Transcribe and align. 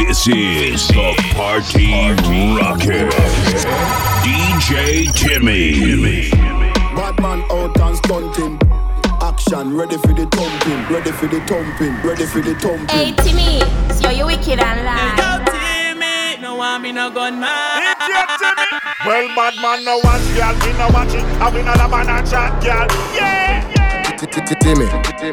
This 0.00 0.26
is 0.28 0.88
the 0.88 1.12
Party 1.36 1.92
rocket. 2.56 3.12
DJ 4.24 5.12
Timmy. 5.12 6.30
Bad 6.96 7.20
man 7.20 7.44
out 7.52 7.78
and 7.78 7.96
stunting. 7.98 8.58
Action, 9.20 9.76
ready 9.76 9.98
for 9.98 10.14
the 10.14 10.26
thumping, 10.32 10.92
ready 10.92 11.12
for 11.12 11.26
the 11.26 11.38
thumping, 11.46 11.94
ready 12.02 12.24
for 12.24 12.40
the 12.40 12.54
thumping. 12.54 12.88
Hey 12.88 13.12
Timmy, 13.12 13.60
so 13.92 14.08
you 14.08 14.24
wicked 14.24 14.58
and 14.58 14.86
lie. 14.86 15.16
Yo, 15.20 15.44
Timmy, 15.52 16.40
no 16.40 16.54
one 16.54 16.80
me 16.80 16.92
no 16.92 17.10
gun 17.10 17.38
man. 17.38 17.94
Well, 19.04 19.28
bad 19.36 19.54
man, 19.60 19.84
no 19.84 19.98
watch, 19.98 20.22
girl. 20.34 20.56
Me 20.64 20.72
no 20.78 20.88
watch 20.94 21.12
it. 21.12 21.24
I 21.42 21.50
win 21.52 21.68
all 21.68 21.78
a 21.78 21.88
man 21.88 22.08
and 22.08 22.26
chat, 22.26 22.62
girl. 22.62 22.86
Yeah, 23.14 23.70
yeah. 23.74 24.16
Timmy, 24.16 24.86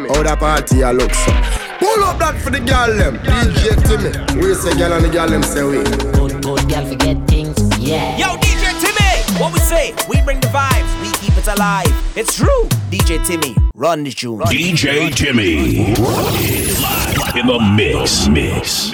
how 0.10 0.24
that 0.24 0.38
party 0.40 0.82
a 0.82 0.92
look 0.92 1.14
so? 1.14 1.67
Pull 1.80 2.04
up 2.04 2.18
that 2.18 2.42
for 2.42 2.50
the 2.50 2.60
girl 2.60 2.90
them. 2.96 3.18
DJ 3.20 3.78
Timmy, 3.86 4.42
we 4.42 4.54
say 4.56 4.76
girl 4.78 4.94
and 4.94 5.06
the 5.06 5.10
girl 5.10 5.28
them 5.28 5.44
say 5.44 5.64
we. 5.64 5.84
Good, 5.84 6.42
good 6.42 6.70
girl, 6.70 6.86
forget 6.86 7.28
things. 7.28 7.56
Yeah. 7.78 8.18
Yo, 8.18 8.36
DJ 8.38 8.74
Timmy, 8.82 9.40
what 9.40 9.54
we 9.54 9.60
say? 9.60 9.94
We 10.10 10.20
bring 10.22 10.40
the 10.40 10.48
vibes, 10.48 11.02
we 11.02 11.12
keep 11.20 11.38
it 11.38 11.48
alive. 11.48 11.86
It's 12.18 12.36
true. 12.36 12.68
DJ 12.90 13.24
Timmy, 13.26 13.56
run 13.76 14.04
the 14.04 14.12
tune. 14.12 14.40
DJ 14.40 15.14
Timmy. 15.14 15.94
Live 15.96 17.36
in 17.36 17.46
the 17.46 17.60
mix. 17.76 18.28
Mix. 18.28 18.94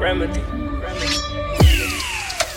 Remedy. 0.00 1.29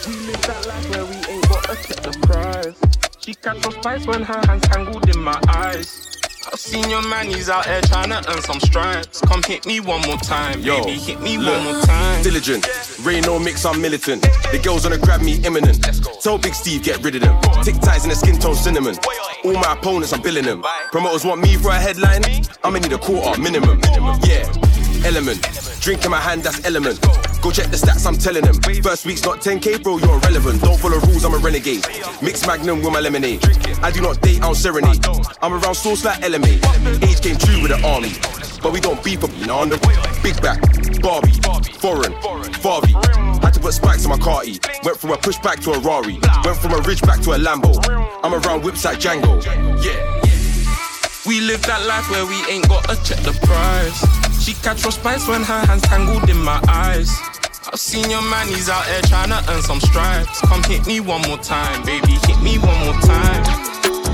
We 0.06 0.16
live 0.28 0.42
that 0.42 0.68
life 0.68 0.90
where 0.90 1.06
we 1.06 1.16
ain't 1.32 1.48
got 1.48 1.64
to 1.64 1.76
take 1.76 2.02
the 2.02 2.12
prize. 2.28 2.76
She 3.20 3.34
catch 3.36 3.62
some 3.64 3.72
spice 3.72 4.06
when 4.06 4.22
her 4.24 4.42
hands 4.48 4.64
tangled 4.64 5.08
in 5.10 5.20
my 5.20 5.40
eyes. 5.48 6.10
I've 6.52 6.60
seen 6.60 6.90
your 6.90 7.02
man, 7.08 7.28
he's 7.28 7.50
out 7.50 7.66
here 7.66 7.80
trying 7.84 8.10
to 8.10 8.18
earn 8.30 8.42
some 8.42 8.60
stripes. 8.60 9.22
Come 9.22 9.42
hit 9.44 9.66
me 9.66 9.80
one 9.80 10.02
more 10.02 10.18
time, 10.18 10.60
Yo, 10.60 10.84
baby, 10.84 11.00
hit 11.00 11.22
me 11.22 11.38
look, 11.38 11.56
one 11.56 11.76
more 11.76 11.82
time. 11.84 12.22
Diligent, 12.22 12.68
Rain 13.02 13.24
no 13.24 13.40
mix, 13.40 13.66
I'm 13.66 13.82
militant. 13.82 14.24
The 14.52 14.60
girls 14.62 14.84
wanna 14.84 14.98
grab 14.98 15.22
me 15.22 15.42
imminent. 15.46 15.82
Tell 16.22 16.38
Big 16.38 16.54
Steve, 16.54 16.84
get 16.84 17.02
rid 17.02 17.16
of 17.16 17.22
them. 17.22 17.40
Tic 17.64 17.76
tacs 17.76 18.04
in 18.04 18.10
the 18.10 18.16
skin 18.16 18.38
tone 18.40 18.56
cinnamon. 18.56 18.98
All 19.46 19.54
my 19.54 19.74
opponents, 19.74 20.12
I'm 20.12 20.22
billing 20.22 20.44
them. 20.44 20.64
Promoters 20.92 21.24
want 21.24 21.42
me 21.42 21.56
for 21.56 21.70
a 21.70 21.80
headline. 21.80 22.24
I'ma 22.64 22.80
need 22.80 22.92
a 22.92 22.98
quarter 22.98 23.40
minimum. 23.42 23.80
Yeah, 24.28 24.44
element. 25.06 25.42
Drink 25.80 26.06
in 26.06 26.12
my 26.12 26.20
hand, 26.20 26.44
that's 26.44 26.64
element. 26.66 27.00
Go 27.42 27.52
check 27.52 27.68
the 27.68 27.78
stats, 27.78 28.06
I'm 28.08 28.18
telling 28.18 28.44
them. 28.44 28.56
First 28.82 29.06
week's 29.06 29.24
not 29.24 29.42
10k, 29.42 29.84
bro, 29.84 29.98
you're 29.98 30.18
irrelevant. 30.18 30.62
Don't 30.62 30.80
follow 30.80 31.00
rules, 31.00 31.26
I'm 31.26 31.34
a 31.34 31.38
renegade. 31.38 31.86
Mix 32.22 32.46
magnum 32.48 32.82
with 32.82 32.94
my 32.94 33.00
lemonade. 33.00 33.44
I 33.82 33.92
do 33.92 34.02
not 34.02 34.22
date, 34.22 34.38
I 34.38 34.48
don't 34.48 34.56
serenade. 34.56 35.06
I'm 35.42 35.54
around 35.54 35.76
sauce 35.76 36.06
like 36.06 36.22
LMA. 36.22 36.56
Age 37.04 37.22
came 37.22 37.38
true 37.38 37.62
with 37.62 37.72
the 37.72 37.86
army. 37.86 38.14
But 38.62 38.72
we 38.72 38.80
don't 38.80 39.04
beef 39.04 39.24
up, 39.24 39.32
you 39.38 39.46
know, 39.46 39.58
on 39.58 39.70
the 39.70 39.78
big 40.24 40.42
back, 40.42 40.62
Barbie, 41.02 41.34
foreign, 41.80 42.14
Farby. 42.64 42.94
Had 43.44 43.54
to 43.56 43.60
put 43.60 43.74
spikes 43.74 44.06
in 44.06 44.10
my 44.10 44.18
carty. 44.18 44.58
Went 44.84 44.98
from 44.98 45.12
a 45.12 45.18
pushback 45.18 45.62
to 45.66 45.72
a 45.72 45.80
Rari. 45.80 46.18
Went 46.46 46.58
from 46.58 46.72
a 46.72 46.80
Ridgeback 46.80 47.22
to 47.26 47.34
a 47.34 47.38
Lambo. 47.38 47.76
I'm 48.24 48.34
around 48.34 48.64
whips 48.64 48.86
like 48.86 49.00
Django. 49.00 49.44
Yeah. 49.84 50.22
We 51.26 51.42
live 51.42 51.62
that 51.64 51.86
life 51.86 52.10
where 52.10 52.26
we 52.26 52.36
ain't 52.50 52.68
got 52.70 52.88
to 52.88 52.96
check 53.04 53.20
the 53.20 53.34
price. 53.46 54.33
She 54.44 54.54
catch 54.56 54.82
for 54.82 54.92
spice 54.92 55.26
when 55.26 55.42
her 55.42 55.66
hands 55.68 55.84
tangled 55.84 56.30
in 56.30 56.36
my 56.36 56.60
eyes. 56.68 57.10
I've 57.72 57.80
seen 57.80 58.10
your 58.10 58.22
man, 58.24 58.46
he's 58.50 58.68
out 58.68 58.86
here 58.88 59.02
trying 59.04 59.30
to 59.30 59.40
earn 59.50 59.62
some 59.62 59.80
stripes. 59.80 60.42
Come 60.42 60.62
hit 60.64 60.86
me 60.86 61.00
one 61.00 61.22
more 61.22 61.38
time, 61.38 61.82
baby, 61.86 62.20
hit 62.28 62.42
me 62.44 62.58
one 62.60 62.78
more 62.84 63.00
time. 63.00 63.44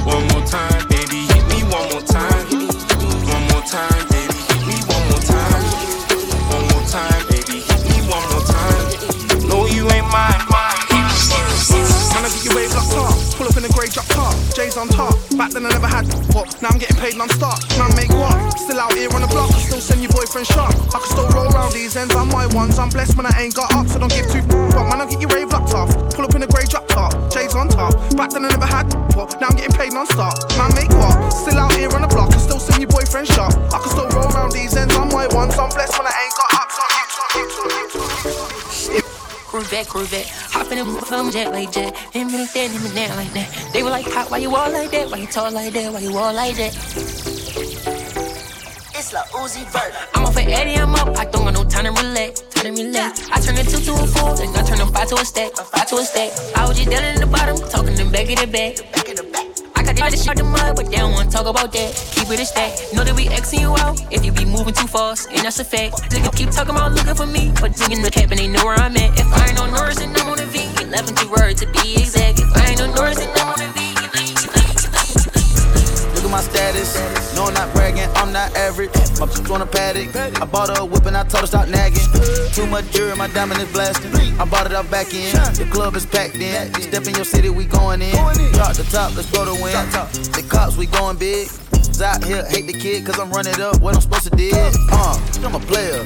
One 0.06 0.28
more 0.28 0.46
time, 0.46 0.88
baby, 0.88 1.26
hit 1.34 1.46
me 1.50 1.64
one 1.74 1.90
more 1.90 2.06
time. 2.06 2.46
One 3.26 3.44
more 3.50 3.66
time, 3.66 4.09
on 14.80 14.88
top. 14.88 15.12
Back 15.36 15.52
then 15.52 15.66
I 15.66 15.70
never 15.76 15.88
had 15.88 16.08
what. 16.32 16.48
Now 16.64 16.72
I'm 16.72 16.80
getting 16.80 16.96
paid 16.96 17.18
non-stop. 17.18 17.60
Man, 17.76 17.92
make 18.00 18.10
what? 18.16 18.32
Still 18.56 18.80
out 18.80 18.94
here 18.96 19.12
on 19.12 19.22
the 19.22 19.28
block. 19.28 19.52
I 19.52 19.60
still 19.60 19.84
send 19.84 20.02
your 20.02 20.12
boyfriend 20.16 20.48
shot. 20.48 20.72
I 20.96 20.98
can 21.04 21.10
still 21.12 21.28
roll 21.36 21.52
round 21.52 21.74
these 21.74 21.96
ends 22.00 22.16
on 22.16 22.30
my 22.30 22.48
ones. 22.56 22.80
I'm 22.80 22.88
blessed 22.90 23.18
when 23.18 23.26
I 23.28 23.36
ain't 23.36 23.54
got 23.54 23.68
up, 23.76 23.88
so 23.88 24.00
don't 24.00 24.12
give 24.12 24.32
two 24.32 24.42
fuck. 24.72 24.88
Man, 24.88 25.04
I'll 25.04 25.10
get 25.12 25.20
your 25.20 25.30
wave 25.36 25.52
locked 25.52 25.76
off. 25.76 25.92
Pull 26.16 26.24
up 26.24 26.34
in 26.34 26.44
a 26.44 26.48
grey 26.48 26.64
drop 26.64 26.88
top. 26.88 27.12
J's 27.30 27.56
on 27.56 27.68
top. 27.68 27.92
Back 28.16 28.32
then 28.32 28.46
I 28.46 28.50
never 28.50 28.66
had 28.66 28.88
what. 29.16 29.36
Now 29.42 29.52
I'm 29.52 29.58
getting 29.60 29.76
paid 29.76 29.92
non-stop. 29.92 30.34
Man, 30.56 30.72
make 30.74 30.92
what? 30.96 31.30
Still 31.30 31.60
out 31.60 31.76
here 31.76 31.92
on 31.92 32.02
the 32.02 32.08
block. 32.08 32.32
I 32.32 32.38
still 32.40 32.60
send 32.60 32.80
your 32.80 32.90
boyfriend 32.90 33.28
shot. 33.28 33.52
I 33.76 33.84
can 33.84 33.90
still 33.92 34.10
roll 34.16 34.32
round 34.32 34.54
these 34.54 34.76
ends 34.80 34.96
on 34.96 35.12
my 35.12 35.28
ones. 35.36 35.60
I'm 35.60 35.70
blessed 35.76 36.00
when 36.00 36.08
I 36.08 36.16
ain't 36.24 36.36
got 36.40 36.49
Corvette, 39.50 39.88
Corvette. 39.88 40.30
Hop 40.54 40.72
in 40.72 40.78
the 40.78 41.08
I'm 41.10 41.32
jet 41.32 41.52
like 41.52 41.72
jet. 41.72 41.98
Him 42.14 42.30
and 42.30 42.48
that, 42.48 42.70
him 42.70 42.86
and 42.86 42.96
that 42.96 43.18
like 43.18 43.34
that. 43.34 43.70
They 43.74 43.82
were 43.82 43.90
like, 43.90 44.06
Pop, 44.06 44.30
why 44.30 44.38
you 44.38 44.56
all 44.56 44.72
like 44.72 44.92
that? 44.92 45.10
Why 45.10 45.18
you 45.18 45.26
talk 45.26 45.52
like 45.54 45.74
that? 45.74 45.92
Why 45.92 46.00
you 46.02 46.16
all 46.16 46.32
like 46.32 46.56
that? 46.58 46.76
It's 48.94 49.12
La 49.12 49.24
Uzi 49.34 49.66
Vert. 49.74 49.92
I'm 50.14 50.26
off 50.26 50.38
of 50.38 50.46
Eddie, 50.46 50.76
I'm 50.76 50.94
up. 50.94 51.18
I 51.18 51.26
don't 51.26 51.46
got 51.46 51.56
no 51.56 51.64
time 51.64 51.86
to 51.86 51.92
relax. 52.00 52.42
Time 52.42 52.76
to 52.76 52.84
relax. 52.84 53.28
I 53.32 53.40
turn 53.40 53.58
a 53.58 53.64
two 53.64 53.82
to 53.82 53.94
a 53.94 54.06
four, 54.06 54.36
then 54.38 54.56
I 54.56 54.62
turn 54.62 54.82
a 54.82 54.86
five 54.86 55.08
to 55.10 55.16
a 55.16 55.26
stack. 55.26 55.52
A 55.54 55.64
Five 55.64 55.88
to 55.88 55.96
a 55.96 56.04
stack. 56.04 56.30
I 56.56 56.68
was 56.68 56.78
just 56.78 56.92
down 56.92 57.04
in 57.04 57.20
the 57.20 57.26
bottom, 57.26 57.58
talking 57.70 57.96
them 57.96 58.12
back 58.12 58.30
of 58.30 58.38
the 58.38 58.46
back. 58.46 58.78
I 58.94 59.49
got 59.94 60.12
this 60.12 60.24
shit 60.24 60.30
out 60.30 60.38
the 60.38 60.44
mud, 60.44 60.76
but 60.76 60.86
they 60.86 60.98
don't 60.98 61.14
wanna 61.14 61.30
talk 61.30 61.46
about 61.46 61.72
that. 61.72 61.90
Keep 62.16 62.30
it 62.32 62.40
a 62.40 62.46
stack. 62.46 62.72
Know 62.94 63.04
that 63.04 63.16
we 63.16 63.26
Xing 63.26 63.62
you 63.62 63.76
out 63.78 64.02
if 64.12 64.26
you 64.26 64.32
be 64.32 64.46
moving 64.46 64.74
too 64.74 64.88
fast, 64.88 65.30
and 65.32 65.46
that's 65.46 65.60
a 65.60 65.64
fact. 65.64 65.96
Niggas 66.12 66.36
keep 66.36 66.50
talking 66.52 66.76
about 66.76 66.94
looking 66.94 67.16
for 67.16 67.26
me, 67.26 67.52
but 67.62 67.76
digging 67.76 68.02
the 68.02 68.12
cap 68.12 68.32
and 68.32 68.40
they 68.40 68.48
know 68.48 68.66
where 68.66 68.76
I'm 68.76 68.96
at. 68.98 69.18
If 69.20 69.28
I 69.32 69.50
ain't 69.50 69.60
on 69.60 69.72
Norris, 69.72 70.00
then 70.00 70.16
I'm 70.16 70.30
on 70.30 70.38
the 70.38 70.46
V. 70.46 70.60
11 70.84 71.16
two 71.16 71.30
words 71.30 71.62
to 71.62 71.68
be 71.68 71.96
exact. 71.96 72.40
If 72.40 72.58
I 72.58 72.72
ain't 72.72 72.82
on 72.82 72.94
Norris, 72.96 73.18
then 73.18 73.30
I'm 73.38 73.48
on 73.50 73.60
the 73.60 73.68
V. 73.74 73.79
Look 76.30 76.36
my 76.36 76.42
status. 76.42 77.36
No, 77.36 77.46
I'm 77.46 77.56
not 77.56 77.74
bragging, 77.74 78.08
I'm 78.14 78.32
not 78.32 78.56
average. 78.56 78.94
My 79.20 79.26
bitch 79.26 79.52
on 79.52 79.64
a 79.64 79.66
paddock. 79.66 80.16
I 80.40 80.46
bought 80.46 80.70
her 80.70 80.84
a 80.84 80.86
whip 80.86 81.08
and 81.08 81.18
I 81.18 81.24
told 81.24 81.42
her 81.42 81.48
stop 81.48 81.68
nagging. 81.68 82.06
Too 82.54 82.68
much 82.68 82.92
jewelry, 82.92 83.16
my 83.16 83.28
diamond 83.30 83.62
is 83.62 83.72
blasting. 83.74 84.14
I 84.40 84.46
bought 84.46 84.68
it 84.68 84.74
out 84.74 84.92
back 84.92 85.12
in. 85.12 85.34
The 85.34 85.68
club 85.72 85.96
is 85.96 86.06
packed 86.06 86.36
in. 86.36 86.72
Step 86.76 87.08
in 87.08 87.16
your 87.16 87.26
city, 87.26 87.50
we 87.50 87.66
going 87.66 88.04
in. 88.04 88.12
Drop 88.12 88.76
the 88.76 88.88
top, 88.92 89.16
let's 89.16 89.32
go 89.32 89.44
to 89.44 89.54
win. 89.54 89.74
The 89.74 90.46
cops, 90.48 90.78
we 90.78 90.86
going 90.86 91.18
big. 91.18 91.50
Out 92.02 92.24
here, 92.24 92.46
hate 92.46 92.66
the 92.66 92.74
kid, 92.74 93.06
cause 93.06 93.20
I'm 93.20 93.30
running 93.30 93.60
up 93.60 93.82
what 93.82 93.94
I'm 93.94 94.02
supposed 94.02 94.24
to 94.24 94.36
do. 94.38 94.52
Uh, 94.54 95.20
I'm 95.44 95.56
a 95.56 95.60
player. 95.60 96.06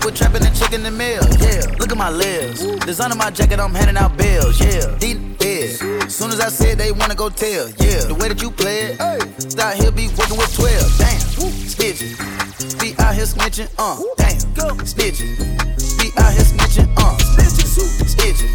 Quit 0.00 0.16
trapping 0.16 0.44
and 0.44 0.56
chicken 0.56 0.82
the 0.82 0.90
mail. 0.90 1.22
Yeah, 1.38 1.76
look 1.78 1.92
at 1.92 1.98
my 1.98 2.10
lips. 2.10 2.64
Designer 2.86 3.14
my 3.14 3.30
jacket, 3.30 3.60
I'm 3.60 3.74
handing 3.74 3.98
out 3.98 4.16
bills. 4.16 4.58
Yeah, 4.58 4.96
deep 4.98 5.38
yeah. 5.58 6.06
Soon 6.08 6.30
as 6.30 6.40
I 6.40 6.48
said 6.48 6.78
they 6.78 6.92
wanna 6.92 7.14
go 7.14 7.28
tell. 7.28 7.68
Yeah, 7.80 8.04
the 8.04 8.16
way 8.18 8.28
that 8.28 8.40
you 8.42 8.50
play 8.50 8.92
it. 8.92 9.00
Out 9.00 9.74
here 9.74 9.90
be 9.90 10.08
working 10.16 10.36
with 10.36 10.54
12. 10.54 10.98
Damn, 10.98 11.20
snitching. 11.66 12.80
Be 12.80 12.94
out 12.98 13.14
here 13.14 13.24
snitching. 13.24 13.68
Uh, 13.78 14.00
damn, 14.16 14.38
snitching. 14.86 15.36
Be 15.98 16.12
out 16.18 16.32
here 16.32 16.44
snitching. 16.44 16.88
Uh, 16.96 17.16
snitching. 18.08 18.52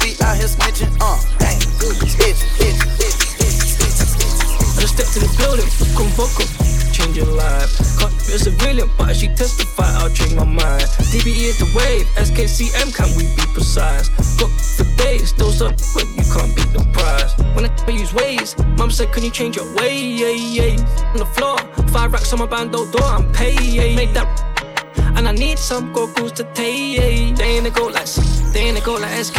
Be 0.00 0.24
out 0.24 0.36
here 0.36 0.46
snitching. 0.46 0.96
Uh, 1.00 1.20
damn, 1.38 1.60
snitching. 2.08 2.99
I 5.00 5.02
just 5.02 5.14
step 5.14 5.22
to 5.22 5.32
the 5.32 5.38
building, 5.40 5.64
fuck 5.64 5.96
fuck 6.12 6.40
'em. 6.44 6.92
Change 6.92 7.16
your 7.16 7.32
life. 7.32 7.72
Can't 7.98 8.12
a 8.12 8.38
civilian, 8.38 8.90
but 8.98 9.16
she 9.16 9.28
testify, 9.28 9.88
I'll 9.96 10.10
change 10.10 10.34
my 10.34 10.44
mind. 10.44 10.84
DBE 11.10 11.48
is 11.48 11.58
the 11.58 11.64
wave, 11.74 12.06
SKCM, 12.16 12.92
can 12.92 13.08
we 13.16 13.24
be 13.34 13.42
precise? 13.54 14.10
Got 14.36 14.50
for 14.76 14.84
days, 15.00 15.32
those 15.32 15.62
up 15.62 15.72
when 15.94 16.06
you 16.18 16.24
can't 16.34 16.54
beat 16.54 16.70
the 16.74 16.84
prize. 16.92 17.32
When 17.54 17.64
I 17.64 17.90
use 17.90 18.12
ways, 18.12 18.54
mom 18.76 18.90
said, 18.90 19.10
Can 19.10 19.24
you 19.24 19.30
change 19.30 19.56
your 19.56 19.74
way? 19.74 20.76
On 21.14 21.16
the 21.16 21.30
floor, 21.32 21.56
five 21.88 22.12
racks 22.12 22.30
on 22.34 22.40
my 22.40 22.46
bando 22.46 22.84
door, 22.92 23.08
I'm 23.08 23.32
paid. 23.32 23.96
Make 23.96 24.12
that 24.12 24.49
and 25.16 25.28
I 25.28 25.32
need 25.32 25.58
some 25.58 25.92
goggles 25.92 26.32
to 26.32 26.44
take. 26.54 27.36
They 27.36 27.56
ain't 27.56 27.66
a 27.66 27.70
go 27.70 27.86
like 27.86 28.06
they 28.52 28.60
ain't 28.60 28.78
a 28.78 28.82
go 28.82 28.94
like 28.94 29.12
SK. 29.24 29.38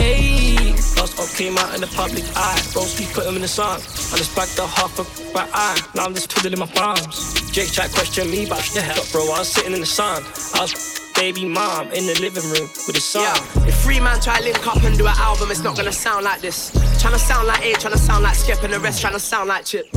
Last 0.97 1.19
up 1.19 1.29
came 1.37 1.57
out 1.57 1.73
in 1.75 1.81
the 1.81 1.91
public 1.95 2.23
eye. 2.35 2.61
Bros, 2.73 2.99
we 2.99 3.05
put 3.07 3.25
him 3.25 3.35
in 3.35 3.41
the 3.41 3.47
sun. 3.47 3.79
I 3.79 4.17
just 4.17 4.35
backed 4.35 4.55
the 4.55 4.67
half 4.67 4.99
of 4.99 5.07
my 5.33 5.47
eye. 5.53 5.79
Now 5.95 6.05
I'm 6.05 6.13
just 6.13 6.29
twiddling 6.29 6.59
my 6.59 6.67
palms. 6.67 7.51
Jake 7.51 7.71
Jack 7.71 7.91
questioned 7.91 8.31
me 8.31 8.45
about 8.45 8.63
the 8.73 8.81
hell, 8.81 9.03
bro. 9.11 9.23
I 9.33 9.39
was 9.39 9.49
sitting 9.49 9.73
in 9.73 9.79
the 9.79 9.85
sun. 9.85 10.23
I 10.55 10.61
was 10.61 11.01
baby 11.15 11.45
mom 11.45 11.91
in 11.91 12.05
the 12.07 12.17
living 12.19 12.43
room 12.43 12.67
with 12.87 12.95
the 12.95 13.01
son. 13.01 13.21
Yeah, 13.21 13.67
if 13.67 13.75
three 13.83 13.99
man 13.99 14.19
try 14.21 14.39
link 14.39 14.65
up 14.65 14.81
and 14.83 14.97
do 14.97 15.05
an 15.05 15.13
album, 15.17 15.51
it's 15.51 15.61
not 15.61 15.75
gonna 15.75 15.91
sound 15.91 16.25
like 16.25 16.41
this. 16.41 16.71
Tryna 17.01 17.19
sound 17.19 17.47
like 17.47 17.61
A, 17.61 17.73
tryna 17.73 17.97
sound 17.97 18.23
like 18.23 18.35
Skep, 18.35 18.63
and 18.63 18.73
the 18.73 18.79
rest 18.79 19.03
tryna 19.03 19.19
sound 19.19 19.49
like 19.49 19.65
Chip. 19.65 19.87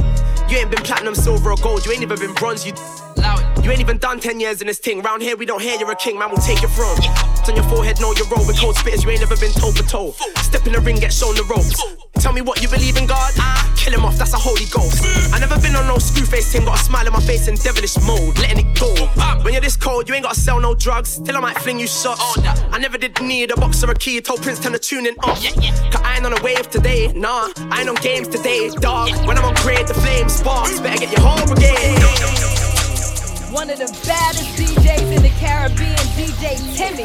You 0.48 0.58
ain't 0.58 0.70
been 0.70 0.82
platinum, 0.82 1.14
silver, 1.14 1.52
or 1.52 1.56
gold, 1.56 1.86
you 1.86 1.92
ain't 1.92 2.02
even 2.02 2.18
been 2.18 2.34
bronze, 2.34 2.66
you 2.66 2.72
it. 2.72 3.03
You 3.64 3.70
ain't 3.70 3.80
even 3.80 3.98
done 3.98 4.20
10 4.20 4.40
years 4.40 4.60
in 4.60 4.66
this 4.66 4.78
thing. 4.78 5.00
Round 5.00 5.22
here, 5.22 5.36
we 5.36 5.46
don't 5.46 5.62
hear 5.62 5.78
you're 5.78 5.90
a 5.90 5.96
king, 5.96 6.18
man, 6.18 6.28
we'll 6.28 6.38
take 6.38 6.60
your 6.60 6.70
throne. 6.70 6.98
It's 6.98 7.48
on 7.48 7.56
your 7.56 7.64
forehead, 7.64 8.00
know 8.00 8.12
your 8.12 8.26
role. 8.28 8.46
With 8.46 8.58
cold 8.58 8.76
spitters, 8.76 9.04
you 9.04 9.10
ain't 9.10 9.20
never 9.20 9.36
been 9.36 9.52
toe 9.52 9.72
for 9.72 9.82
toe. 9.84 10.12
Step 10.42 10.66
in 10.66 10.72
the 10.72 10.80
ring, 10.80 10.96
get 10.96 11.12
shown 11.12 11.34
the 11.34 11.44
ropes. 11.44 11.80
Tell 12.20 12.32
me 12.32 12.42
what 12.42 12.62
you 12.62 12.68
believe 12.68 12.96
in 12.96 13.06
God. 13.06 13.32
Ah, 13.38 13.72
kill 13.76 13.94
him 13.94 14.04
off, 14.04 14.16
that's 14.18 14.34
a 14.34 14.36
holy 14.36 14.66
ghost. 14.70 15.04
I 15.32 15.38
never 15.38 15.58
been 15.60 15.74
on 15.76 15.86
no 15.86 15.98
screw 15.98 16.26
face 16.26 16.52
thing, 16.52 16.64
got 16.64 16.78
a 16.78 16.82
smile 16.82 17.06
on 17.06 17.12
my 17.12 17.20
face 17.20 17.48
in 17.48 17.56
devilish 17.56 17.96
mode, 18.02 18.38
letting 18.38 18.66
it 18.66 18.78
go. 18.78 18.92
When 19.42 19.52
you're 19.52 19.62
this 19.62 19.76
cold, 19.76 20.08
you 20.08 20.14
ain't 20.14 20.24
gotta 20.24 20.38
sell 20.38 20.60
no 20.60 20.74
drugs. 20.74 21.18
Till 21.20 21.36
I 21.36 21.40
might 21.40 21.58
fling 21.58 21.80
you 21.80 21.86
shots. 21.86 22.20
I 22.72 22.78
never 22.78 22.98
did 22.98 23.20
need 23.22 23.50
a 23.50 23.56
box 23.56 23.82
or 23.82 23.90
a 23.90 23.94
key. 23.94 24.20
Told 24.20 24.42
Prince 24.42 24.58
to 24.60 24.78
tune 24.78 25.06
in 25.06 25.14
off. 25.20 25.42
Cause 25.42 26.02
I 26.02 26.16
ain't 26.16 26.26
on 26.26 26.32
a 26.32 26.42
wave 26.42 26.70
today, 26.70 27.12
nah. 27.14 27.50
I 27.70 27.80
ain't 27.80 27.88
on 27.88 27.96
games 27.96 28.28
today, 28.28 28.70
dog. 28.70 29.10
When 29.26 29.36
I'm 29.38 29.44
on 29.44 29.54
grade, 29.56 29.86
the 29.86 29.94
flame 29.94 30.28
sparks. 30.28 30.80
Better 30.80 31.00
get 31.00 31.12
your 31.12 31.20
whole 31.20 31.46
brigade. 31.46 32.53
One 33.54 33.70
of 33.70 33.78
the 33.78 33.86
baddest 34.04 34.50
DJs 34.58 35.14
in 35.14 35.22
the 35.22 35.28
Caribbean, 35.38 35.94
DJ 36.18 36.58
Timmy. 36.74 37.04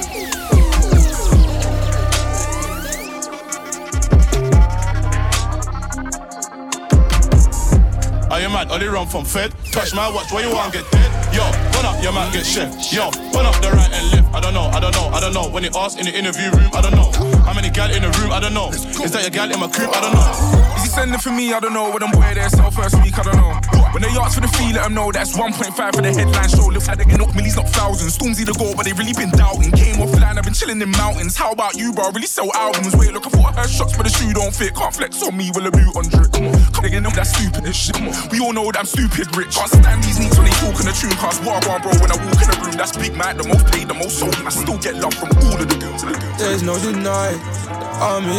Are 8.31 8.41
you 8.41 8.49
mad? 8.49 8.71
Only 8.71 8.87
run 8.87 9.05
from 9.05 9.25
Fed. 9.25 9.53
Touch 9.71 9.93
my 9.93 10.09
watch, 10.09 10.31
where 10.31 10.43
you 10.43 10.51
want 10.51 10.73
get 10.73 10.89
dead? 10.89 11.35
Yo, 11.35 11.43
run 11.43 11.85
up, 11.85 12.01
your 12.01 12.13
might 12.13 12.33
get 12.33 12.47
chef. 12.47 12.91
Yo, 12.91 13.11
run 13.31 13.45
up 13.45 13.53
the 13.61 13.69
right 13.69 13.91
and 13.93 14.11
left. 14.11 14.33
I 14.33 14.39
don't 14.39 14.55
know, 14.55 14.69
I 14.69 14.79
don't 14.79 14.95
know, 14.95 15.07
I 15.09 15.19
don't 15.19 15.35
know. 15.35 15.49
When 15.49 15.63
he 15.63 15.69
asked 15.75 15.99
in 15.99 16.05
the 16.05 16.17
interview 16.17 16.49
room, 16.49 16.71
I 16.73 16.81
don't 16.81 16.95
know. 16.95 17.38
How 17.49 17.55
many 17.55 17.71
gal 17.71 17.89
in 17.89 18.03
the 18.03 18.13
room? 18.21 18.29
I 18.29 18.39
don't 18.39 18.53
know. 18.53 18.69
Is 18.69 19.09
that 19.09 19.25
your 19.25 19.33
gal 19.33 19.49
in 19.49 19.57
my 19.57 19.65
crib? 19.65 19.89
I 19.89 20.05
don't 20.05 20.13
know. 20.13 20.77
Is 20.77 20.83
he 20.85 20.89
sending 20.93 21.17
for 21.17 21.33
me? 21.33 21.51
I 21.51 21.59
don't 21.59 21.73
know. 21.73 21.89
When 21.89 22.03
I'm 22.03 22.11
boy 22.13 22.29
there, 22.37 22.47
sell 22.47 22.69
first 22.69 22.93
week, 23.01 23.17
I 23.17 23.23
don't 23.23 23.41
know. 23.41 23.57
When 23.89 24.05
they 24.05 24.13
ask 24.21 24.37
for 24.37 24.45
the 24.45 24.53
fee, 24.53 24.69
let 24.69 24.85
them 24.85 24.93
know 24.93 25.09
that's 25.09 25.33
1.5 25.33 25.73
for 25.73 26.05
the 26.05 26.13
headline 26.13 26.45
show. 26.45 26.69
Looks 26.69 26.85
like 26.85 27.01
they're 27.01 27.09
getting 27.09 27.25
up 27.25 27.33
millies, 27.33 27.57
not 27.57 27.65
thousands. 27.73 28.13
Stormzy 28.13 28.45
the 28.45 28.53
goal, 28.53 28.77
but 28.77 28.85
they 28.85 28.93
really 28.93 29.17
been 29.17 29.33
doubting. 29.33 29.73
Came 29.73 29.97
offline, 29.97 30.37
I've 30.37 30.45
been 30.45 30.53
chilling 30.53 30.77
in 30.77 30.93
mountains. 30.93 31.33
How 31.33 31.49
about 31.49 31.73
you, 31.73 31.89
bro? 31.89 32.13
Really 32.13 32.29
sell 32.29 32.53
albums. 32.53 32.93
Wait, 32.95 33.17
look, 33.17 33.25
I 33.25 33.29
thought 33.33 33.57
I 33.57 33.65
heard 33.65 33.69
shots, 33.73 33.97
but 33.97 34.05
the 34.05 34.13
shoe 34.13 34.29
don't 34.29 34.53
fit. 34.53 34.77
Can't 34.77 34.93
flex 34.93 35.17
on 35.25 35.33
me 35.33 35.49
with 35.49 35.65
a 35.65 35.73
boot 35.73 35.97
on 35.97 36.05
drip. 36.05 36.29
Come 36.29 36.53
on, 36.53 36.83
they 36.85 36.93
get 36.93 37.01
up 37.01 37.17
that 37.17 37.25
stupid 37.25 37.65
as 37.65 37.73
shit. 37.73 37.97
We 38.29 38.45
all 38.45 38.53
know 38.53 38.69
that 38.69 38.77
I'm 38.77 38.85
stupid 38.85 39.25
rich. 39.33 39.57
Can't 39.57 39.73
stand 39.73 40.05
these 40.05 40.21
needs 40.21 40.37
when 40.37 40.45
they 40.45 40.53
talk 40.61 40.77
in 40.77 40.85
the 40.85 40.93
tune. 40.93 41.17
Cause 41.17 41.41
war 41.41 41.57
one, 41.65 41.81
bro, 41.81 41.97
when 41.97 42.13
I 42.13 42.17
walk 42.29 42.45
in 42.45 42.49
the 42.53 42.57
room, 42.61 42.77
that's 42.77 42.93
Big 42.93 43.17
Mac, 43.17 43.41
the 43.41 43.49
most 43.49 43.65
paid, 43.73 43.89
the 43.89 43.97
most 43.97 44.21
sold. 44.21 44.37
I 44.45 44.53
still 44.53 44.77
get 44.77 45.01
love 45.01 45.17
from 45.17 45.33
all 45.49 45.57
of 45.57 45.65
the 45.65 45.77
dudes. 45.81 46.05
There's 46.37 46.61
no 46.61 46.77
denying, 46.77 47.38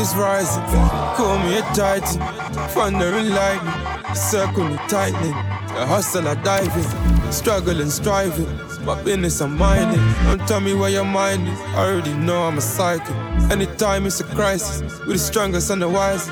is 0.01 0.15
rising. 0.17 0.63
Call 1.17 1.39
me 1.39 1.59
a 1.59 1.63
titan, 1.75 2.21
thunder 2.71 3.13
and 3.15 3.31
lightning, 3.31 4.15
circle 4.15 4.65
me 4.65 4.77
tightening. 4.89 5.33
The 5.75 5.87
hustle 5.87 6.27
I 6.27 6.35
diving, 6.35 7.33
struggling, 7.33 7.91
striving. 7.91 8.49
My 8.85 9.01
business 9.03 9.41
I'm 9.41 9.59
minding. 9.59 10.01
Don't 10.25 10.49
tell 10.49 10.61
me 10.61 10.75
where 10.75 10.91
your 10.91 11.05
mind 11.05 11.47
is. 11.47 11.61
I 11.61 11.87
already 11.87 12.15
know 12.15 12.45
I'm 12.45 12.57
a 12.57 12.61
psychic. 12.61 13.15
Anytime 13.51 14.07
it's 14.07 14.21
a 14.21 14.25
crisis, 14.25 14.81
we're 15.01 15.13
the 15.13 15.19
strongest 15.19 15.71
and 15.71 15.83
the 15.83 15.89
wisest. 15.89 16.31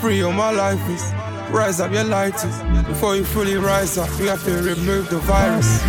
Free 0.00 0.22
all 0.22 0.32
my 0.32 0.52
life 0.52 0.80
is. 0.88 1.02
Rise 1.50 1.80
up 1.80 1.92
your 1.92 2.04
lighters. 2.04 2.56
Before 2.86 3.16
you 3.16 3.24
fully 3.24 3.56
rise 3.56 3.98
up, 3.98 4.08
you 4.18 4.28
have 4.28 4.44
to 4.44 4.52
remove 4.62 5.10
the 5.10 5.18
virus. 5.18 5.82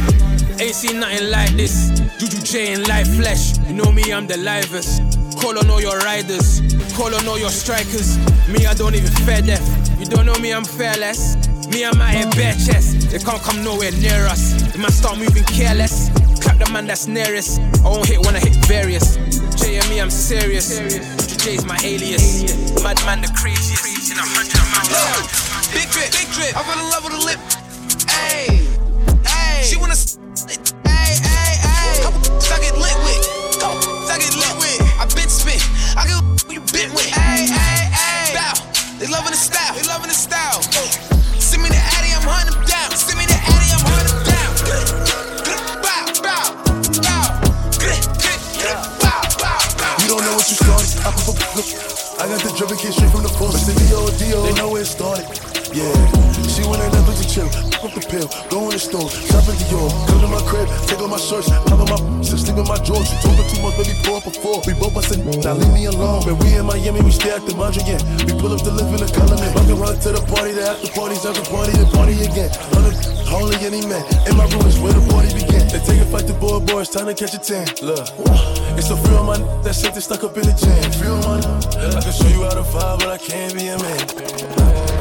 Ain't 0.60 0.76
seen 0.76 1.00
nothing 1.00 1.30
like 1.30 1.52
this. 1.52 1.90
Juju 2.18 2.42
J 2.44 2.74
in 2.74 2.84
live 2.84 3.08
flesh. 3.16 3.58
You 3.68 3.76
know 3.76 3.92
me, 3.92 4.12
I'm 4.12 4.28
the 4.28 4.38
livest. 4.38 5.23
Call 5.44 5.60
on 5.60 5.70
all 5.70 5.82
your 5.82 6.00
riders. 6.00 6.62
Call 6.96 7.14
on 7.14 7.28
all 7.28 7.38
your 7.38 7.50
strikers. 7.50 8.16
Me, 8.48 8.66
I 8.66 8.74
don't 8.74 8.96
even 8.96 9.12
fear 9.28 9.42
death. 9.42 9.68
You 10.00 10.06
don't 10.06 10.26
know 10.26 10.40
me, 10.40 10.54
I'm 10.54 10.64
fearless. 10.64 11.36
Me, 11.68 11.84
I'm 11.84 12.00
out 12.00 12.16
here 12.16 12.32
bare 12.32 12.54
chest. 12.54 13.12
They 13.12 13.20
can't 13.20 13.44
come 13.44 13.62
nowhere 13.62 13.92
near 13.92 14.24
us. 14.32 14.56
The 14.72 14.80
man 14.80 14.90
start 14.90 15.20
moving 15.20 15.44
careless. 15.44 16.08
Clap 16.40 16.60
the 16.60 16.72
man 16.72 16.88
that's 16.88 17.08
nearest. 17.08 17.60
I 17.84 17.90
won't 17.92 18.08
hit 18.08 18.24
when 18.24 18.38
I 18.38 18.40
hit 18.40 18.56
various. 18.72 19.18
J 19.60 19.80
and 19.80 19.90
me, 19.90 20.00
I'm 20.00 20.10
serious. 20.10 20.80
J's 21.44 21.66
my 21.66 21.78
alias. 21.84 22.48
Madman 22.82 23.20
the 23.20 23.28
craziest. 23.36 24.16
In 24.16 24.18
a 24.18 24.24
hundred 24.24 24.56
amounts. 24.64 25.76
Big 25.76 25.92
drip, 25.92 26.08
big 26.16 26.32
drip. 26.32 26.56
I 26.56 26.64
fell 26.64 26.80
in 26.80 26.88
love 26.88 27.04
with 27.04 27.20
a 27.20 27.24
lip. 27.28 27.40
Ayy, 28.16 28.64
ayy. 29.28 29.64
She 29.68 29.76
wanna. 29.76 29.92
Ayy, 29.92 31.20
ayy, 31.20 31.56
ayy. 31.68 32.00
Couple 32.00 32.32
I 32.32 32.60
get 32.64 32.80
lit 32.80 32.96
with. 33.04 33.60
Couple 33.60 34.08
I 34.08 34.18
get 34.24 34.36
lit 34.40 34.56
with. 34.56 34.73
I 35.96 36.06
been 36.08 36.38
spit. 36.38 36.54
I 36.54 36.54
get 36.54 36.54
you 36.54 36.62
bit 36.74 36.90
with. 36.94 37.06
Ayy, 37.14 37.54
ayy, 37.54 37.86
ayy. 37.94 38.34
Bow. 38.34 38.54
They 38.98 39.08
loving 39.08 39.32
the 39.32 39.38
style. 39.38 39.74
They 39.76 39.86
loving 39.86 40.10
the 40.10 40.18
style. 40.18 40.62
Send 41.38 41.62
me 41.62 41.70
the 41.70 41.78
Addy, 41.78 42.10
I'm 42.18 42.26
hunting 42.26 42.56
them 42.56 42.66
down. 42.66 42.90
Send 42.98 43.18
me 43.20 43.26
the 43.26 43.38
Addy, 43.38 43.70
I'm 43.70 43.84
hunting 43.86 44.10
them 44.10 44.26
down. 44.26 44.52
Bow, 45.86 46.06
bow, 49.38 49.60
bow. 49.78 49.96
You 50.02 50.08
don't 50.10 50.24
know 50.26 50.34
what 50.34 50.50
you 50.50 50.58
started. 50.58 50.90
I 51.06 51.12
put 51.14 51.38
I 52.18 52.28
got 52.28 52.42
the 52.42 52.54
drip 52.58 52.70
and 52.72 52.80
kid 52.80 52.94
straight 52.94 53.12
from 53.12 53.24
the 53.24 53.30
force. 53.30 53.66
The 53.66 53.74
D.O.D.O. 53.74 54.44
They 54.44 54.54
know 54.54 54.70
where 54.70 54.82
it 54.82 54.86
started. 54.86 55.26
Yeah, 55.74 55.94
she 56.48 56.66
went 56.66 56.82
in 56.82 56.90
Netflix 56.90 57.22
and 57.22 57.30
chill. 57.30 57.73
The 57.94 58.02
pill, 58.10 58.26
go 58.50 58.66
in 58.66 58.74
the 58.74 58.80
store, 58.82 59.06
shop 59.06 59.46
the 59.46 59.54
Dior. 59.70 59.86
Come 60.10 60.22
to 60.22 60.28
my 60.28 60.42
crib, 60.50 60.66
take 60.90 60.98
off 60.98 61.14
my 61.14 61.22
shirts, 61.22 61.50
pop 61.50 61.78
on 61.78 61.86
my 61.86 62.24
sleep 62.26 62.58
in 62.58 62.66
my 62.66 62.78
drawers. 62.82 63.06
You 63.06 63.18
talking 63.22 63.48
too 63.54 63.62
much, 63.62 63.78
baby, 63.78 63.94
pour 64.02 64.18
up 64.18 64.26
a 64.26 64.32
four. 64.34 64.58
We 64.66 64.74
both 64.74 64.94
bustin', 64.94 65.22
now 65.42 65.54
leave 65.54 65.74
me 65.74 65.86
alone. 65.86 66.26
When 66.26 66.38
we 66.42 66.58
in 66.58 66.66
Miami, 66.66 67.02
we 67.02 67.12
stay 67.12 67.32
at 67.32 67.46
the 67.46 67.54
Mondrian. 67.54 68.02
We 68.26 68.34
pull 68.38 68.54
up 68.54 68.62
to 68.66 68.72
live 68.74 68.90
in 68.90 68.98
the 68.98 69.10
color 69.14 69.38
man. 69.38 69.54
Run 69.54 69.78
run 69.78 69.96
to 70.02 70.10
the 70.10 70.22
party, 70.26 70.58
the 70.58 70.66
after 70.74 70.90
parties, 70.90 71.26
after 71.26 71.46
party, 71.50 71.74
the 71.78 71.86
party 71.94 72.18
again. 72.26 72.50
Hundred, 72.74 72.98
holy 73.30 73.58
any 73.62 73.86
man. 73.86 74.02
In 74.26 74.38
my 74.38 74.46
room 74.50 74.66
is 74.66 74.78
where 74.82 74.94
the 74.94 75.04
party 75.14 75.30
began. 75.34 75.70
They 75.70 75.82
take 75.86 76.02
a 76.02 76.08
fight 76.10 76.26
to 76.28 76.36
boy, 76.38 76.60
boy, 76.66 76.82
it's 76.82 76.90
time 76.90 77.08
to 77.08 77.14
catch 77.14 77.34
a 77.34 77.42
tan. 77.42 77.70
Look, 77.82 78.10
uh, 78.26 78.76
it's 78.78 78.90
a 78.90 78.98
feel 78.98 79.22
on 79.22 79.30
my 79.30 79.38
that 79.64 79.76
shit 79.78 79.94
that's 79.94 80.06
stuck 80.06 80.24
up 80.24 80.38
in 80.38 80.50
the 80.50 80.56
jam. 80.58 80.82
Feel 80.98 81.22
on 81.30 81.42
I 81.42 82.02
can 82.02 82.14
show 82.14 82.30
you 82.30 82.44
how 82.44 82.58
to 82.58 82.66
vibe, 82.66 83.00
but 83.06 83.10
I 83.14 83.18
can't 83.18 83.54
be 83.54 83.70
a 83.70 83.78
man. 83.78 84.93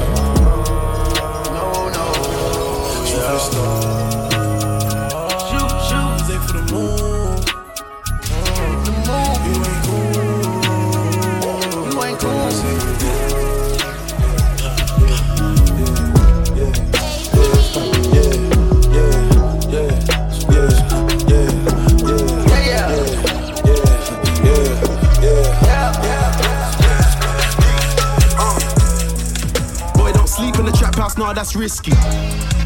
Boy, 29.94 30.12
don't 30.12 30.28
sleep 30.28 30.56
in 30.58 30.64
the 30.66 30.75
trap 30.76 30.96
house, 30.96 31.16
nah, 31.16 31.32
that's 31.32 31.54
risky. 31.54 31.92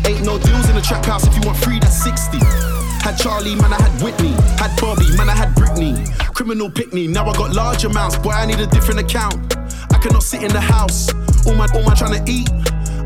Ain't 0.06 0.24
no 0.24 0.38
deals 0.38 0.68
in 0.68 0.76
the 0.76 0.80
trap 0.80 1.04
house, 1.04 1.26
if 1.26 1.34
you 1.34 1.40
want 1.44 1.58
free, 1.58 1.80
that's 1.80 2.00
60. 2.04 2.38
Had 3.02 3.18
Charlie, 3.18 3.56
man, 3.56 3.72
I 3.72 3.82
had 3.82 4.00
Whitney. 4.00 4.34
Had 4.54 4.70
Bobby, 4.80 5.04
man, 5.16 5.28
I 5.28 5.34
had 5.34 5.52
Britney. 5.56 5.96
Criminal 6.32 6.70
pick 6.70 6.92
me, 6.92 7.08
now 7.08 7.26
I 7.26 7.32
got 7.36 7.52
large 7.52 7.84
amounts, 7.84 8.16
boy, 8.18 8.30
I 8.30 8.46
need 8.46 8.60
a 8.60 8.68
different 8.68 9.00
account. 9.00 9.56
I 9.90 9.98
cannot 9.98 10.22
sit 10.22 10.44
in 10.44 10.52
the 10.52 10.60
house, 10.60 11.12
all 11.44 11.56
my, 11.56 11.66
all 11.74 11.82
my 11.82 11.94
trying 11.94 12.24
to 12.24 12.30
eat. 12.30 12.48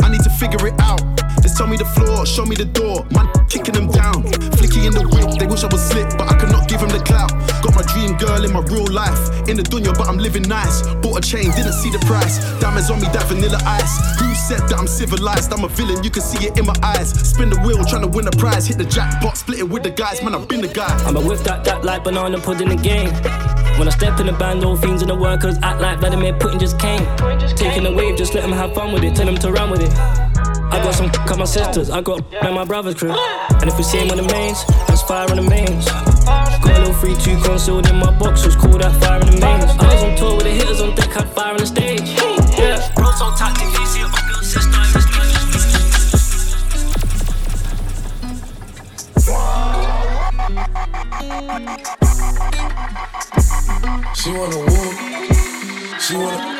I 0.02 0.10
need 0.10 0.22
to 0.24 0.30
figure 0.30 0.66
it 0.66 0.74
out. 0.78 1.00
Just 1.40 1.56
tell 1.56 1.66
me 1.66 1.78
the 1.78 1.86
floor, 1.86 2.26
show 2.26 2.44
me 2.44 2.54
the 2.54 2.66
door. 2.66 3.06
Kicking 3.50 3.74
them 3.74 3.90
down. 3.90 4.22
Flicky 4.56 4.86
in 4.86 4.94
the 4.94 5.02
whip, 5.10 5.36
they 5.38 5.46
wish 5.46 5.64
I 5.64 5.68
was 5.68 5.82
slick, 5.82 6.06
but 6.16 6.30
I 6.30 6.38
could 6.38 6.50
not 6.50 6.68
give 6.68 6.80
him 6.80 6.88
the 6.88 7.02
clout. 7.02 7.34
Got 7.60 7.74
my 7.74 7.82
dream 7.92 8.16
girl 8.16 8.44
in 8.46 8.52
my 8.54 8.62
real 8.70 8.86
life. 8.86 9.18
In 9.50 9.58
the 9.58 9.66
dunya, 9.66 9.92
but 9.92 10.06
I'm 10.06 10.18
living 10.18 10.46
nice. 10.46 10.86
Bought 11.02 11.18
a 11.18 11.20
chain, 11.20 11.50
didn't 11.58 11.74
see 11.74 11.90
the 11.90 11.98
price. 12.06 12.38
Diamonds 12.62 12.88
on 12.88 13.02
me, 13.02 13.08
that 13.10 13.26
vanilla 13.26 13.58
ice. 13.66 13.98
Who 14.22 14.32
said 14.34 14.62
that 14.70 14.78
I'm 14.78 14.86
civilized? 14.86 15.52
I'm 15.52 15.64
a 15.64 15.68
villain, 15.68 16.02
you 16.04 16.10
can 16.10 16.22
see 16.22 16.46
it 16.46 16.58
in 16.58 16.64
my 16.64 16.76
eyes. 16.82 17.10
Spin 17.10 17.50
the 17.50 17.58
wheel, 17.60 17.84
trying 17.84 18.02
to 18.02 18.08
win 18.08 18.28
a 18.28 18.30
prize. 18.30 18.68
Hit 18.68 18.78
the 18.78 18.86
jackpot, 18.86 19.36
split 19.36 19.58
it 19.58 19.68
with 19.68 19.82
the 19.82 19.90
guys. 19.90 20.22
Man, 20.22 20.34
I've 20.34 20.48
been 20.48 20.62
the 20.62 20.72
guy. 20.72 20.94
I'm 21.04 21.16
a 21.16 21.20
whip 21.20 21.40
that, 21.40 21.64
that 21.64 21.84
like 21.84 22.04
banana 22.04 22.38
pudding 22.38 22.70
again. 22.70 23.10
When 23.78 23.88
I 23.88 23.90
step 23.90 24.20
in 24.20 24.26
the 24.26 24.32
band, 24.32 24.64
all 24.64 24.76
fiends 24.76 25.02
and 25.02 25.10
the 25.10 25.16
workers 25.16 25.58
act 25.62 25.80
like 25.80 25.98
Vladimir 25.98 26.34
Putin 26.34 26.60
just 26.60 26.78
came. 26.78 27.04
Taking 27.56 27.82
the 27.82 27.92
wave, 27.92 28.16
just 28.16 28.34
let 28.34 28.42
them 28.42 28.52
have 28.52 28.74
fun 28.74 28.92
with 28.92 29.02
it, 29.02 29.16
tell 29.16 29.26
them 29.26 29.38
to 29.38 29.50
run 29.50 29.70
with 29.70 29.82
it. 29.82 30.29
I 30.72 30.80
got 30.82 30.94
some 30.94 31.10
cut 31.10 31.38
my 31.38 31.44
sisters, 31.44 31.90
I 31.90 32.00
got 32.00 32.22
at 32.32 32.52
my 32.52 32.64
brother's 32.64 32.94
crib. 32.94 33.16
And 33.60 33.68
if 33.68 33.76
we 33.76 33.82
see 33.82 33.98
him 33.98 34.10
on 34.10 34.18
the 34.18 34.22
mains, 34.22 34.64
that's 34.86 35.02
fire 35.02 35.28
on 35.28 35.36
the 35.36 35.42
mains. 35.42 35.84
Got 35.84 36.64
a 36.64 36.78
little 36.78 36.94
free 36.94 37.16
two 37.16 37.40
concealed 37.42 37.88
in 37.88 37.96
my 37.96 38.16
boxers, 38.18 38.54
call 38.54 38.78
that 38.78 38.94
fire 39.02 39.20
in 39.20 39.26
the 39.26 39.40
mains. 39.40 39.64
I 39.64 39.94
was 39.94 40.02
on 40.02 40.16
tour 40.16 40.36
with 40.36 40.44
the 40.44 40.50
hitters 40.50 40.80
on 40.80 40.94
deck, 40.94 41.10
had 41.10 41.28
fire 41.30 41.52
on 41.52 41.58
the 41.58 41.66
stage. 41.66 42.08
Yeah, 42.58 42.92
bro, 42.94 43.10
so 43.12 43.34
tactic, 43.36 43.66
you 43.66 43.86
see 43.86 44.00
it, 44.00 44.08
my 44.08 44.20
sister, 44.42 44.80
She 54.14 54.30
wanna 54.32 54.58
woo. 54.58 55.98
She 55.98 56.14
wanna 56.16 56.59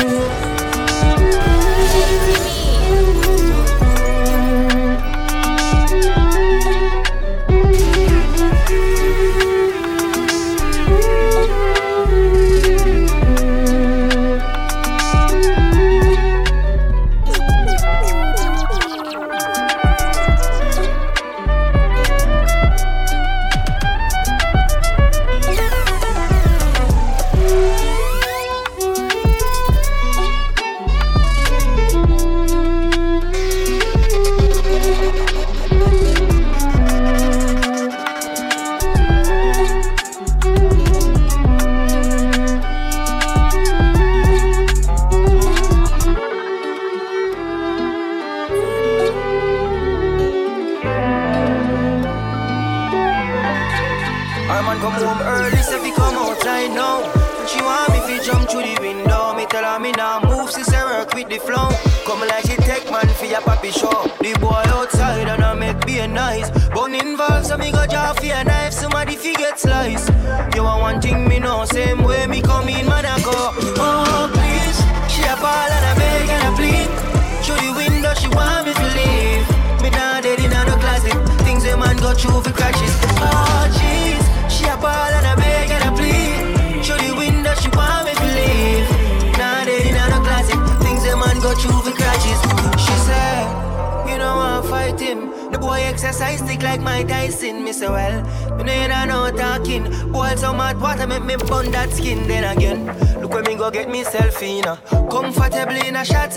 Comfortably 104.41 105.87
in 105.87 105.95
a 105.95 106.03
shot. 106.03 106.31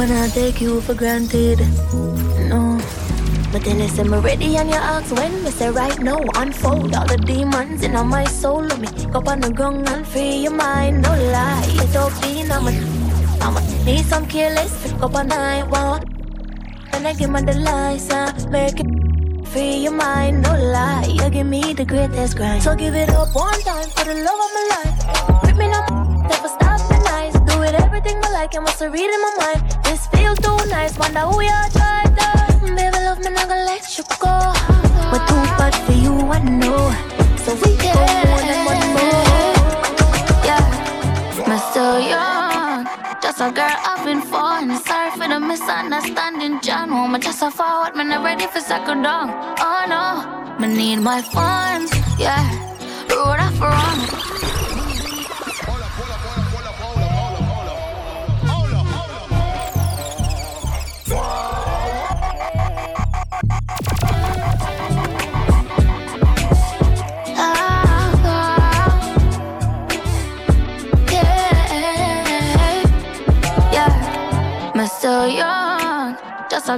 When 0.00 0.10
I 0.12 0.28
take 0.30 0.62
you 0.62 0.80
for 0.80 0.94
granted. 0.94 1.58
No. 2.48 2.80
But 3.52 3.62
then 3.64 3.80
you 3.80 3.88
say 3.88 4.02
me 4.02 4.16
ready 4.16 4.56
and 4.56 4.70
you 4.70 4.76
ask 4.76 5.14
when 5.14 5.44
me 5.44 5.50
say 5.50 5.68
right 5.68 5.98
now 5.98 6.16
unfold 6.36 6.94
all 6.94 7.06
the 7.06 7.18
demons 7.18 7.82
in 7.82 7.92
my 8.08 8.24
soul. 8.24 8.64
Of 8.64 8.80
me 8.80 8.88
go 9.12 9.20
on 9.26 9.40
the 9.40 9.52
ground 9.52 9.90
and 9.90 10.06
free 10.06 10.36
your 10.36 10.52
mind. 10.52 11.02
No 11.02 11.10
lie 11.10 11.68
it's 11.82 11.94
okay 11.94 12.48
I'ma 12.48 12.72
I'ma 13.44 13.60
need 13.84 14.06
some 14.06 14.24
careless 14.24 14.72
pick 14.82 15.02
up 15.02 15.14
a 15.16 15.22
night 15.22 15.68
one 15.68 16.02
and 16.94 17.06
I 17.06 17.12
give 17.12 17.28
my 17.28 17.42
the 17.42 17.58
lies 17.60 18.08
and 18.08 18.50
make 18.50 18.80
it 18.80 19.46
free 19.48 19.84
your 19.84 19.92
mind. 19.92 20.40
No 20.40 20.56
lie 20.56 21.12
you 21.12 21.28
give 21.28 21.46
me 21.46 21.74
the 21.74 21.84
greatest 21.84 22.38
grind. 22.38 22.62
So 22.62 22.74
give 22.74 22.94
it 22.94 23.10
up 23.10 23.34
one 23.34 23.60
time 23.68 23.90
for 23.90 24.04
the 24.04 24.14
love 24.14 24.40
of 24.46 24.50
my 24.56 24.64
life. 24.72 25.44
Rip 25.44 25.56
me 25.58 25.70
up 25.70 25.90
never 25.90 26.48
stop 26.48 26.59
everything 28.00 28.24
I 28.24 28.32
like 28.32 28.54
and 28.54 28.64
what's 28.64 28.80
read 28.80 28.94
in 28.94 29.20
my 29.20 29.32
mind. 29.38 29.84
This 29.84 30.06
feels 30.08 30.38
too 30.38 30.56
nice 30.68 30.98
wonder 30.98 31.20
who 31.20 31.42
you 31.42 31.60
tried 31.72 32.12
to 32.16 32.74
baby 32.74 32.98
love 33.04 33.18
me 33.18 33.30
not 33.30 33.48
gonna 33.48 33.64
let 33.64 33.84
you 33.98 34.04
go. 34.18 34.34
We're 35.12 35.24
too 35.28 35.44
bad 35.58 35.74
for 35.84 35.92
you 35.92 36.14
I 36.32 36.38
know. 36.60 36.82
So 37.42 37.54
we 37.62 37.76
can 37.76 37.94
go 37.94 38.04
one 38.36 38.48
and 38.54 38.62
one 38.72 38.86
more. 38.96 39.24
Yeah 40.48 40.64
I'm 41.46 41.58
still 41.70 42.00
young. 42.00 42.86
Just 43.20 43.40
a 43.40 43.50
girl 43.52 43.76
having 43.88 44.22
fun 44.22 44.76
sorry 44.84 45.10
for 45.10 45.28
the 45.28 45.40
misunderstanding 45.40 46.60
John. 46.62 46.90
Woman 46.90 47.20
just 47.20 47.42
a 47.42 47.50
forward 47.50 47.94
man 47.96 48.08
not 48.08 48.24
ready 48.24 48.46
for 48.46 48.60
second 48.60 49.02
down 49.02 49.28
oh 49.58 49.84
no. 49.88 50.04
I 50.62 50.66
need 50.66 51.00
my 51.00 51.20
funds 51.22 51.92
yeah. 52.18 52.44
Road 53.10 53.40
off 53.44 53.60
run 53.60 54.29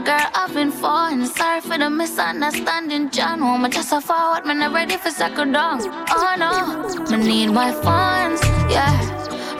just 0.00 0.30
I've 0.34 0.54
been 0.54 0.70
falling. 0.70 1.26
Sorry 1.26 1.60
for 1.60 1.76
the 1.76 1.90
misunderstanding, 1.90 3.10
John. 3.10 3.40
Woman, 3.40 3.70
just 3.70 3.92
a 3.92 4.00
forward, 4.00 4.46
man, 4.46 4.60
not 4.60 4.72
ready 4.72 4.96
for 4.96 5.10
second 5.10 5.52
down. 5.52 5.80
Oh 6.08 6.34
no, 6.38 7.10
me 7.10 7.22
need 7.22 7.50
my 7.50 7.72
funds, 7.72 8.40
yeah. 8.72 8.96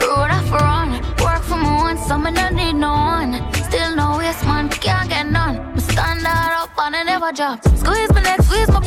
Road 0.01 0.31
off 0.31 0.51
run, 0.51 0.89
work 1.23 1.43
for 1.43 1.57
my 1.57 1.75
one, 1.83 1.97
so 1.99 2.17
me 2.17 2.31
don't 2.31 2.55
need 2.55 2.73
no 2.73 2.93
one. 2.93 3.31
Still 3.53 3.95
no 3.95 4.17
waste, 4.17 4.43
man, 4.45 4.69
can't 4.69 5.07
get 5.07 5.27
none. 5.27 5.75
Me 5.75 5.81
stand 5.81 6.25
hard 6.25 6.53
up 6.63 6.71
and 6.79 6.95
I 6.95 7.03
never 7.03 7.31
drop. 7.31 7.63
Squeeze 7.77 8.11
my 8.11 8.21
neck, 8.23 8.41
squeeze 8.41 8.69
my. 8.69 8.81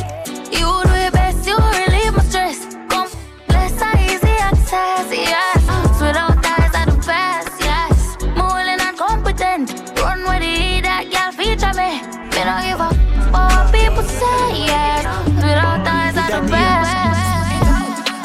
You 0.51 0.69
do 0.89 0.95
your 1.01 1.13
best, 1.13 1.47
you 1.47 1.57
relieve 1.57 2.15
my 2.17 2.25
stress. 2.25 2.59
Come, 2.91 3.09
less 3.51 3.81
easy 4.11 4.35
access, 4.49 5.13
yes. 5.13 5.66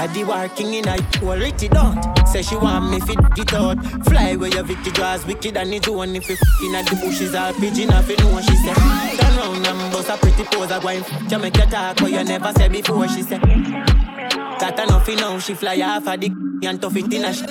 I 0.02 0.08
the 0.08 0.24
working 0.24 0.74
in 0.74 0.88
a 0.88 0.98
quality 1.20 1.68
done. 1.68 2.02
Say 2.26 2.42
she 2.42 2.56
want 2.56 2.90
me 2.90 3.00
fit 3.02 3.20
it 3.38 3.54
out. 3.54 3.78
Fly 4.06 4.36
where 4.36 4.50
your 4.50 4.64
Vicky 4.64 4.90
draws 4.90 5.24
wicked 5.28 5.56
and 5.56 5.72
it 5.72 5.88
one 5.88 6.16
if 6.16 6.28
you 6.28 6.36
in 6.66 6.74
at 6.74 6.88
the 6.88 6.96
bushes 6.96 7.36
or 7.36 7.54
pigeon 7.62 7.94
off 7.94 8.10
you 8.10 8.18
know 8.18 8.42
she 8.42 8.56
say. 8.56 8.74
Turn 8.74 9.38
round 9.38 9.68
and 9.68 9.94
bust 9.94 10.10
a 10.10 10.18
pretty 10.18 10.44
pose 10.46 10.72
a 10.72 10.80
going 10.80 11.04
to 11.04 11.38
make 11.38 11.56
you 11.56 11.66
talk 11.68 12.02
what 12.02 12.10
you 12.10 12.24
never 12.24 12.52
said 12.54 12.72
before 12.72 13.08
she 13.10 13.22
say. 13.22 13.38
That 13.38 14.80
enough 14.84 15.08
know 15.08 15.38
she 15.38 15.54
fly 15.54 15.80
off 15.82 16.08
of 16.08 16.20
the 16.20 16.32
and 16.68 16.82
tough 16.82 16.96
it 16.96 17.14
in 17.14 17.24
a 17.24 17.32
sh- 17.32 17.46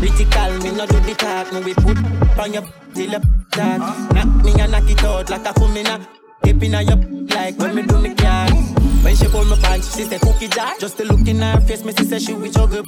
Critical, 0.00 0.58
me 0.64 0.70
no 0.74 0.86
do 0.86 1.00
the 1.00 1.14
talk, 1.18 1.52
me 1.52 1.60
we 1.60 1.74
put 1.74 1.98
on 2.38 2.54
your 2.54 2.62
till 2.94 3.12
you 3.12 3.20
talk. 3.50 4.10
Knock 4.14 4.42
me 4.42 4.54
and 4.58 4.72
knock 4.72 4.88
it 4.88 5.04
out 5.04 5.28
like 5.28 5.44
a 5.44 5.52
kumina. 5.52 6.06
Keep 6.44 6.62
in 6.62 6.72
your 6.72 7.26
like 7.36 7.58
when 7.58 7.74
me 7.74 7.82
do 7.82 7.98
me 8.00 8.14
car. 8.14 8.75
When 9.06 9.14
she 9.14 9.28
pull 9.28 9.44
my 9.44 9.56
pants, 9.60 9.96
she 9.96 10.02
say 10.02 10.18
cookie 10.18 10.48
jar. 10.48 10.74
Just 10.80 10.96
to 10.98 11.04
look 11.04 11.28
in 11.28 11.38
her 11.38 11.60
face, 11.60 11.84
me 11.84 11.92
she 11.96 12.02
say 12.02 12.18
she 12.18 12.34
with 12.34 12.54
juggle. 12.54 12.82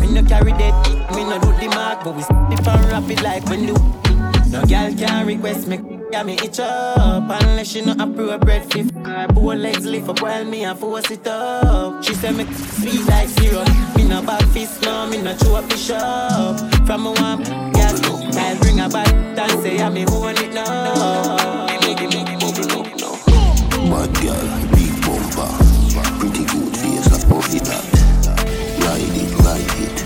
Me 0.00 0.10
no 0.10 0.22
carry 0.22 0.52
that, 0.52 1.12
me 1.14 1.22
no 1.22 1.38
do 1.38 1.52
the 1.60 1.68
mark, 1.74 2.02
but 2.02 2.16
we 2.16 2.22
stiff 2.22 2.66
and 2.66 2.84
rapid 2.86 3.20
like 3.22 3.44
when 3.44 3.66
do. 3.66 3.74
No 4.48 4.64
girl 4.64 4.90
can 4.96 5.26
request 5.26 5.68
me. 5.68 5.78
Yeah, 6.12 6.22
me 6.22 6.38
itch 6.42 6.60
up 6.60 7.24
unless 7.28 7.68
she 7.72 7.82
not 7.82 8.00
appropriate 8.00 8.72
fit. 8.72 8.90
Her 9.04 9.26
poor 9.28 9.54
legs 9.54 9.84
lift 9.84 10.08
up 10.08 10.22
while 10.22 10.46
me 10.46 10.64
a 10.64 10.74
force 10.74 11.10
it 11.10 11.26
up. 11.26 12.02
She 12.04 12.14
said 12.14 12.36
me 12.36 12.44
sweet 12.54 13.04
like 13.06 13.28
syrup. 13.28 13.68
Me 13.96 14.08
no 14.08 14.22
bad 14.22 14.42
fist, 14.54 14.80
no, 14.80 15.06
me 15.08 15.20
no 15.20 15.36
chew 15.36 15.56
up 15.56 15.68
the 15.68 15.76
shop. 15.76 16.58
From 16.86 17.04
a 17.04 17.12
one, 17.12 17.42
girl, 17.44 18.32
I'll 18.40 18.58
bring 18.60 18.78
her 18.78 18.88
back 18.88 19.12
and 19.12 19.60
say 19.60 19.78
I'm 19.78 19.92
me 19.92 20.06
own 20.06 20.38
it 20.38 20.54
now. 20.54 21.39
Puff 27.30 27.54
it 27.54 27.70
out. 27.70 27.86
Ride 28.82 29.14
it, 29.22 29.30
ride 29.46 29.74
it, 29.78 29.98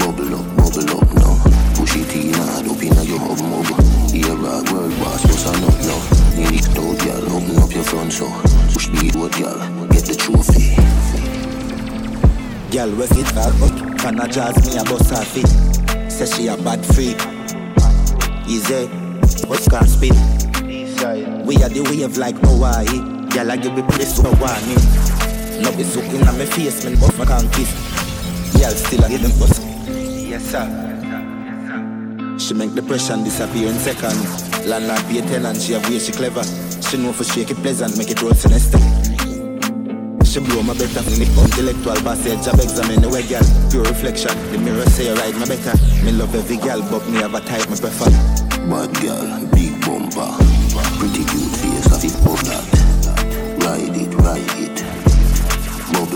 bubble 0.00 0.32
up, 0.32 0.46
bubble 0.56 0.88
up 0.96 1.08
now. 1.12 1.36
Push 1.76 1.96
it 1.96 2.16
in 2.16 2.32
hard 2.32 2.66
up 2.66 2.82
inna 2.82 3.02
your 3.04 3.20
hub 3.20 3.40
mug. 3.44 3.68
Here 4.10 4.34
rock 4.34 4.64
world 4.72 4.96
boss, 4.98 5.22
what's 5.28 5.44
a 5.44 5.52
nut 5.60 5.78
now? 5.84 6.00
Need 6.34 6.64
it 6.64 6.72
out, 6.72 6.96
girl, 7.04 7.36
open 7.36 7.58
up 7.60 7.72
your 7.72 7.84
front 7.84 8.12
so. 8.12 8.26
Push 8.72 8.88
the 8.88 9.12
road, 9.14 9.32
girl, 9.36 9.60
get 9.88 10.04
the 10.08 10.14
trophy. 10.16 10.72
Girl, 12.72 12.90
we 12.96 13.06
fit 13.06 13.34
back 13.34 13.52
up, 13.60 13.98
can 13.98 14.18
a 14.20 14.26
jazz 14.26 14.56
me 14.64 14.78
a 14.78 14.84
bust 14.84 15.10
her 15.10 15.24
feet. 15.24 15.52
Say 16.10 16.26
she 16.26 16.48
a 16.48 16.56
bad 16.56 16.84
freak. 16.84 17.20
Easy, 18.48 18.86
what's 19.46 19.68
car 19.68 19.86
speed? 19.86 20.14
We 21.44 21.62
are 21.62 21.68
the 21.68 21.86
wave 21.90 22.16
like 22.16 22.36
Hawaii. 22.38 22.86
Girl, 23.28 23.50
I 23.50 23.56
give 23.56 23.74
me 23.74 23.82
place 23.82 24.16
for 24.16 24.32
warning. 24.40 25.15
No 25.62 25.74
be 25.76 25.84
soaking 25.84 26.26
on 26.28 26.38
my 26.38 26.46
face, 26.46 26.84
man, 26.84 26.94
but 27.00 27.18
I 27.20 27.24
can't 27.24 27.52
kiss. 27.52 27.70
Girl, 28.58 28.70
still 28.70 29.04
I 29.04 29.08
give 29.08 29.22
them 29.22 29.38
bust. 29.38 29.62
Yes, 29.88 30.44
sir. 30.44 30.66
She 32.38 32.54
make 32.54 32.74
depression 32.74 33.24
disappear 33.24 33.68
in 33.68 33.78
seconds. 33.78 34.66
Landlord 34.66 35.00
pay 35.08 35.20
tenant, 35.22 35.60
she 35.60 35.72
have 35.72 35.88
way 35.88 35.98
she 35.98 36.12
clever. 36.12 36.44
She 36.82 36.96
know 36.98 37.12
for 37.12 37.24
shake 37.24 37.50
it 37.50 37.56
pleasant, 37.58 37.96
make 37.98 38.10
it 38.10 38.20
roll 38.22 38.34
sinister. 38.34 38.78
She 40.24 40.40
blow 40.40 40.62
my 40.62 40.74
better 40.74 41.02
from 41.02 41.14
the 41.16 41.24
intellectual 41.24 41.96
passage 42.04 42.44
Job 42.44 42.60
examine 42.60 43.00
the 43.00 43.08
way 43.08 43.22
girl 43.22 43.40
Pure 43.70 43.84
reflection 43.84 44.36
The 44.52 44.58
mirror 44.58 44.84
say 44.84 45.08
right 45.14 45.32
my 45.36 45.46
better 45.46 45.72
Me 46.04 46.12
love 46.12 46.34
every 46.34 46.58
girl 46.58 46.82
But 46.90 47.08
me 47.08 47.20
have 47.22 47.32
a 47.32 47.40
type 47.40 47.70
me 47.70 47.76
prefer 47.78 48.10
Bad 48.68 48.92
girl, 49.00 49.46
big 49.54 49.80
bumper, 49.80 50.26
pretty 50.98 51.24
cute 51.24 51.54
face, 51.54 51.86
I 51.86 52.00
fit 52.00 52.12
pop 52.24 52.40
that. 52.50 52.66
Ride 53.62 53.96
it, 53.96 54.12
ride 54.14 54.42
it, 54.58 54.85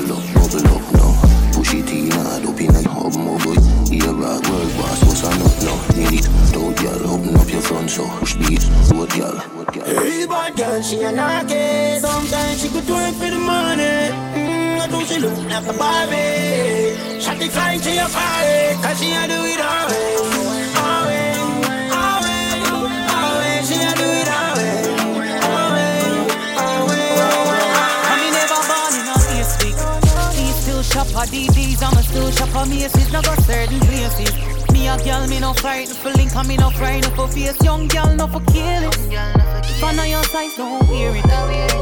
bubble 0.01 0.19
up, 0.19 0.35
bubble 0.35 0.69
up 0.77 0.93
now. 0.95 1.53
Push 1.53 1.75
it 1.75 1.91
in 1.91 2.11
hard 2.11 2.45
up 2.45 2.61
in 2.61 2.75
a 2.75 2.89
hub 2.89 3.17
mobile. 3.17 3.61
Here 3.91 4.13
rock 4.13 4.43
world 4.49 4.73
boss, 4.77 5.03
what's 5.05 5.23
a 5.25 5.31
nut 5.39 5.57
now? 5.65 5.79
Need 5.97 6.21
it, 6.21 6.29
out 6.57 6.77
girl, 6.77 7.11
open 7.11 7.37
up 7.37 7.51
your 7.51 7.61
front 7.61 7.91
so 7.91 8.07
push 8.19 8.35
beat, 8.35 8.65
road 8.93 9.11
girl. 9.11 9.39
Hey, 9.85 10.27
bad 10.27 10.57
girl, 10.57 10.83
she 10.83 11.03
a 11.03 11.13
knocky. 11.13 12.01
Sometimes 12.01 12.63
she 12.63 12.69
could 12.69 12.85
it 12.85 13.15
for 13.15 13.31
the 13.31 13.39
money. 13.39 14.11
Mm, 14.35 14.81
I 14.81 14.87
do 14.89 15.05
she 15.05 15.19
look 15.19 15.37
like 15.39 15.67
a 15.67 15.73
Barbie. 15.79 17.21
Shot 17.21 17.39
the 17.39 17.49
fine, 17.49 17.81
she 17.81 17.99
a 17.99 18.07
party. 18.07 18.83
Cause 18.83 19.01
she 19.01 19.13
a 19.13 19.27
do 19.29 19.45
it. 19.45 19.61
All 19.61 20.50
at 31.21 31.29
DDs, 31.29 31.83
I'ma 31.83 32.01
still 32.01 32.31
shop 32.31 32.55
at 32.55 32.69
Macy's. 32.69 33.13
Now 33.13 33.21
got 33.21 33.41
certain 33.43 33.81
places. 33.81 34.33
Me 34.73 34.89
a 34.89 34.97
girl, 35.05 35.27
me 35.29 35.39
no 35.41 35.53
frightened 35.53 35.99
for 35.99 36.11
link, 36.13 36.33
me 36.47 36.57
no 36.57 36.71
frightened 36.71 37.15
for 37.15 37.29
face. 37.29 37.61
Young 37.63 37.89
girl, 37.89 38.15
no 38.17 38.27
for 38.27 38.41
kill 38.53 38.85
it. 38.89 38.97
If 39.71 39.85
I 39.85 39.93
know 39.93 40.05
your 40.05 40.25
size, 40.25 40.55
don't 40.57 40.89
wear 40.89 41.15
it. 41.15 41.25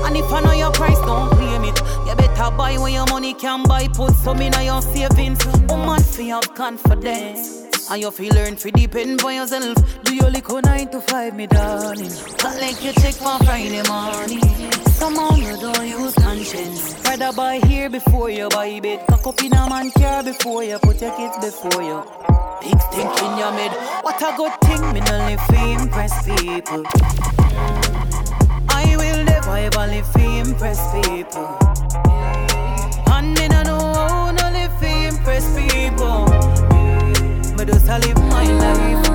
And 0.07 0.17
if 0.17 0.33
I 0.33 0.41
know 0.41 0.53
your 0.53 0.73
price, 0.73 0.99
don't 1.01 1.31
claim 1.31 1.65
it. 1.65 1.79
You 2.07 2.15
better 2.17 2.51
buy 2.57 2.79
when 2.79 2.93
your 2.93 3.07
money 3.07 3.35
can 3.35 3.63
buy. 3.65 3.89
Put 3.89 4.15
some 4.15 4.41
in 4.41 4.53
your 4.65 4.83
savings. 4.83 5.45
Woman, 5.69 6.03
fi 6.03 6.29
have 6.29 6.55
confidence. 6.55 7.65
And 7.91 8.03
you 8.03 8.11
feel 8.11 8.35
learn 8.35 8.57
fi 8.57 8.71
depend 8.71 9.23
on 9.23 9.35
yourself. 9.35 9.77
Do 10.05 10.15
your 10.15 10.31
little 10.31 10.61
nine 10.63 10.89
to 10.89 11.01
five, 11.01 11.35
me 11.37 11.47
darling. 11.47 12.11
Can't 12.39 12.61
like 12.61 12.83
you 12.85 12.93
check 12.93 13.15
for 13.15 13.39
Friday 13.45 13.83
morning. 13.89 14.88
Somehow 14.99 15.37
you 15.37 15.57
don't 15.57 15.87
use 15.87 16.15
conscience. 16.15 16.95
Rather 17.05 17.33
buy 17.33 17.59
here 17.67 17.89
before 17.89 18.31
you 18.31 18.49
buy 18.49 18.81
bed. 18.81 19.07
Cock 19.07 19.27
up 19.29 19.43
in 19.45 19.53
a 19.53 19.69
man 19.69 19.93
car 19.93 20.25
before 20.25 20.65
you 20.65 20.77
put 20.81 21.01
your 21.01 21.17
kids 21.17 21.37
before 21.39 21.83
you. 21.83 22.03
Big 22.61 22.81
stink 22.81 23.23
in 23.23 23.39
your 23.39 23.53
mid. 23.53 23.71
What 24.03 24.21
a 24.21 24.35
good 24.37 24.53
thing, 24.63 24.83
me 24.93 25.01
no 25.01 25.19
live 25.27 25.41
fi 25.43 25.81
impress 25.81 26.13
people. 26.27 26.83
I 28.71 28.97
will 28.99 29.25
never 29.25 29.57
ever 29.57 29.87
live 29.87 30.13
fi 30.13 30.41
impress 30.41 30.81
people. 31.07 31.47
And 33.15 33.39
me 33.39 33.47
no 33.49 33.63
know 33.63 33.79
how 33.79 34.31
no 34.33 34.51
live 34.51 34.75
fi 34.81 35.07
impress 35.07 35.47
people. 35.55 36.27
Me 37.57 37.65
just 37.65 37.87
a 37.89 37.99
live 37.99 38.19
my 38.35 38.47
life. 38.63 39.07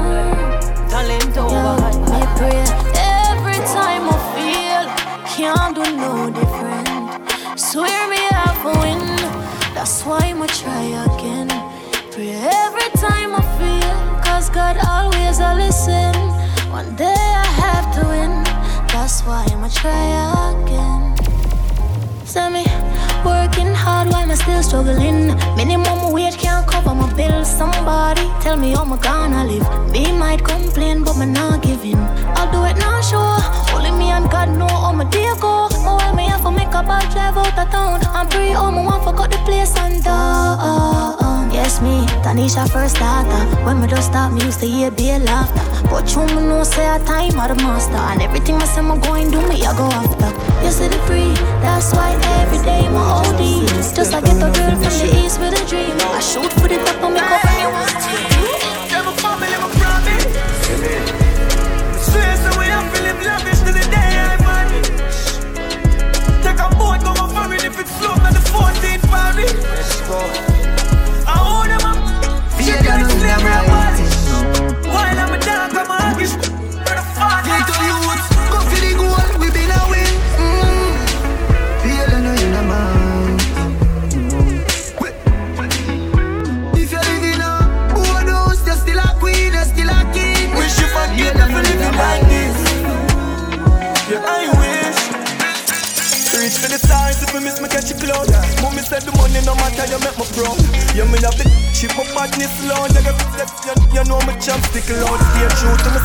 Talent 0.89 1.38
over 1.38 1.76
Me 2.10 2.22
pray 2.38 2.63
every 2.96 3.60
time 3.76 4.08
I 4.08 4.33
can't 5.36 5.76
do 5.76 5.82
no 5.98 6.30
different. 6.30 7.60
Swear 7.60 8.08
me 8.08 8.22
I 8.46 8.54
for 8.62 8.76
win. 8.84 9.02
That's 9.74 10.06
why 10.06 10.19
I'ma 10.30 10.46
try 10.46 10.86
again. 11.10 11.50
Pray 12.12 12.38
every 12.62 12.89
time 13.02 13.34
I 13.34 13.43
feel, 13.58 14.22
cause 14.22 14.52
God 14.52 14.78
always 14.88 15.39
a 15.39 15.56
listen. 15.56 16.13
One 16.69 16.96
day 16.96 17.26
I 17.46 17.48
have 17.63 17.88
to 17.96 18.02
win. 18.13 18.43
That's 18.93 19.22
why 19.22 19.43
I'ma 19.50 19.69
try 19.69 20.06
again. 20.54 21.17
Send 22.26 22.54
me 22.54 22.65
working 23.26 23.74
hard 23.74 24.10
while 24.10 24.30
I'm 24.30 24.36
still 24.36 24.62
struggling. 24.62 25.34
Minimum 25.58 26.12
wage 26.13 26.38
can't 26.38 26.67
cover 26.67 26.93
my 26.93 27.12
bills. 27.13 27.50
Somebody 27.50 28.30
tell 28.39 28.56
me 28.56 28.74
how 28.74 28.84
I'm 28.84 29.00
gonna 29.00 29.46
live. 29.46 29.67
Me 29.91 30.12
might 30.12 30.43
complain, 30.46 31.04
but 31.04 31.17
I'm 31.17 31.34
not 31.34 31.63
giving. 31.63 31.98
I'll 32.38 32.52
do 32.52 32.63
it 32.65 32.78
now, 32.78 33.02
sure. 33.02 33.62
Me 34.24 34.30
God 34.30 34.58
know 34.58 34.68
how 34.68 34.94
my 34.94 35.04
day 35.06 35.28
go. 35.40 35.68
Oh, 35.72 35.98
well, 35.98 36.16
me 36.16 36.28
have 36.28 36.44
to 36.44 36.52
make 36.52 36.70
a 36.70 36.82
bad 36.82 37.12
drive 37.12 37.36
out 37.36 37.60
of 37.60 37.70
town. 37.70 38.00
I'm 38.16 38.28
free, 38.30 38.56
oh, 38.56 38.72
me 38.72 38.86
want 38.86 39.04
cut 39.04 39.32
the 39.32 39.38
place 39.44 39.76
and 39.78 40.02
down. 40.04 41.52
Yes, 41.52 41.82
me, 41.82 42.06
Tanisha 42.24 42.70
first 42.72 42.96
starter. 42.96 43.44
When 43.66 43.82
me 43.82 43.88
just 43.88 44.08
start, 44.08 44.34
me 44.34 44.44
used 44.46 44.62
to 44.62 44.66
hear 44.66 44.92
be 44.92 45.12
laughter. 45.20 45.64
But 45.90 46.10
you 46.16 46.26
me 46.28 46.42
know 46.48 46.64
say 46.64 46.88
a 46.88 47.00
time 47.00 47.38
of 47.38 47.50
the 47.52 47.56
master. 47.64 48.00
And 48.00 48.22
everything 48.22 48.56
I 48.56 48.66
say 48.66 48.82
me 48.82 48.98
going 49.00 49.30
do 49.30 49.42
me, 49.50 49.66
I 49.66 49.76
go 49.76 49.88
after. 49.92 50.32
You 50.64 50.72
see 50.72 50.88
the 50.88 51.00
free, 51.06 51.34
that's 51.60 51.94
why 51.94 52.16
every 52.40 52.64
day 52.64 52.88
my 52.90 53.04
OD. 53.20 53.68
Just 53.96 54.14
like 54.14 54.24
get 54.24 54.38
a 54.38 54.50
girl 54.56 54.72
from 54.72 54.94
the 55.04 55.24
east 55.24 55.40
with 55.40 55.52
a 55.52 55.64
dream. 55.68 55.96
I 56.00 56.20
shoot 56.22 56.52
for 56.54 56.68
the 56.68 56.78
top 56.80 57.04
and 57.04 57.14
me 57.14 57.20
cover 57.20 57.52
me 57.60 57.66
one 57.76 58.33
Paris. 70.06 70.53
Stars 96.84 97.24
if 97.24 97.34
me 97.34 97.39
miss 97.39 97.60
me 97.62 97.67
catch 97.69 97.91
a 97.91 97.96
cloud. 97.96 98.28
Mommy 98.62 98.84
said 98.84 99.04
the 99.04 99.12
money 99.15 99.39
no 99.48 99.56
matter 99.56 99.86
you 99.88 100.00
make 100.04 100.17
me 100.19 100.26
proud. 100.36 100.60
You 100.96 101.06
me 101.08 101.17
have 101.24 101.38
the 101.39 101.48
ship 101.72 101.96
up 101.98 102.08
badness 102.12 102.54
loud. 102.67 102.91
You, 102.91 103.13
you, 103.67 103.76
you 103.96 104.04
know 104.10 104.19
me 104.28 104.34
chopstick 104.43 104.88
loud. 104.91 105.19
Stay 105.32 105.48
true 105.60 105.78
to 105.84 105.89
me. 105.96 106.00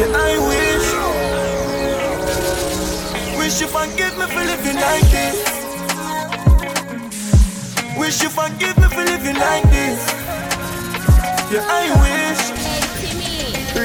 Yeah, 0.00 0.12
I 0.12 0.32
wish. 0.48 0.88
Wish 3.38 3.60
you 3.60 3.68
forgive 3.68 4.14
me 4.18 4.26
for 4.32 4.44
living 4.44 4.76
like 4.76 5.08
this. 5.14 5.38
wish 7.98 8.22
you 8.22 8.28
forgive 8.28 8.76
me 8.78 8.88
for 8.88 9.04
living 9.04 9.36
like 9.36 9.64
this. 9.70 10.00
Yeah, 11.52 11.64
I 11.68 11.84
wish. 12.02 12.25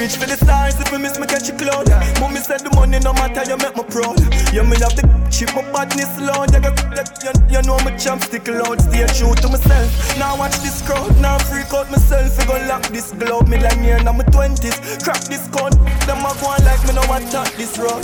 Reach 0.02 0.16
for 0.16 0.26
the 0.26 0.34
stars 0.36 0.74
if 0.80 0.92
I 0.92 0.98
miss 0.98 1.16
me 1.16 1.28
catch 1.28 1.48
a 1.48 1.52
cloud. 1.52 1.88
Mommy 2.18 2.40
said 2.40 2.58
the 2.58 2.70
money 2.74 2.98
no 2.98 3.12
matter, 3.12 3.48
you 3.48 3.56
make 3.56 3.76
me 3.76 3.84
proud. 3.84 4.18
You 4.52 4.64
me 4.64 4.74
have 4.82 4.96
the 4.98 5.21
chip, 5.42 5.54
my 5.54 5.62
badness 5.72 6.18
loud. 6.20 6.52
You, 6.52 6.60
you, 7.22 7.32
you 7.50 7.62
know 7.62 7.78
my 7.84 7.96
champ 7.96 8.22
stick 8.22 8.48
loud. 8.48 8.80
Stay 8.80 9.06
true 9.18 9.34
to 9.34 9.48
myself. 9.48 10.18
Now 10.18 10.38
watch 10.38 10.56
this 10.58 10.82
crowd, 10.82 11.18
now 11.20 11.38
freak 11.38 11.72
out 11.72 11.90
myself. 11.90 12.38
I 12.38 12.46
go 12.46 12.54
lock 12.66 12.82
this 12.88 13.12
globe, 13.12 13.48
me 13.48 13.58
like 13.58 13.78
me 13.78 13.90
in 13.90 14.04
my 14.04 14.24
twenties. 14.30 14.78
Crack 15.02 15.22
this 15.24 15.46
code, 15.48 15.74
them 16.06 16.24
a 16.24 16.32
go 16.40 16.46
on 16.48 16.64
like 16.64 16.82
me 16.86 16.94
no 16.94 17.02
want 17.08 17.30
talk 17.30 17.50
this 17.54 17.78
road. 17.78 18.02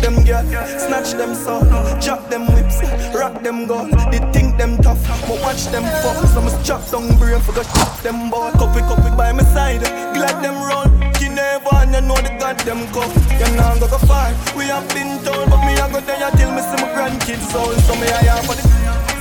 Them 0.00 0.24
girl, 0.24 0.44
snatch 0.78 1.12
them 1.12 1.34
soul, 1.34 1.64
drop 2.00 2.30
them 2.30 2.46
whips, 2.54 2.80
rock 3.14 3.42
them 3.42 3.66
gold. 3.66 3.90
They 4.10 4.20
think 4.32 4.56
them 4.56 4.78
tough, 4.78 5.02
but 5.28 5.40
watch 5.42 5.66
them 5.66 5.84
fall. 6.02 6.26
So 6.28 6.40
me 6.40 6.50
chop 6.64 6.88
down 6.90 7.18
brain 7.18 7.40
for 7.40 7.52
go 7.52 7.62
chop 7.62 8.00
them 8.00 8.30
ball. 8.30 8.50
Copy, 8.52 8.80
copy 8.80 9.14
by 9.16 9.32
my 9.32 9.44
side, 9.44 9.82
glad 10.14 10.42
them 10.42 10.56
roll 10.62 11.10
never 11.40 11.74
and 11.80 11.94
you 11.94 12.02
know 12.02 12.18
the 12.20 12.32
goddamn 12.38 12.84
come. 12.92 13.10
You 13.40 13.48
know 13.56 13.72
go 13.80 13.88
go 13.88 13.98
far. 14.04 14.28
We 14.56 14.66
have 14.68 14.86
been 14.92 15.22
told, 15.24 15.48
but 15.48 15.60
me 15.64 15.72
I 15.78 15.86
go 15.90 16.00
there 16.00 16.30
till 16.36 16.52
me 16.52 16.59
see 16.62 16.78
my 16.82 16.88
grandkids 16.92 17.46
soul. 17.52 17.72
So 17.86 17.94
me 17.96 18.06
I 18.08 18.22
have 18.30 18.44
for 18.46 18.54
the 18.54 18.64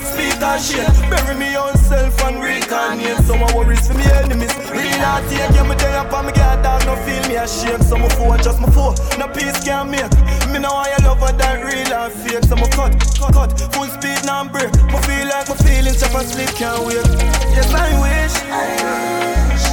speak 0.03 0.41
and 0.41 0.61
shit. 0.61 0.87
Bury 1.09 1.35
me 1.37 1.55
on 1.55 1.75
self 1.77 2.15
and 2.25 2.43
reincarnate. 2.43 3.23
Some 3.25 3.41
worries 3.55 3.87
for 3.87 3.95
me 3.95 4.05
enemies. 4.19 4.53
Real 4.71 4.97
not 4.99 5.23
take 5.29 5.55
you 5.55 5.63
me 5.63 5.75
there 5.75 5.99
up 5.99 6.11
and 6.13 6.27
me 6.27 6.33
get 6.33 6.61
dog 6.63 6.85
no 6.85 6.95
feel 7.05 7.23
me 7.29 7.35
ashamed. 7.35 7.83
So 7.83 7.97
my 7.97 8.09
fool 8.09 8.37
just 8.37 8.59
my 8.59 8.69
fool. 8.69 8.93
No 9.17 9.27
peace 9.31 9.59
can 9.63 9.91
make. 9.91 10.11
Me 10.51 10.59
know 10.59 10.73
I 10.73 10.95
love 11.03 11.19
her 11.23 11.31
that 11.31 11.63
real 11.63 11.93
and 11.93 12.13
fake. 12.13 12.43
So 12.43 12.55
my 12.55 12.67
cut, 12.69 12.93
cut, 13.19 13.33
cut. 13.33 13.49
Full 13.73 13.87
speed 13.87 14.21
now 14.25 14.43
break. 14.47 14.71
Me 14.91 14.97
feel 15.07 15.27
like 15.27 15.47
my 15.47 15.55
feelings 15.63 15.99
just 15.99 16.13
and 16.13 16.27
sleep 16.27 16.51
can't 16.59 16.83
wait. 16.85 17.07
Yes 17.55 17.69
I 17.73 17.89
wish. 18.03 18.35
I 18.51 18.67
wish. 18.83 19.65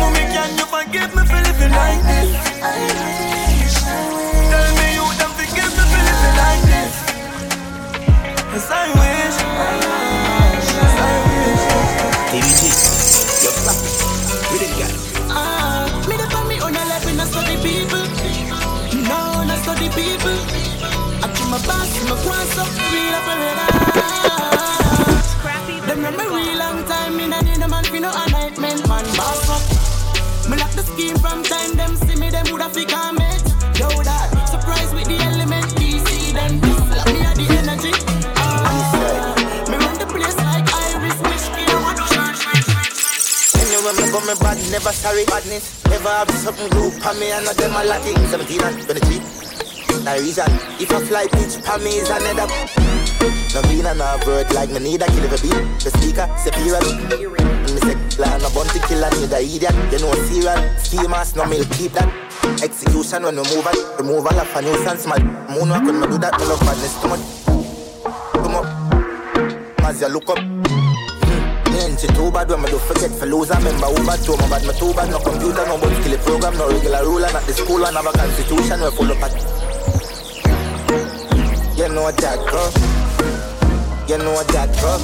Mommy, 0.00 0.24
can 0.32 0.50
you 0.58 0.66
forgive 0.66 1.10
me 1.14 1.22
for 1.26 1.40
living 1.44 1.72
like 1.72 2.02
this? 2.08 3.37
I 8.70 8.88
wish. 9.00 9.36
Yes, 10.76 10.94
I 11.00 11.08
you're. 13.42 13.52
We 14.52 14.58
didn't 14.58 14.76
get 14.76 14.92
Ah, 15.30 15.88
me 16.08 16.16
the 16.16 16.28
for 16.28 16.44
me 16.44 16.60
on 16.60 16.76
a 16.76 16.84
life 16.88 17.08
in 17.08 17.20
a 17.20 17.24
study 17.24 17.56
people. 17.64 18.04
No, 19.08 19.44
not 19.44 19.58
study 19.64 19.88
people. 19.88 20.36
I 21.24 21.26
keep 21.32 21.48
my 21.48 21.58
boss, 21.64 21.88
my 22.04 22.16
cross 22.20 22.58
up, 22.60 22.68
real 22.92 23.14
up 23.16 23.28
a 23.28 23.34
Them 25.86 25.98
know 26.02 26.12
me 26.12 26.24
real 26.28 26.58
long 26.58 26.84
time, 26.84 27.16
me 27.16 27.26
nah 27.26 27.40
need 27.40 27.62
a 27.62 27.68
man 27.68 27.84
fi 27.84 28.00
no 28.00 28.10
enlightenment, 28.12 28.86
man 28.86 29.04
boss 29.16 29.48
up. 29.48 29.62
Me 30.50 30.56
lock 30.56 30.72
the 30.72 30.82
scheme 30.82 31.16
from 31.18 31.42
time 31.42 31.74
them 31.74 31.96
see 31.96 32.16
me, 32.16 32.28
them 32.30 32.44
woulda 32.50 32.68
fi 32.68 32.84
comment. 32.84 33.47
Anyway, 44.18 44.34
me 44.34 44.40
bad, 44.40 44.58
never 44.70 44.92
sorry. 44.92 45.24
Badness, 45.26 45.84
never 45.84 46.08
have 46.08 46.30
something 46.30 46.68
group 46.70 46.92
for 46.94 47.14
me, 47.14 47.30
and 47.30 47.44
not 47.44 47.54
them 47.56 47.72
a 47.74 47.84
lucky. 47.84 48.14
17 48.26 48.62
and 48.62 48.82
23. 48.82 50.02
No 50.04 50.14
reason, 50.18 50.50
if 50.80 50.90
I 50.90 51.00
fly 51.06 51.26
pitch 51.28 51.62
for 51.62 51.78
me 51.78 52.02
is 52.02 52.10
another. 52.10 52.50
No 53.54 53.62
bean 53.68 53.86
and 53.86 53.98
no 53.98 54.18
word 54.26 54.50
like 54.52 54.70
me 54.70 54.80
need 54.80 55.02
a 55.02 55.06
kill 55.06 55.26
a 55.26 55.38
beat. 55.38 55.62
The 55.82 55.90
speaker, 55.94 56.26
superior. 56.36 56.82
And 56.82 57.74
me 57.74 57.80
say, 57.80 57.94
plan 58.16 58.42
a 58.42 58.50
bounty 58.50 58.80
killer, 58.90 59.10
need 59.20 59.32
a 59.32 59.38
idiot. 59.38 59.74
You 59.92 59.98
know, 60.02 60.14
serial. 60.26 60.58
Schemers, 60.78 61.36
no 61.36 61.46
milk, 61.46 61.70
keep 61.78 61.92
that. 61.92 62.10
Execution 62.62 63.22
when 63.22 63.36
we 63.36 63.42
move 63.54 63.66
it. 63.70 63.98
Removal 63.98 64.40
of 64.40 64.56
a 64.56 64.62
nuisance, 64.62 65.06
my 65.06 65.18
moonwalk 65.18 65.86
when 65.86 66.00
me 66.00 66.06
do 66.06 66.18
that. 66.18 66.38
Me 66.38 66.46
love 66.46 66.60
badness 66.60 67.00
too 67.00 67.08
much. 67.08 67.22
Come 68.34 68.56
up. 68.56 68.66
As 69.84 70.00
you 70.00 70.08
look 70.08 70.28
up. 70.30 71.07
Me 71.98 72.06
too 72.14 72.30
bad 72.30 72.48
when 72.48 72.62
me 72.62 72.70
do 72.70 72.78
forget 72.78 73.10
for 73.10 73.26
lose. 73.26 73.50
I 73.50 73.58
remember 73.58 73.86
who 73.86 74.06
bad, 74.06 74.22
too 74.22 74.36
my 74.36 74.48
bad, 74.48 74.62
me 74.62 74.72
too 74.78 74.94
bad. 74.94 75.10
No 75.10 75.18
computer, 75.18 75.66
no 75.66 75.78
bounty 75.78 76.00
kill 76.02 76.18
program, 76.18 76.56
no 76.56 76.68
regular 76.70 77.02
ruler. 77.02 77.32
Not 77.32 77.42
the 77.42 77.52
school, 77.52 77.84
and 77.84 77.96
have 77.96 78.06
a 78.06 78.12
constitution, 78.12 78.80
we 78.80 78.90
full 78.94 79.10
of 79.10 79.22
at. 79.22 79.34
You 81.76 81.88
know 81.88 82.02
what 82.02 82.16
that, 82.18 82.38
girl. 82.46 82.70
You 84.06 84.18
know 84.22 84.32
what 84.32 84.46
that, 84.48 84.70
girl. 84.78 85.00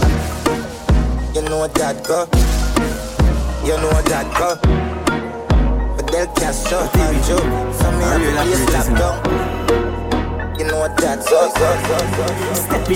You 1.35 1.43
know 1.51 1.59
what 1.59 1.75
that, 1.75 2.05
girl. 2.07 2.29
You 3.67 3.77
know 3.83 3.91
what 3.91 4.07
that, 4.07 4.31
girl. 4.39 4.57
But 5.97 6.07
they'll 6.07 6.27
catch 6.35 6.73
up 6.73 6.95
and 6.95 7.17
you. 7.27 7.39
So 7.75 7.91
me 7.91 8.05
have 8.05 8.23
to 8.23 8.45
be 8.47 8.55
slap 8.71 8.87
down. 8.97 9.84
You 10.59 10.67
know. 10.67 10.85
Stepping 10.95 11.19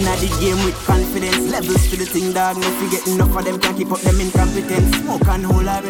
at 0.07 0.19
the 0.19 0.29
game 0.41 0.65
with 0.65 0.77
confidence. 0.87 1.51
Levels 1.51 1.91
to 1.91 1.97
the 1.97 2.07
thing, 2.07 2.33
dog. 2.33 2.57
No 2.57 2.71
forget 2.79 3.05
enough 3.09 3.37
of 3.37 3.45
them 3.45 3.59
can't 3.59 3.77
keep 3.77 3.91
up 3.91 3.99
them 4.01 4.21
incompetence. 4.21 4.97
Smoke 4.99 5.27
and 5.27 5.45
hold 5.45 5.67
a. 5.67 5.83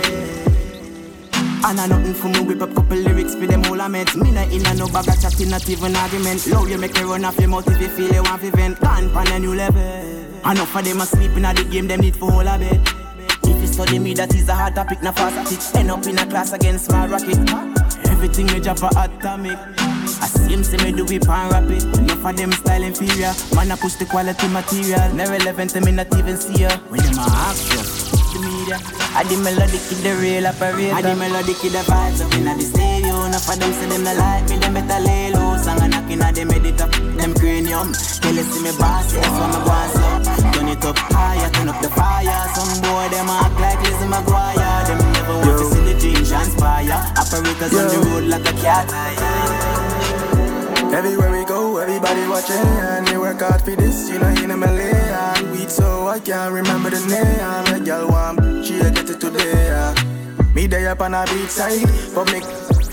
And 1.64 1.80
I 1.80 1.86
know 1.86 1.98
nothing 1.98 2.14
for 2.14 2.28
me 2.28 2.40
whip 2.40 2.62
up 2.62 2.74
couple 2.74 2.96
lyrics 2.96 3.34
for 3.34 3.46
them 3.46 3.64
all 3.66 3.80
I 3.80 3.88
meant 3.88 4.14
Me 4.14 4.30
not 4.30 4.52
in 4.52 4.64
a 4.64 4.74
no 4.74 4.86
bag 4.86 5.08
of 5.08 5.20
chatting, 5.20 5.50
not 5.50 5.68
even 5.68 5.96
argument 5.96 6.46
Low 6.46 6.64
you 6.66 6.78
make 6.78 6.96
it 6.96 7.04
run 7.04 7.24
off 7.24 7.36
your 7.40 7.48
mouth 7.48 7.66
if 7.68 7.80
you 7.80 7.88
feel 7.88 8.14
you 8.14 8.22
want 8.22 8.42
to 8.42 8.52
vent 8.52 8.78
Gone 8.80 9.10
pan 9.12 9.26
a 9.32 9.40
new 9.40 9.56
level 9.56 9.82
Enough 10.48 10.76
of 10.76 10.84
them 10.84 11.00
are 11.00 11.06
sleeping 11.06 11.44
at 11.44 11.56
the 11.56 11.64
game, 11.64 11.88
them 11.88 11.98
need 12.00 12.14
for 12.14 12.30
all 12.30 12.46
a 12.46 12.56
bed 12.58 12.80
If 13.42 13.60
you 13.60 13.66
study 13.66 13.98
me, 13.98 14.14
that 14.14 14.32
is 14.36 14.48
a 14.48 14.54
hard 14.54 14.76
topic, 14.76 15.02
not 15.02 15.16
fast 15.16 15.36
at 15.36 15.50
it 15.52 15.76
End 15.76 15.90
up 15.90 16.06
in 16.06 16.16
a 16.18 16.26
class 16.26 16.52
against 16.52 16.92
my 16.92 17.08
rocket 17.08 17.38
Everything 18.08 18.46
drop 18.46 18.78
for 18.78 18.90
atomic 18.96 19.58
I 20.48 20.52
same 20.52 20.64
say 20.64 20.76
me 20.78 20.96
do 20.96 21.04
it 21.12 21.26
pan 21.26 21.50
rapid 21.50 21.82
Enough 21.98 22.24
of 22.24 22.36
them 22.36 22.52
style 22.52 22.82
inferior 22.82 23.34
Man 23.54 23.70
I 23.70 23.76
push 23.76 23.96
the 23.96 24.06
quality 24.06 24.48
material 24.48 25.12
Never 25.14 25.32
relevant 25.32 25.70
to 25.72 25.82
me 25.82 25.92
not 25.92 26.16
even 26.16 26.38
see 26.38 26.62
ya 26.62 26.70
When 26.88 27.00
them 27.02 27.18
a 27.18 27.20
ask 27.20 27.70
you 27.74 28.18
the 28.32 28.40
media. 28.40 28.78
I 29.16 29.24
the 29.24 29.36
melodic 29.40 29.82
kid, 29.88 30.00
the 30.04 30.12
real 30.20 30.46
operator. 30.46 30.94
I 30.94 31.02
the 31.02 31.14
melodic 31.16 31.56
kid, 31.58 31.72
the 31.72 31.82
vibes 31.88 32.20
up 32.20 32.32
in 32.34 32.44
the 32.44 32.60
stereo. 32.60 33.24
Enough 33.24 33.48
of 33.48 33.56
them 33.58 33.72
say 33.72 33.88
them 33.88 34.04
no 34.04 34.14
like 34.14 34.48
me, 34.48 34.56
them 34.58 34.74
better 34.74 35.00
lay 35.00 35.32
low. 35.32 35.56
Song 35.58 35.80
and 35.82 35.92
knocking 35.92 36.20
at 36.22 36.34
them 36.34 36.50
edit 36.50 36.80
up, 36.80 36.92
them 36.92 37.34
cranium. 37.34 37.92
Tell 37.92 38.34
you 38.34 38.44
see 38.44 38.62
me 38.62 38.72
boss, 38.78 39.12
yeah, 39.14 39.24
that's 39.24 39.36
what 39.36 39.50
me 39.52 39.60
want 39.64 39.90
so. 39.92 40.52
Turn 40.52 40.68
it 40.68 40.84
up 40.84 40.98
higher, 41.10 41.50
turn 41.50 41.68
up 41.68 41.80
the 41.82 41.90
fire. 41.90 42.40
Some 42.54 42.74
boy 42.82 43.06
them 43.10 43.28
act 43.28 43.56
like 43.60 43.80
Lizzie 43.82 44.08
McGuire. 44.08 44.80
Them 44.86 45.00
never 45.12 45.36
want 45.40 45.58
to 45.58 45.64
see 45.72 45.82
the 45.88 45.94
dream 45.98 46.22
transpire. 46.24 47.00
Operators 47.16 47.72
on 47.74 47.86
the 47.88 47.98
road 48.06 48.24
like 48.28 48.46
a 48.46 48.54
cat. 48.60 48.86
Everywhere 50.92 51.30
we 51.30 51.44
go, 51.44 51.76
everybody 51.78 52.26
watching. 52.28 52.56
And 52.56 53.06
they 53.06 53.16
work 53.18 53.40
hard 53.40 53.60
for 53.60 53.76
this, 53.76 54.08
you 54.10 54.18
know, 54.18 54.28
in 54.28 54.50
a 54.50 54.56
Malayan 54.56 55.50
Weed 55.52 55.70
so 55.70 56.08
I 56.08 56.18
can't 56.18 56.52
remember 56.52 56.90
the 56.90 57.00
name. 57.06 57.74
A 57.74 57.80
girl 57.84 58.08
want, 58.08 58.64
she 58.64 58.78
a 58.80 58.90
get 58.90 59.08
it 59.10 59.20
today 59.20 59.66
yeah. 59.66 59.94
Me 60.54 60.66
day 60.66 60.86
up 60.86 61.00
on 61.00 61.14
a 61.14 61.24
beach 61.26 61.50
side 61.50 61.86
But 62.14 62.32
me 62.32 62.40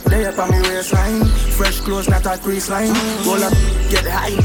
day 0.09 0.25
up 0.25 0.37
on 0.37 0.51
me 0.51 0.61
waistline. 0.61 1.25
Fresh 1.55 1.79
clothes, 1.81 2.09
not 2.09 2.25
a 2.25 2.37
crease 2.37 2.69
line. 2.69 2.93
Roll 3.25 3.43
up, 3.43 3.53
get 3.89 4.05
high. 4.05 4.35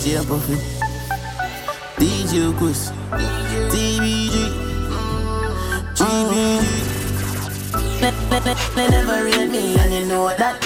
DJ 0.00 0.26
Puffy, 0.26 0.56
DJ 1.98 2.56
Chris, 2.56 2.90
TBG, 3.68 4.48
GBG. 5.92 6.80
They 8.74 8.88
never 8.88 9.24
rate 9.24 9.50
me, 9.50 9.76
and 9.78 9.92
you 9.92 10.06
know 10.06 10.28
that. 10.38 10.56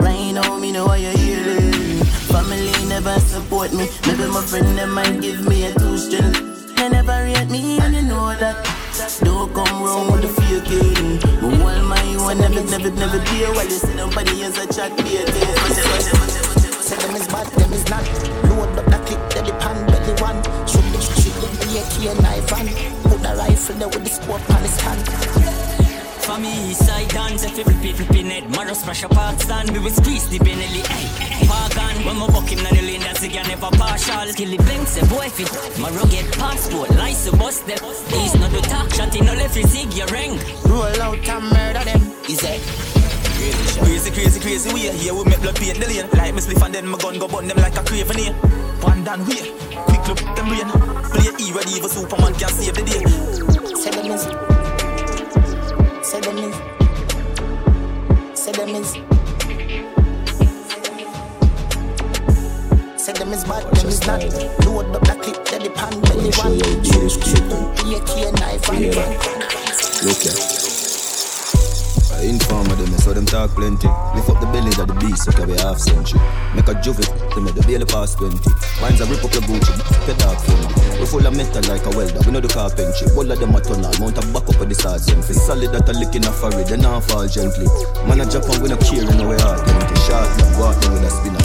Right 0.00 0.32
now, 0.32 0.56
me 0.58 0.72
know 0.72 0.86
why 0.86 0.96
you're 0.96 1.12
here. 1.12 1.60
Family 2.32 2.72
never 2.88 3.20
support 3.20 3.70
me. 3.74 3.86
Maybe 4.06 4.24
my 4.32 4.40
friend 4.40 4.78
them 4.78 4.94
might 4.94 5.20
give 5.20 5.46
me 5.46 5.66
a 5.66 5.74
two 5.74 5.98
strength. 5.98 6.74
They 6.76 6.88
never 6.88 7.12
rate 7.12 7.50
me, 7.50 7.78
and 7.80 7.94
you 7.94 8.00
know 8.00 8.34
that. 8.34 8.64
Don't 9.22 9.52
come 9.52 9.82
wrong 9.82 10.10
with 10.10 10.22
the 10.22 10.28
faking. 10.40 11.18
But 11.42 11.62
while 11.62 11.84
my 11.84 12.00
one 12.24 12.38
never, 12.38 12.64
never, 12.64 12.90
never 12.92 13.18
be 13.18 13.44
while 13.52 13.62
you 13.62 13.70
see 13.72 13.94
nobody 13.94 14.42
else 14.42 14.56
a 14.56 14.66
chat 14.72 14.96
be 14.96 15.18
a 15.18 16.59
Say 16.90 16.96
them 17.06 17.14
is 17.14 17.28
bad, 17.28 17.46
them 17.46 17.72
is 17.72 17.88
not. 17.88 18.02
Load 18.50 18.76
up 18.76 18.84
the 18.86 18.98
clip, 19.06 19.22
they 19.30 19.42
the 19.46 19.56
pan, 19.62 19.78
belly 19.86 20.10
one. 20.18 20.42
Shoot 20.66 20.82
the 20.90 20.98
shoot 20.98 21.36
them 21.38 21.54
the 21.62 21.78
AK 21.78 22.18
knife 22.18 22.52
and 22.58 22.68
put 23.04 23.22
the 23.22 23.32
rifle 23.38 23.76
there 23.76 23.86
with 23.86 24.02
the 24.02 24.10
scope 24.10 24.50
on 24.50 24.62
his 24.66 24.74
hand. 24.80 25.06
For 26.26 26.36
me, 26.40 26.74
side 26.74 27.06
dance, 27.10 27.44
if 27.44 27.58
you 27.58 27.94
flipping 27.94 28.32
it. 28.32 28.50
Marrow 28.50 28.72
splash 28.72 29.04
up 29.04 29.14
hard 29.14 29.38
stand, 29.38 29.70
we 29.70 29.78
will 29.78 29.90
squeeze 29.90 30.28
the 30.30 30.40
Benelli. 30.40 30.82
Eh. 30.82 30.90
Hey, 30.90 31.34
hey, 31.34 31.46
Pagan, 31.46 32.04
when 32.04 32.16
my 32.16 32.26
buck 32.26 32.50
him 32.50 32.66
on 32.66 32.74
the 32.74 32.82
lane, 32.82 33.02
that's 33.02 33.22
again 33.22 33.46
never 33.46 33.70
partial. 33.78 34.26
Kill 34.34 34.50
the 34.50 34.56
banks, 34.56 35.00
a 35.00 35.06
boy 35.06 35.28
fit. 35.28 35.46
Marrow 35.78 36.06
get 36.06 36.26
passport, 36.32 36.90
license 36.98 37.38
bust 37.38 37.68
them. 37.68 37.78
He's 38.18 38.34
not 38.34 38.50
the 38.50 38.62
talk, 38.62 38.90
shot 38.90 39.14
in 39.14 39.26
no 39.26 39.34
left, 39.34 39.54
zig 39.54 39.94
your 39.94 40.08
ring. 40.08 40.40
Roll 40.66 41.00
out 41.00 41.22
and 41.22 41.44
murder 41.54 41.84
them. 41.84 42.02
Is 42.28 42.42
it? 42.42 42.89
Crazy, 43.40 44.10
crazy, 44.10 44.40
crazy 44.40 44.74
way. 44.74 44.94
Here 44.96 45.14
we 45.14 45.24
make 45.24 45.40
blood 45.40 45.56
paint 45.56 45.78
the 45.80 45.86
lane. 45.86 46.08
Like 46.12 46.34
me 46.34 46.40
spliff 46.40 46.62
and 46.62 46.74
then 46.74 46.86
my 46.86 46.98
gun 46.98 47.18
go 47.18 47.26
burn 47.26 47.48
them 47.48 47.56
like 47.56 47.74
a 47.74 47.82
craven 47.82 48.18
here. 48.18 48.34
One 48.84 49.02
down 49.02 49.24
way. 49.24 49.56
Quick 49.88 50.08
look 50.08 50.20
them 50.36 50.48
brain. 50.48 50.68
Play 51.08 51.32
E 51.40 51.52
ready 51.52 51.72
even 51.72 51.88
Superman 51.88 52.34
can 52.34 52.50
save 52.50 52.74
the 52.74 52.82
day. 52.84 53.00
Say 53.80 53.90
them 53.90 54.12
is. 54.12 54.28
Say 56.06 56.20
them 56.20 56.36
is. 56.36 56.56
Say 58.38 58.52
them 58.52 58.74
is. 58.76 58.92
Say 63.00 63.12
them 63.14 63.32
is 63.32 63.44
bad, 63.44 63.64
them 63.72 63.88
is 63.88 64.06
not. 64.06 64.22
Load 64.66 64.94
up 64.94 65.02
the 65.02 65.14
clip, 65.16 65.44
then 65.46 65.62
the 65.62 65.70
pan, 65.70 66.00
belly 66.02 66.30
one. 66.36 66.60
AK 67.96 68.12
knife 68.38 68.68
and. 68.68 68.94
Look 70.04 70.18
here. 70.18 70.59
Informer 72.20 72.76
them, 72.76 72.92
so 72.98 73.12
them 73.12 73.24
talk 73.24 73.50
plenty. 73.56 73.88
Lift 74.14 74.28
up 74.28 74.40
the 74.40 74.46
bellies 74.52 74.78
of 74.78 74.88
the 74.88 74.94
beast, 75.00 75.24
so 75.24 75.32
carry 75.32 75.56
half 75.56 75.80
century. 75.80 76.20
Make 76.54 76.68
a 76.68 76.74
juvie, 76.78 77.08
them 77.34 77.44
make 77.44 77.54
the 77.54 77.64
bailey 77.64 77.86
past 77.86 78.18
20. 78.18 78.36
Wines 78.80 79.00
a 79.00 79.06
rip 79.08 79.24
up 79.24 79.32
your 79.32 79.42
Gucci, 79.48 79.72
pet 80.04 80.18
dog 80.20 80.36
friendly. 80.44 81.00
We 81.00 81.06
full 81.06 81.24
of 81.24 81.32
metal 81.36 81.64
like 81.66 81.84
a 81.86 81.90
welder, 81.96 82.20
we 82.20 82.30
know 82.32 82.40
the 82.40 82.52
carpentry. 82.52 83.08
All 83.16 83.24
of 83.24 83.38
them 83.40 83.54
a 83.56 83.60
tunnel, 83.60 83.92
mount 83.98 84.20
a 84.20 84.24
back 84.36 84.44
up 84.44 84.60
of 84.60 84.68
the 84.68 84.76
sergeant. 84.76 85.24
For 85.24 85.32
solid 85.32 85.72
that 85.72 85.88
a 85.88 85.92
lick 85.96 86.14
in 86.14 86.28
a 86.28 86.32
forehead, 86.32 86.68
then 86.68 86.84
I 86.84 87.00
fall 87.00 87.26
gently. 87.26 87.66
Man 88.04 88.20
a 88.20 88.26
Japan, 88.28 88.60
we 88.60 88.68
no 88.68 88.76
care 88.76 89.00
in 89.00 89.16
hard. 89.16 89.60
Them 89.64 89.80
to 89.80 89.96
shot, 90.04 90.28
out 90.60 90.76
them 90.84 90.92
with 90.92 91.08
a 91.08 91.10
spinner. 91.10 91.40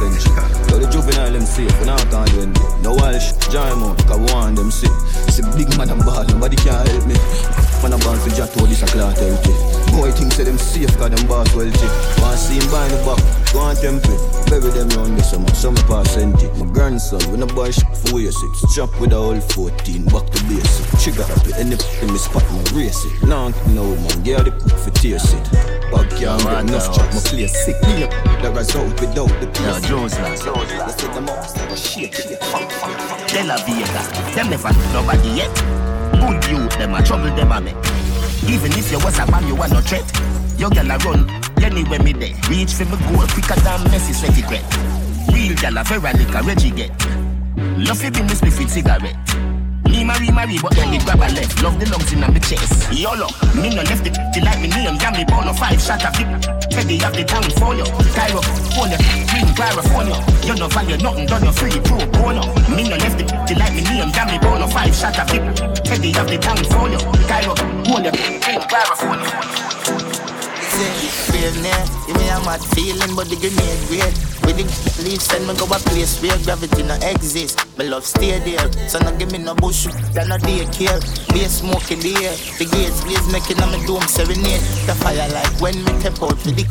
Benji. 0.00 0.59
So 0.70 0.78
the 0.78 0.86
juvenile 0.86 1.32
them 1.32 1.42
safe, 1.42 1.74
we 1.80 1.86
not 1.86 1.98
can't 2.14 2.30
do 2.30 2.42
anything. 2.46 2.82
No 2.82 2.94
Walsh, 2.94 3.34
Jimo, 3.50 3.98
cause 4.06 4.32
want 4.32 4.54
them 4.54 4.70
sick. 4.70 4.94
See 5.34 5.42
big 5.58 5.66
man 5.76 5.90
and 5.90 6.04
ball, 6.06 6.24
nobody 6.30 6.54
can 6.56 6.86
help 6.86 7.06
me. 7.10 7.18
Man 7.82 7.92
a 7.92 7.98
born 7.98 8.18
for 8.20 8.30
Jato, 8.30 8.66
this 8.66 8.82
a 8.82 8.86
clout 8.86 9.18
healthy. 9.18 9.50
Boy 9.96 10.12
think 10.12 10.32
say 10.32 10.44
them 10.44 10.58
safe, 10.58 10.94
cause 10.98 11.10
them 11.10 11.26
boss 11.26 11.50
wealthy. 11.54 11.88
Want 12.22 12.38
see 12.38 12.62
him 12.62 12.70
buy 12.70 12.86
the 12.86 13.02
back, 13.02 13.18
go 13.52 13.66
on 13.66 13.74
temple. 13.74 14.14
Bury 14.46 14.70
them 14.70 14.88
round 14.94 15.18
the 15.18 15.22
summer, 15.22 15.48
summer 15.54 15.82
pass 15.90 16.16
empty. 16.16 16.46
My 16.60 16.70
grandson, 16.70 17.18
when 17.32 17.42
a 17.42 17.46
boy 17.46 17.70
shit 17.70 17.90
for 18.06 18.20
your 18.20 18.30
six. 18.30 18.62
Chop 18.74 18.94
with 19.00 19.12
a 19.12 19.16
whole 19.16 19.40
14, 19.40 20.04
back 20.06 20.28
to 20.30 20.38
basic. 20.46 20.86
Trigger 21.00 21.26
up 21.26 21.46
it, 21.48 21.56
any 21.58 21.74
in 22.04 22.12
me 22.12 22.18
spot, 22.18 22.44
my 22.52 22.62
race 22.78 23.02
it. 23.04 23.26
Now, 23.26 23.50
no 23.74 23.96
man, 24.06 24.22
get 24.22 24.44
the 24.44 24.52
cook 24.52 24.76
for 24.78 24.90
tear 24.94 25.18
it. 25.18 25.46
Bug 25.90 26.06
can't 26.14 26.38
get 26.46 26.60
enough 26.68 26.94
chop, 26.94 27.08
my 27.10 27.20
place 27.26 27.56
sick. 27.64 27.80
Me 27.88 28.04
up, 28.04 28.12
the 28.44 28.52
result 28.52 28.92
without 29.00 29.32
the 29.40 29.48
place. 29.50 29.80
Jones 29.88 30.14
now. 30.20 30.59
Let's 30.68 30.94
take 30.94 31.12
them 31.14 31.28
off, 31.28 31.54
they 31.54 31.66
go 31.66 31.74
shake 31.74 32.18
it. 32.18 32.40
De 33.28 33.44
La 33.44 33.56
Vega, 33.64 34.02
them 34.34 34.50
never 34.50 34.72
nobody 34.92 35.28
yet. 35.30 35.54
Good 36.12 36.50
youth, 36.50 36.76
them 36.78 36.94
a 36.94 37.02
trouble, 37.02 37.34
them 37.34 37.52
a 37.52 37.60
make. 37.60 37.76
Even 38.48 38.72
if 38.72 38.90
you 38.92 38.98
was 38.98 39.18
a 39.18 39.30
man, 39.30 39.46
you 39.46 39.56
are 39.56 39.68
no 39.68 39.80
threat. 39.80 40.04
Your 40.58 40.70
gal 40.70 40.90
a 40.90 40.98
run 40.98 41.28
anywhere 41.62 42.02
me 42.02 42.12
there. 42.12 42.34
Reach 42.48 42.74
for 42.74 42.84
me 42.84 42.96
goal 43.08 43.26
quicker 43.28 43.58
than 43.60 43.80
Messi 43.88 44.12
sweaty 44.12 44.42
great. 44.42 44.64
Real 45.32 45.56
gal 45.56 45.78
a 45.78 45.84
Veronica 45.84 46.42
Reggie 46.42 46.70
get. 46.70 46.90
Love 47.78 47.98
fi 47.98 48.10
be 48.10 48.20
me 48.22 48.34
spliff 48.34 48.58
with 48.58 48.70
cigarette. 48.70 49.16
Marry 50.10 50.26
marry, 50.34 50.58
but 50.58 50.74
then 50.74 50.90
me 50.90 50.98
grab 50.98 51.22
a 51.22 51.30
left. 51.30 51.62
Love 51.62 51.78
the 51.78 51.86
lungs 51.86 52.10
in 52.12 52.18
my 52.18 52.34
chest. 52.42 52.90
YOLO, 52.90 53.30
me 53.54 53.70
no 53.70 53.86
left 53.86 54.02
it 54.02 54.18
till 54.34 54.42
like 54.42 54.58
me 54.58 54.66
name. 54.66 54.98
Yeah, 54.98 55.14
me 55.14 55.22
born 55.22 55.46
a 55.46 55.54
five 55.54 55.78
shot 55.78 56.02
of 56.02 56.18
it. 56.18 56.26
Teddy 56.66 56.98
have 56.98 57.14
the 57.14 57.22
town 57.22 57.46
for 57.54 57.78
you. 57.78 57.86
Cairo, 58.10 58.42
phone 58.74 58.90
you. 58.90 58.98
Green 59.30 59.54
California. 59.54 60.18
You 60.42 60.58
no 60.58 60.66
value 60.66 60.98
nothing, 60.98 61.30
done 61.30 61.46
you 61.46 61.52
free 61.54 61.78
pro 61.86 62.02
bono. 62.10 62.42
Me 62.74 62.90
no 62.90 62.98
left 62.98 63.22
it 63.22 63.30
till 63.46 63.58
like 63.62 63.70
me 63.70 63.86
name. 63.86 64.10
Yeah, 64.10 64.26
me 64.26 64.42
born 64.42 64.58
a 64.58 64.66
five 64.66 64.90
shot 64.90 65.14
of 65.14 65.30
it. 65.30 65.46
Teddy 65.86 66.10
have 66.18 66.26
the 66.26 66.38
town 66.42 66.58
for 66.58 66.90
you. 66.90 66.98
Cairo, 67.30 67.54
phone 67.86 68.02
you. 68.02 68.14
Green 68.42 68.62
California. 68.66 69.30
Brave 71.30 71.54
near, 71.62 71.82
give 72.10 72.16
me 72.18 72.26
a 72.34 72.38
mad 72.42 72.58
feeling, 72.74 73.14
but 73.14 73.30
the 73.30 73.38
grenade 73.38 73.78
great. 73.86 74.29
With 74.44 74.56
the 74.56 75.02
leaves, 75.02 75.24
send 75.24 75.46
me 75.46 75.54
go 75.54 75.64
a 75.66 75.78
place 75.90 76.20
where 76.22 76.36
gravity 76.44 76.82
no 76.82 76.94
exist. 77.02 77.60
My 77.78 77.84
love 77.84 78.04
stay 78.04 78.38
there, 78.40 78.70
so 78.88 78.98
no 78.98 79.16
give 79.16 79.32
me 79.32 79.38
no 79.38 79.54
bush, 79.54 79.86
that 80.14 80.28
no 80.28 80.36
daycare. 80.36 81.00
Be 81.32 81.44
a 81.44 81.48
smoke 81.48 81.90
in 81.90 82.00
the 82.00 82.14
air, 82.24 82.34
the 82.58 82.66
gates 82.66 83.04
blaze 83.04 83.26
making 83.32 83.62
on 83.62 83.70
my 83.72 83.80
dome 83.86 84.06
serenade. 84.08 84.60
The 84.86 84.94
fire 84.98 85.28
like 85.32 85.60
when 85.60 85.76
me 85.84 85.92
step 86.00 86.22
out 86.22 86.38
for 86.38 86.50
the 86.50 86.66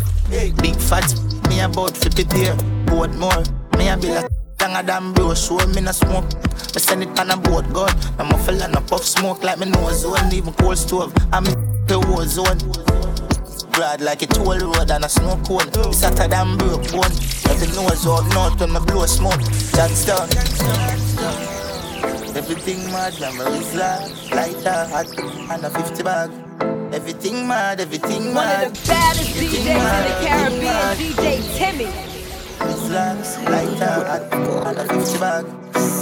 big 0.62 0.76
fat. 0.78 1.08
Me 1.50 1.62
about 1.62 1.98
50 1.98 2.24
there, 2.24 2.56
boat 2.86 3.12
more. 3.16 3.44
Me 3.78 3.90
a 3.90 3.98
be 3.98 4.14
like 4.14 4.30
Younger 4.60 4.84
than 4.84 5.14
bro, 5.14 5.34
show 5.34 5.58
me 5.68 5.82
no 5.82 5.92
smoke. 5.92 6.26
Me 6.76 6.80
send 6.80 7.04
it 7.04 7.20
on 7.20 7.32
a 7.32 7.38
boat 7.38 7.72
gun. 7.72 7.90
I'm 8.20 8.30
a 8.30 8.68
no 8.68 8.82
puff 8.82 9.06
smoke 9.06 9.42
like 9.42 9.58
me 9.58 9.70
nose 9.70 10.02
zone. 10.02 10.34
Even 10.34 10.54
cold 10.54 10.78
stove, 10.78 11.14
I'm 11.32 11.46
in 11.46 11.86
the 11.88 12.00
war 12.00 12.26
zone. 12.26 12.60
Broad 13.80 14.02
like 14.02 14.22
a 14.22 14.28
toll 14.28 14.60
road 14.60 14.92
and 14.92 15.06
a 15.06 15.08
snow 15.08 15.39
cone. 15.48 15.72
Satter 15.96 16.30
than 16.30 16.58
broke 16.58 16.92
bone. 16.92 17.15
Every 17.50 17.68
nose 17.68 18.06
out 18.06 18.28
north 18.34 18.60
when 18.60 18.74
me 18.74 18.80
blow 18.86 19.06
smoke. 19.06 19.39
That's 19.72 20.04
done. 20.04 20.28
Everything 22.36 22.84
mad, 22.92 23.18
memories 23.22 23.74
loud. 23.74 24.12
Lighter, 24.36 24.84
hot, 24.92 25.08
and 25.18 25.63
a 25.63 25.70
50 25.70 26.04
bag. 26.04 26.30
Everything 26.94 27.48
mad, 27.48 27.80
everything 27.80 28.34
mad. 28.34 28.63
One 28.63 28.72
of 28.72 28.84
the 28.84 28.88
baddest 28.89 29.30
DJs 29.36 29.56
in 29.56 30.04
the 30.04 30.28
Caribbean, 30.28 30.98
DJ 30.98 31.24
Timmy. 31.56 31.89
Slacks, 32.86 33.38
lighter, 33.46 33.96
hot, 34.10 34.68
and 34.68 34.78
a 34.78 34.94
50 34.94 35.20
bag. 35.20 35.46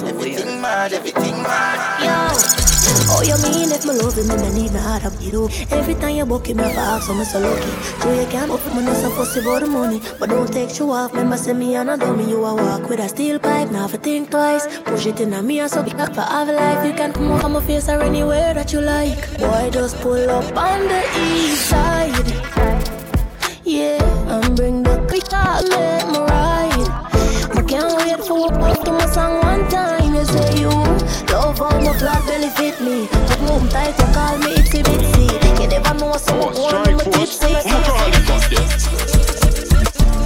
Everything 0.03 0.61
mad, 0.61 0.93
everything 0.93 1.43
mad. 1.43 2.01
Yo. 2.01 2.56
Oh, 3.09 3.23
you 3.23 3.35
mean 3.41 3.71
if 3.71 3.85
my 3.85 3.93
love 3.93 4.17
him, 4.17 4.27
then 4.27 4.39
I 4.39 4.53
need 4.53 4.73
no 4.73 4.79
hard 4.79 5.05
up 5.05 5.13
you 5.21 5.31
do. 5.31 5.49
Every 5.71 5.95
time 5.95 6.15
you 6.15 6.25
book 6.25 6.47
him, 6.47 6.59
I 6.59 6.71
ask, 6.71 7.07
so 7.07 7.13
I'm 7.13 7.23
so 7.23 7.39
lucky. 7.39 7.71
So 8.01 8.11
you 8.11 8.27
can't 8.27 8.51
open 8.51 8.75
my 8.75 8.83
nose 8.83 9.03
and 9.03 9.13
fussy 9.13 9.39
about 9.39 9.61
the 9.61 9.67
money. 9.67 10.01
But 10.19 10.29
don't 10.29 10.51
take 10.51 10.77
you 10.77 10.91
off, 10.91 11.13
remember, 11.13 11.37
send 11.37 11.59
me 11.59 11.75
on 11.77 11.89
a 11.89 11.97
dummy. 11.97 12.29
You 12.29 12.43
a 12.43 12.55
walk 12.55 12.89
with 12.89 12.99
a 12.99 13.07
steel 13.07 13.39
pipe, 13.39 13.69
for 13.69 13.97
think 13.97 14.29
twice. 14.29 14.67
Push 14.83 15.05
it 15.05 15.19
in 15.21 15.33
a 15.33 15.41
me 15.41 15.59
and 15.59 15.71
so 15.71 15.83
back 15.83 16.13
for 16.13 16.21
have 16.21 16.49
life. 16.49 16.85
You 16.85 16.93
can 16.93 17.13
come 17.13 17.31
over 17.31 17.49
my 17.49 17.61
face 17.61 17.87
or 17.87 18.01
anywhere 18.01 18.53
that 18.53 18.73
you 18.73 18.81
like. 18.81 19.17
Boy, 19.39 19.69
just 19.71 19.95
pull 20.01 20.29
up 20.29 20.57
on 20.57 20.87
the 20.87 21.03
east 21.27 21.69
side. 21.69 22.27
Yeah, 23.63 24.03
and 24.33 24.55
bring 24.55 24.83
the 24.83 24.97
quick 25.07 25.31
out, 25.31 25.63
let 25.63 26.07
me 26.07 26.19
ride. 26.19 26.87
I 27.57 27.63
can't 27.67 27.95
wait 27.97 28.19
for 28.27 28.51
up 28.51 28.83
to 28.83 28.91
my 28.91 29.05
song 29.07 29.41
one 29.41 29.67
time. 29.69 29.96
You 30.17 30.25
say 30.25 30.61
you 30.61 30.69
love 31.29 31.59
how 31.59 31.79
my 31.79 31.93
flat 31.93 32.25
belly 32.25 32.49
fit 32.49 32.81
me. 32.81 33.07
But 33.11 33.37
home 33.37 33.69
tight, 33.69 33.95
you 33.99 34.05
call 34.15 34.37
me 34.39 34.55
itsy 34.55 34.81
bitsy. 34.81 35.61
You 35.61 35.67
never 35.67 35.93
know 35.93 36.17
so 36.17 36.33
oh, 36.33 36.59
one 36.59 36.75
of 36.75 36.97
my 36.97 37.03
tipsy. 37.03 37.53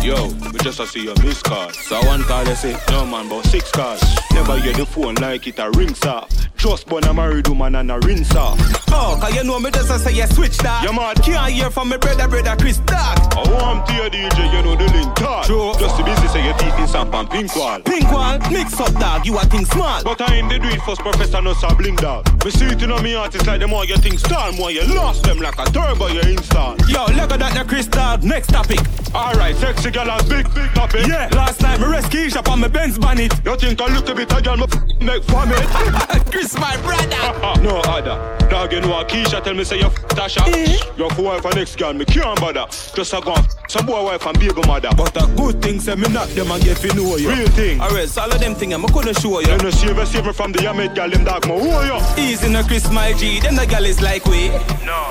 Yo, 0.08 0.28
we 0.52 0.60
just 0.60 0.80
a 0.80 0.88
see 0.88 1.04
your 1.04 1.16
miss 1.22 1.42
card. 1.42 1.76
So 1.76 2.00
one 2.06 2.24
call 2.24 2.46
they 2.46 2.56
say, 2.56 2.78
no 2.90 3.06
man, 3.06 3.28
about 3.28 3.44
six 3.48 3.70
cards. 3.70 4.02
Never 4.34 4.58
hear 4.60 4.72
the 4.72 4.86
phone 4.86 5.16
like 5.16 5.46
it 5.48 5.60
a 5.60 5.70
rings 5.72 6.06
off. 6.06 6.30
Just 6.62 6.86
born 6.86 7.04
a 7.06 7.12
married 7.14 7.48
woman 7.48 7.74
and 7.74 7.90
a 7.90 7.98
rinse 8.02 8.36
off. 8.36 8.56
Oh, 8.90 9.18
cause 9.20 9.34
you 9.34 9.44
know 9.44 9.60
me 9.60 9.72
just 9.72 9.90
a 9.90 9.98
say 9.98 10.14
you 10.14 10.28
switch 10.28 10.60
that. 10.60 10.84
You 10.84 10.94
mad? 10.94 11.18
Can't 11.24 11.52
hear 11.52 11.72
from 11.72 11.90
my 11.90 11.98
brother, 11.98 12.28
brother 12.28 12.56
Chris 12.56 12.78
Dark. 12.86 13.18
I 13.34 13.42
want 13.50 13.88
to 13.88 13.94
your 13.96 14.10
DJ, 14.12 14.54
you 14.54 14.62
know 14.62 14.76
the 14.76 14.86
link 14.94 15.16
talk. 15.16 15.48
True. 15.48 15.74
Just 15.80 15.98
to 15.98 16.04
busy 16.04 16.28
say 16.28 16.46
your 16.46 16.54
teeth 16.60 16.78
in 16.78 16.88
stamp 16.88 17.16
and 17.16 17.28
pink 17.32 17.56
wall. 17.56 17.80
Pink 17.82 18.12
wall, 18.12 18.38
mix 18.52 18.80
up 18.80 18.94
dog, 19.00 19.26
you 19.26 19.40
a 19.40 19.42
think 19.46 19.66
smart. 19.74 20.04
But 20.04 20.22
I 20.22 20.36
ain't 20.36 20.50
the 20.50 20.60
do 20.60 20.68
it 20.68 20.82
first 20.84 21.02
professor, 21.02 21.42
no 21.42 21.54
sabling 21.54 21.98
dog. 21.98 22.30
Me 22.46 22.52
see 22.52 22.68
it 22.68 22.84
in 22.84 23.04
me 23.04 23.16
artist 23.16 23.48
like 23.48 23.60
the 23.60 23.68
more 23.68 23.84
you 23.84 23.98
think 23.98 24.20
style, 24.20 24.54
more 24.54 24.70
you 24.70 24.86
lost 24.94 25.24
them 25.24 25.40
like 25.40 25.58
a 25.58 25.66
turbo 25.66 26.08
you 26.10 26.22
install. 26.22 26.78
Yo, 26.88 27.06
look 27.18 27.32
at 27.32 27.40
that, 27.40 27.58
the 27.58 27.66
Chris 27.68 27.88
Dark. 27.88 28.22
Next 28.22 28.52
topic. 28.52 28.80
Alright, 29.16 29.56
sexy 29.58 29.90
girl 29.90 30.06
has 30.06 30.24
big, 30.30 30.46
big 30.54 30.70
topic. 30.74 31.08
Yeah, 31.08 31.28
last 31.34 31.62
night 31.62 31.80
me 31.80 31.88
rescue 31.88 32.30
shop 32.30 32.50
on 32.50 32.60
my 32.62 32.68
Benz 32.68 33.00
bonnet. 33.00 33.34
You 33.44 33.58
think 33.58 33.82
I 33.82 33.94
look 33.94 34.08
a 34.08 34.16
bit 34.16 34.32
a 34.32 34.42
girl, 34.42 34.58
me 34.58 34.64
f- 34.64 35.02
make 35.02 35.24
vomit? 35.24 35.58
Chris, 36.32 36.51
my 36.58 36.76
brother. 36.82 37.62
no 37.64 37.80
other. 37.86 38.38
Dog, 38.50 38.74
you 38.74 38.82
know 38.82 39.00
a 39.00 39.06
Keisha 39.06 39.44
tell 39.44 39.54
me 39.54 39.64
say 39.64 39.80
you 39.80 39.86
f- 39.86 39.96
Tasha. 40.10 40.42
Eh? 40.48 40.78
Your 40.98 41.08
wife 41.18 41.46
and 41.46 41.56
next 41.56 41.78
girl, 41.78 41.94
me 41.94 42.06
can't 42.06 42.40
bother. 42.40 42.66
Just 42.94 43.14
a 43.14 43.22
go 43.22 43.34
and 43.34 43.48
some 43.68 43.86
boy 43.86 44.04
wife 44.04 44.26
and 44.26 44.38
baby 44.40 44.62
mother. 44.68 44.90
But 44.96 45.16
a 45.16 45.28
good 45.36 45.62
thing 45.62 45.80
say 45.80 45.96
me 45.96 46.10
not 46.10 46.28
them 46.30 46.52
and 46.52 46.64
get 46.64 46.78
fi 46.78 46.90
know 46.96 47.16
you. 47.16 47.30
Real 47.30 47.48
thing. 47.50 47.80
Alright, 47.80 48.10
so 48.10 48.22
all 48.24 48.32
of 48.32 48.40
them 48.40 48.56
thing 48.56 48.74
I 48.74 48.82
couldn't 48.88 49.20
show 49.20 49.40
you. 49.40 49.50
You 49.50 49.58
know 49.58 49.70
save 49.70 49.96
me, 49.98 50.06
save 50.06 50.26
me 50.26 50.34
from 50.34 50.52
the 50.52 50.60
Yamed 50.60 50.96
girl, 50.96 51.10
them 51.10 51.24
dog, 51.24 51.48
me 51.48 51.60
who 51.60 51.70
are 51.70 51.86
you? 51.86 52.00
Easy 52.22 52.50
no 52.50 52.64
Chris, 52.64 52.92
my 52.92 53.14
G. 53.14 53.40
Them 53.40 53.56
the 53.56 53.66
girl 53.66 53.86
is 53.86 54.02
like 54.02 54.26
we. 54.26 54.50
No. 54.86 55.08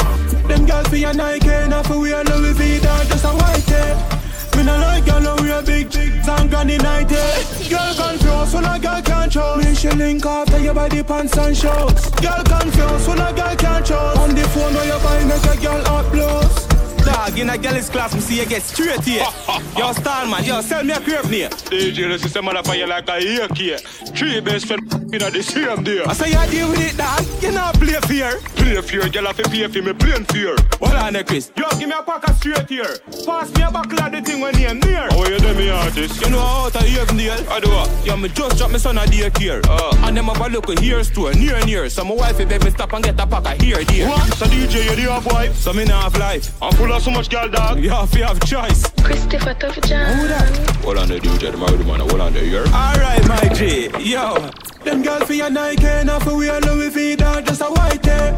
Them 0.47 0.67
girls 0.67 0.89
for 0.89 0.97
your 0.97 1.15
Nike, 1.15 1.47
not 1.69 1.87
for 1.87 1.99
we 1.99 2.13
a 2.13 2.23
Louis 2.25 2.53
Vuitton, 2.55 3.07
just 3.09 3.25
a 3.25 3.29
white 3.29 3.63
tape. 3.67 4.20
Me 4.61 4.67
no 4.67 4.77
like 4.77 5.07
girl 5.07 5.21
no 5.23 5.35
wear 5.37 5.63
big 5.63 5.91
big 5.91 6.13
and 6.29 6.51
granny 6.51 6.77
night 6.77 7.11
eh. 7.11 7.69
Girl 7.71 7.95
confused 7.95 8.53
when 8.53 8.67
a 8.67 8.79
girl 8.79 9.01
can't 9.01 9.33
show 9.33 9.57
me 9.57 9.75
She 9.75 9.89
link 9.89 10.27
after 10.27 10.59
your 10.59 10.75
body 10.75 11.03
pants 11.03 11.39
and 11.39 11.57
shorts. 11.57 12.11
Girl 12.21 12.45
confused 12.45 13.09
when 13.09 13.21
a 13.21 13.33
girl 13.33 13.57
can't 13.57 13.87
choose. 13.87 14.19
On 14.21 14.35
the 14.35 14.43
phone 14.53 14.75
where 14.75 14.85
you 14.85 15.03
buy 15.03 15.25
make 15.25 15.45
a 15.45 15.57
girl 15.63 15.83
upload. 15.85 17.05
Dog, 17.07 17.39
in 17.39 17.49
a 17.49 17.57
girl's 17.57 17.89
class, 17.89 18.15
me 18.15 18.21
see 18.21 18.39
you 18.39 18.45
get 18.45 18.61
straight 18.61 19.01
here. 19.01 19.25
Eh. 19.25 19.61
yo, 19.79 19.93
star 19.93 20.27
man, 20.27 20.45
yo, 20.45 20.61
sell 20.61 20.85
me 20.85 20.93
a 20.93 21.01
crib 21.01 21.25
near. 21.31 21.49
DJ, 21.49 22.11
the 22.11 22.19
system 22.19 22.47
on 22.49 22.63
fire 22.63 22.87
like 22.87 23.09
a 23.09 23.45
AK. 23.45 23.81
Three 24.15 24.41
best 24.41 24.67
friend 24.67 24.93
in 24.93 25.21
the 25.21 25.43
same 25.43 25.83
day. 25.85 26.03
I 26.05 26.13
say 26.13 26.29
you 26.33 26.51
deal 26.51 26.69
with 26.69 26.93
it, 26.93 26.99
dog. 26.99 27.25
You 27.43 27.53
not 27.53 27.77
play 27.77 27.99
fear. 28.07 28.39
Play 28.61 28.81
fear, 28.83 29.09
girl 29.09 29.27
have 29.27 29.37
to 29.37 29.49
pay 29.49 29.67
for 29.67 29.83
me 29.83 29.93
plain 29.95 30.25
fear. 30.27 30.55
Hold 30.81 30.95
on, 30.95 31.13
there, 31.15 31.25
Chris. 31.25 31.51
Yo, 31.57 31.65
give 31.79 31.89
me 31.89 31.95
a 31.97 32.03
pack 32.03 32.29
of 32.29 32.37
straight 32.37 32.69
here. 32.69 32.99
Pass 33.25 33.53
me 33.55 33.63
a 33.63 33.71
buckle 33.71 34.01
of 34.01 34.13
the 34.13 34.21
thing 34.21 34.41
when 34.41 34.55
you're 34.61 34.75
near. 34.75 35.09
How 35.09 35.25
you 35.25 35.39
do 35.39 35.55
me 35.55 35.71
artist? 35.71 36.21
You 36.21 36.31
know 36.31 36.41
how 36.41 36.67
out 36.67 36.77
of 36.77 36.83
Avondale? 36.83 37.51
I 37.51 37.61
do 37.61 37.71
what? 37.71 38.07
Yo, 38.07 38.17
me 38.17 38.29
just 38.29 38.59
drop 38.59 38.71
my 38.71 38.77
son 38.77 38.99
a 38.99 39.03
daycare. 39.03 39.65
Uh. 39.67 40.07
And 40.07 40.17
them 40.17 40.27
have 40.27 40.41
a 40.41 40.49
local 40.49 40.77
hair 40.77 41.03
store 41.05 41.33
near 41.33 41.57
and 41.57 41.67
near. 41.67 41.89
So 41.89 42.05
my 42.05 42.15
wife 42.15 42.37
beg 42.37 42.63
me 42.63 42.71
stop 42.71 42.93
and 42.93 43.03
get 43.03 43.19
a 43.19 43.27
pack 43.27 43.47
of 43.47 43.61
hair 43.61 43.83
there. 43.83 44.09
What? 44.09 44.35
So 44.35 44.47
DJ, 44.47 44.91
you 44.91 44.97
do 44.97 45.09
have 45.09 45.25
wife? 45.25 45.57
So 45.57 45.73
me 45.73 45.85
not 45.85 46.05
have 46.05 46.17
life. 46.19 46.53
I'm 46.63 46.73
full 46.75 46.93
of 46.93 47.03
so 47.03 47.11
much 47.11 47.31
girl, 47.31 47.49
dog. 47.49 47.81
You 47.81 47.91
have 47.91 48.11
to 48.11 48.27
have 48.27 48.45
choice. 48.47 48.87
Christopher 49.03 49.55
Tough 49.55 49.81
John. 49.83 50.19
Who 50.19 50.29
that? 50.29 50.77
Hold 50.85 50.99
on 50.99 51.09
the 51.09 51.19
DJ, 51.19 51.51
the 51.51 51.57
married 51.57 51.87
man, 51.87 52.01
hold 52.01 52.21
on 52.21 52.33
the 52.33 52.45
ear. 52.45 52.65
Alright, 52.67 53.27
my 53.27 53.49
G. 53.55 53.89
Yo. 53.99 54.51
Them 54.85 55.03
girls 55.03 55.25
for 55.25 55.35
your 55.35 55.51
Nike, 55.51 56.05
not 56.05 56.23
for 56.23 56.37
wear 56.37 56.59
Louis 56.61 56.89
V, 56.89 57.17
dog, 57.17 57.47
just 57.47 57.61
a 57.61 57.67
white 57.67 58.05
hair. 58.05 58.33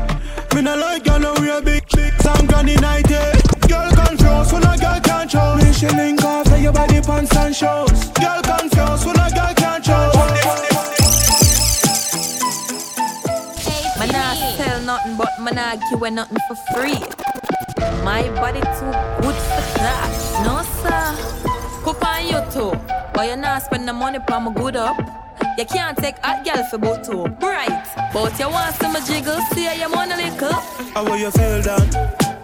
Me 0.54 0.62
not 0.62 0.78
like 0.78 1.04
girl, 1.04 1.20
no 1.20 1.34
wear 1.34 1.62
big, 1.62 1.84
big, 1.94 2.12
some 2.20 2.46
granny 2.46 2.74
night 2.76 3.10
eh? 3.10 3.40
Girl 3.68 3.90
confused 3.92 4.52
when 4.52 4.64
a 4.64 4.76
girl 4.76 5.00
can't 5.00 5.30
show. 5.30 5.54
Me 5.56 5.72
she 5.72 5.88
link 5.88 6.22
of 6.24 6.60
your 6.60 6.72
body 6.72 7.00
pants 7.00 7.34
and 7.36 7.54
shows. 7.54 8.08
Girl 8.18 8.42
confused 8.42 9.06
when 9.06 9.16
a 9.20 9.30
girl 9.30 9.54
can't 9.54 9.84
show. 9.84 10.12
Man, 13.98 14.14
I 14.14 14.54
sell 14.56 14.80
nothing 14.82 15.16
but 15.16 15.38
man, 15.40 15.58
I 15.58 15.76
give 15.76 16.12
nothing 16.12 16.38
for 16.48 16.56
free. 16.74 16.98
My 18.04 18.28
body 18.34 18.60
too 18.60 18.92
good 19.22 19.38
for 19.46 19.78
that. 19.78 20.10
No, 20.44 20.62
sir. 20.82 21.42
Put 21.82 22.02
on 22.04 22.50
too. 22.52 22.78
But 23.14 23.28
you 23.28 23.36
not 23.36 23.62
spend 23.62 23.86
the 23.86 23.92
money 23.92 24.18
for 24.28 24.40
my 24.40 24.52
good 24.52 24.76
up. 24.76 24.96
You 25.58 25.66
can't 25.66 25.96
take 25.98 26.18
hot 26.18 26.44
girl 26.44 26.64
for 26.64 26.78
both 26.78 27.06
two. 27.06 27.24
Right. 27.46 27.84
But 28.12 28.38
you 28.38 28.48
want 28.48 28.74
some 28.76 28.96
jiggle, 29.04 29.38
see 29.52 29.64
you 29.64 29.90
want 29.90 30.12
a 30.12 30.16
little. 30.16 30.52
How 30.94 31.04
will 31.04 31.18
you 31.18 31.30
feel 31.30 31.62
done? 31.62 31.88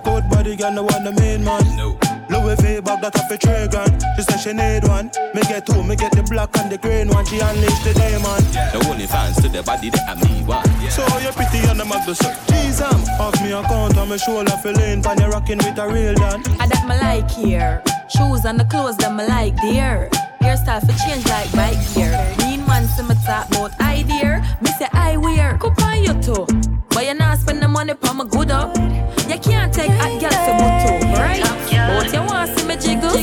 Good 0.04 0.28
body 0.28 0.56
girl, 0.56 0.72
no 0.72 0.82
want 0.82 1.04
the 1.04 1.12
main 1.12 1.42
man. 1.42 1.64
No. 1.76 1.98
Louis 2.28 2.56
V 2.60 2.80
bag 2.80 3.00
that 3.00 3.16
off 3.16 3.30
a 3.30 3.38
tray 3.38 3.66
grand. 3.68 4.04
She 4.16 4.22
said 4.22 4.38
she 4.40 4.52
need 4.52 4.86
one. 4.86 5.10
Me 5.34 5.40
get 5.48 5.64
two, 5.64 5.82
me 5.82 5.96
get 5.96 6.12
the 6.12 6.22
black 6.22 6.54
and 6.58 6.70
the 6.70 6.76
green 6.76 7.08
one. 7.08 7.24
She 7.24 7.40
unleashed 7.40 7.84
the 7.84 7.94
demon. 7.94 8.44
The 8.52 8.84
only 8.88 9.06
fans 9.06 9.40
to 9.40 9.48
the 9.48 9.62
body 9.62 9.88
that 9.88 10.04
I 10.08 10.14
me 10.14 10.44
one. 10.44 10.68
So 10.90 11.02
you 11.18 11.32
pretty 11.32 11.64
and 11.64 11.80
the 11.80 11.86
mag 11.86 12.04
the 12.04 12.14
so 12.14 12.28
Jeez, 12.52 12.84
I'm 12.84 13.00
off 13.20 13.40
me 13.42 13.52
account 13.52 13.96
on 13.96 14.10
my 14.10 14.18
shoulder 14.18 14.52
feeling 14.62 15.02
pan 15.02 15.18
you 15.20 15.28
rocking 15.28 15.58
with 15.58 15.78
a 15.78 15.88
real 15.88 16.14
dan. 16.14 16.44
I 16.60 16.66
that 16.66 16.84
me 16.86 16.98
like 17.00 17.30
here. 17.30 17.82
Shoes 18.08 18.44
and 18.44 18.60
the 18.60 18.64
clothes 18.64 18.98
that 18.98 19.14
me 19.14 19.26
like 19.26 19.56
there. 19.56 20.10
Hairstyle 20.40 20.80
for 20.80 20.96
change 21.04 21.26
like 21.28 21.50
bike 21.52 21.80
gear. 21.94 22.12
Mean 22.38 22.57
man 22.68 22.86
see 22.86 23.02
me 23.02 23.14
talk 23.24 23.48
about 23.48 23.72
idea. 23.80 24.44
Me 24.60 24.70
say 24.78 24.88
I 24.92 25.16
wear. 25.16 25.56
Cup 25.58 25.82
on 25.82 26.02
you 26.04 26.14
too. 26.22 26.46
But 26.90 27.06
you 27.06 27.14
not 27.14 27.38
spend 27.38 27.62
the 27.62 27.68
money 27.68 27.94
for 27.94 28.14
my 28.14 28.24
good 28.24 28.50
up. 28.50 28.76
You 28.76 29.38
can't 29.38 29.72
take 29.72 29.90
hot 29.98 30.20
girl 30.20 30.38
for 30.44 30.54
moto, 30.60 30.90
right? 31.16 31.42
But 31.90 32.12
you 32.12 32.22
want 32.28 32.50
see 32.58 32.66
me 32.68 32.76
jiggle. 32.76 33.16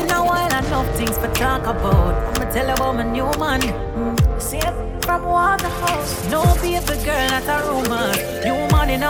In 0.00 0.10
a 0.10 0.24
while, 0.24 0.46
enough 0.46 0.88
things 0.96 1.16
for 1.18 1.30
talk 1.34 1.62
about. 1.62 2.14
I'ma 2.38 2.50
tell 2.50 2.66
you 2.66 2.74
about 2.74 2.94
my 2.96 3.04
new 3.04 3.30
man. 3.38 3.60
Mm. 3.60 4.40
See 4.40 4.58
it 4.58 5.04
from 5.04 5.24
Waterhouse. 5.24 6.30
No 6.30 6.42
baby 6.62 6.96
girl, 7.04 7.30
not 7.30 7.48
a 7.48 7.56
romance. 7.68 8.25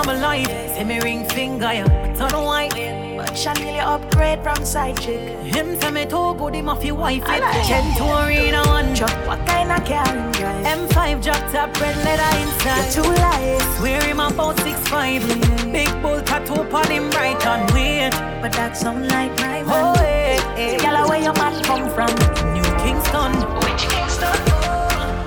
In 0.07 0.13
my 0.13 0.21
life. 0.21 0.77
See 0.77 0.85
me 0.85 1.01
ring 1.01 1.29
finger, 1.31 1.73
yeah. 1.73 2.15
Turn 2.15 2.41
white. 2.45 2.71
But 3.17 3.37
Chanel 3.37 3.89
upgrade 3.89 4.41
from 4.41 4.65
side 4.65 5.01
chick. 5.01 5.19
Him 5.53 5.75
say 5.81 5.91
me 5.91 6.07
too 6.07 6.33
good, 6.39 6.55
him 6.55 6.69
off 6.69 6.85
your 6.85 6.95
wife. 6.95 7.25
It 7.27 7.41
like 7.41 7.65
Centurion 7.65 8.55
a 8.55 8.63
one 8.69 8.95
drop. 8.95 9.11
What 9.27 9.45
kind 9.47 9.73
of 9.73 9.85
car 9.85 10.07
him 10.07 10.31
drive? 10.31 10.65
M5 10.65 11.25
drop 11.25 11.51
top, 11.51 11.81
red 11.81 11.97
leather 12.05 12.39
inside. 12.39 12.93
Too 12.93 13.03
light. 13.03 13.81
Wear 13.83 14.01
him 14.05 14.21
about 14.21 14.61
six 14.61 14.79
five. 14.87 15.27
Big 15.73 15.91
bull 16.01 16.21
tattoo 16.23 16.55
on 16.55 16.89
him 16.89 17.11
right 17.11 17.45
on 17.45 17.67
weird. 17.75 18.13
But 18.41 18.53
that's 18.53 18.83
sound 18.83 19.09
like 19.09 19.37
my. 19.41 19.65
Oh, 19.67 19.99
hey, 19.99 20.39
hey. 20.55 20.83
Yalla, 20.85 21.09
where 21.09 21.21
your 21.21 21.35
man 21.35 21.65
come 21.65 21.91
from? 21.91 22.15
New 22.55 22.69
Kingston. 22.79 23.33
Which 23.59 23.83
Kingston? 23.91 24.39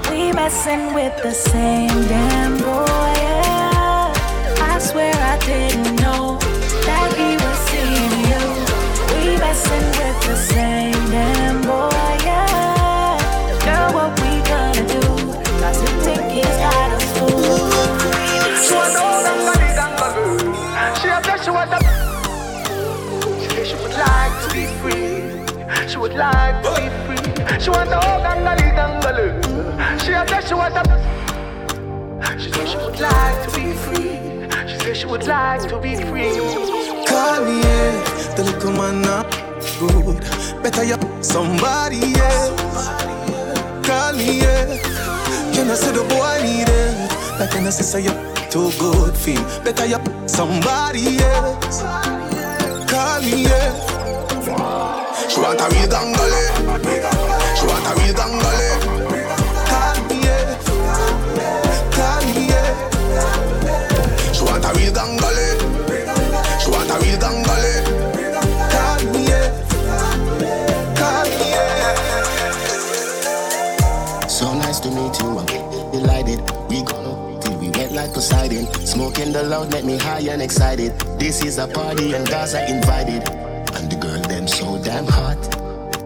We 0.10 0.32
messing 0.32 0.94
with 0.94 1.22
the 1.22 1.34
same 1.34 2.08
damn 2.08 2.58
boy. 2.60 2.86
Yeah. 2.88 3.38
Swear 4.80 5.13
I 5.13 5.38
didn't 5.39 5.96
know 6.02 6.38
that 6.88 7.12
he 7.20 7.36
was 7.36 7.58
seeing 7.68 8.15
you. 8.32 8.44
We 9.12 9.38
messing 9.38 9.88
with 10.00 10.20
the 10.26 10.36
same 10.36 11.00
damn 11.12 11.62
boy. 11.62 11.92
Yeah. 12.24 13.20
Girl, 13.65 13.89
what 13.94 14.12
we 14.22 14.32
gonna 14.48 14.84
do? 14.88 15.04
Cause 15.60 15.80
we 15.84 15.92
think 16.06 16.24
he's 16.32 16.58
got 16.63 16.92
us 16.96 17.08
fooled. 17.20 17.70
She 18.63 18.74
want 18.74 18.94
to 18.96 19.02
hold 19.04 19.26
on 19.30 19.38
to 19.46 19.54
the 19.60 19.68
dangle. 19.78 20.15
She 21.00 21.08
a 21.08 21.20
flesh, 21.22 21.44
she 21.44 21.52
want 21.52 21.72
to. 21.72 21.80
She 23.42 23.48
say 23.56 23.65
she 23.70 23.76
would 23.76 23.96
like 24.00 24.34
to 24.42 24.48
be 24.56 24.63
free. 24.80 25.89
She 25.89 25.98
would 25.98 26.13
like 26.15 26.63
to 26.63 26.70
be 26.80 26.88
free. 27.06 27.60
She 27.60 27.70
want 27.70 27.89
on 28.80 29.02
to 29.02 29.10
the. 29.13 29.28
She 30.04 30.12
a 30.13 30.26
she 30.48 30.54
want 30.56 30.74
to. 30.74 30.84
She 32.39 32.50
say 32.52 32.65
she 32.65 32.78
would 32.78 33.00
like 33.00 33.38
to 33.46 33.60
be 33.60 33.74
free. 33.74 34.38
She 34.99 35.05
would 35.05 35.27
like 35.27 35.62
to 35.69 35.79
be 35.79 35.95
free. 35.95 36.35
Call 37.07 37.45
me, 37.45 37.62
yeah. 37.62 38.35
The 38.35 38.43
little 38.43 38.73
man 38.73 39.01
not 39.01 39.31
good. 39.79 40.19
Better 40.62 40.83
you 40.83 40.97
somebody 41.23 42.01
else. 42.19 42.89
Call 43.88 44.12
me, 44.12 44.39
yeah. 44.41 44.75
Can 45.53 45.69
I 45.69 45.75
say 45.75 45.93
the 45.93 46.03
boy 46.03 46.43
need 46.43 46.67
it? 46.67 47.39
Like 47.39 47.49
can 47.51 47.65
I 47.65 47.69
say 47.69 47.83
say 47.83 48.01
you 48.03 48.12
too 48.51 48.77
good 48.77 49.15
feel? 49.15 49.41
Better 49.63 49.85
you 49.85 49.99
somebody 50.27 51.19
else. 51.19 51.81
Call 52.91 53.21
me, 53.21 53.43
yeah. 53.43 53.71
She 55.29 55.39
want 55.39 55.62
a 55.62 55.69
real 55.71 55.88
gangale. 55.88 56.43
She 57.55 57.65
want 57.65 57.88
a 57.88 58.03
real 58.03 58.13
gangale. 58.15 58.88
Real 64.80 64.94
gangale. 64.94 65.48
She 66.62 66.70
want 66.72 66.89
a 66.89 66.98
real 67.04 67.20
gangale. 67.20 67.74
Call 68.72 69.02
me. 69.13 69.26
Call 70.96 71.26
me. 71.39 71.50
So 74.30 74.54
nice 74.54 74.80
to 74.82 74.89
meet 74.89 75.20
you, 75.20 75.38
I'm 75.39 75.46
delighted. 75.92 76.39
We 76.70 76.84
gonna 76.84 77.39
till 77.42 77.58
we 77.60 77.70
wet 77.72 77.92
like 77.92 78.13
Poseidon. 78.13 78.65
Smoking 78.86 79.32
the 79.34 79.44
loud, 79.44 79.72
make 79.72 79.86
me 79.86 79.98
high 79.98 80.22
and 80.32 80.42
excited. 80.42 80.98
This 81.20 81.44
is 81.44 81.58
a 81.58 81.68
party 81.68 82.13
and 82.13 82.28
guys 82.28 82.56
are 82.56 82.65
invited. 82.65 83.28
And 83.76 83.92
the 83.92 83.98
girl 84.00 84.22
them 84.22 84.48
so 84.48 84.82
damn 84.82 85.06
hot. 85.08 85.38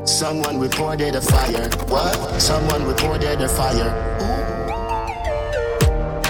Someone 0.07 0.59
reported 0.59 1.15
a 1.15 1.21
fire. 1.21 1.69
What? 1.87 2.41
Someone 2.41 2.85
reported 2.85 3.41
a 3.41 3.47
fire. 3.47 3.91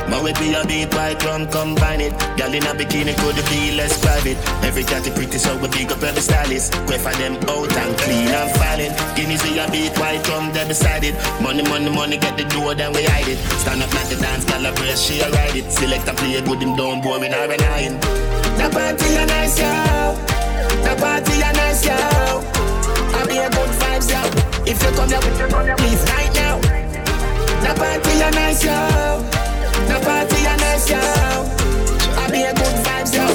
My 0.09 0.21
way 0.21 0.33
be 0.33 0.53
a 0.53 0.65
beat 0.65 0.93
white 0.93 1.23
rum 1.23 1.47
combine 1.47 2.01
it. 2.01 2.13
Girl 2.37 2.53
in 2.53 2.63
a 2.63 2.73
bikini 2.75 3.15
could 3.17 3.39
be 3.49 3.75
less 3.75 3.97
private. 3.99 4.37
Every 4.63 4.83
cat 4.83 5.07
is 5.07 5.13
pretty 5.13 5.37
so 5.37 5.57
we 5.57 5.67
big 5.69 5.91
up 5.91 6.03
every 6.03 6.21
stylist. 6.21 6.73
Quay 6.87 6.97
for 6.97 7.13
them 7.15 7.35
out 7.47 7.71
and 7.71 7.97
clean 7.99 8.27
and 8.27 8.51
filing. 8.57 8.93
Guineas 9.15 9.41
be 9.43 9.59
a 9.59 9.65
beat 9.71 9.97
white 9.97 10.27
rum 10.29 10.51
they 10.53 10.67
beside 10.67 11.03
it. 11.03 11.15
Money, 11.41 11.63
money, 11.63 11.89
money 11.89 12.17
get 12.17 12.37
the 12.37 12.45
door 12.45 12.75
then 12.75 12.91
we 12.93 13.03
hide 13.03 13.27
it. 13.27 13.39
Stand 13.61 13.81
up 13.81 13.93
like 13.93 14.09
the 14.09 14.17
dance, 14.17 14.45
girl 14.45 14.65
a 14.65 14.71
brace 14.73 15.01
she 15.01 15.19
a 15.21 15.29
ride 15.31 15.55
it. 15.55 15.71
Select 15.71 16.07
and 16.07 16.17
play 16.17 16.41
good 16.41 16.61
him 16.61 16.75
bore 16.75 17.19
me 17.19 17.29
now 17.29 17.49
and 17.49 17.61
nine. 17.61 17.99
The 18.59 18.69
party 18.69 19.15
a 19.15 19.25
nice 19.25 19.59
yo. 19.59 20.13
The 20.83 20.95
party 20.99 21.41
a 21.41 21.51
nice 21.53 21.85
yo. 21.85 21.95
I 23.15 23.25
be 23.25 23.37
a 23.37 23.49
good 23.49 23.71
vibes 23.81 24.09
yo. 24.11 24.21
If 24.65 24.81
you 24.83 24.91
come 24.95 25.09
here, 25.09 25.75
please 25.77 26.03
right 26.11 26.33
now. 26.35 26.59
The 27.63 27.73
party 27.77 28.21
a 28.21 28.31
nice 28.31 28.63
yo. 28.63 29.42
The 29.87 29.99
party 30.05 30.45
a 30.45 30.55
nice 30.57 30.89
yo. 30.89 30.99
I 30.99 32.27
be 32.31 32.43
a 32.43 32.53
good 32.53 32.75
vibes 32.85 33.13
yo. 33.15 33.25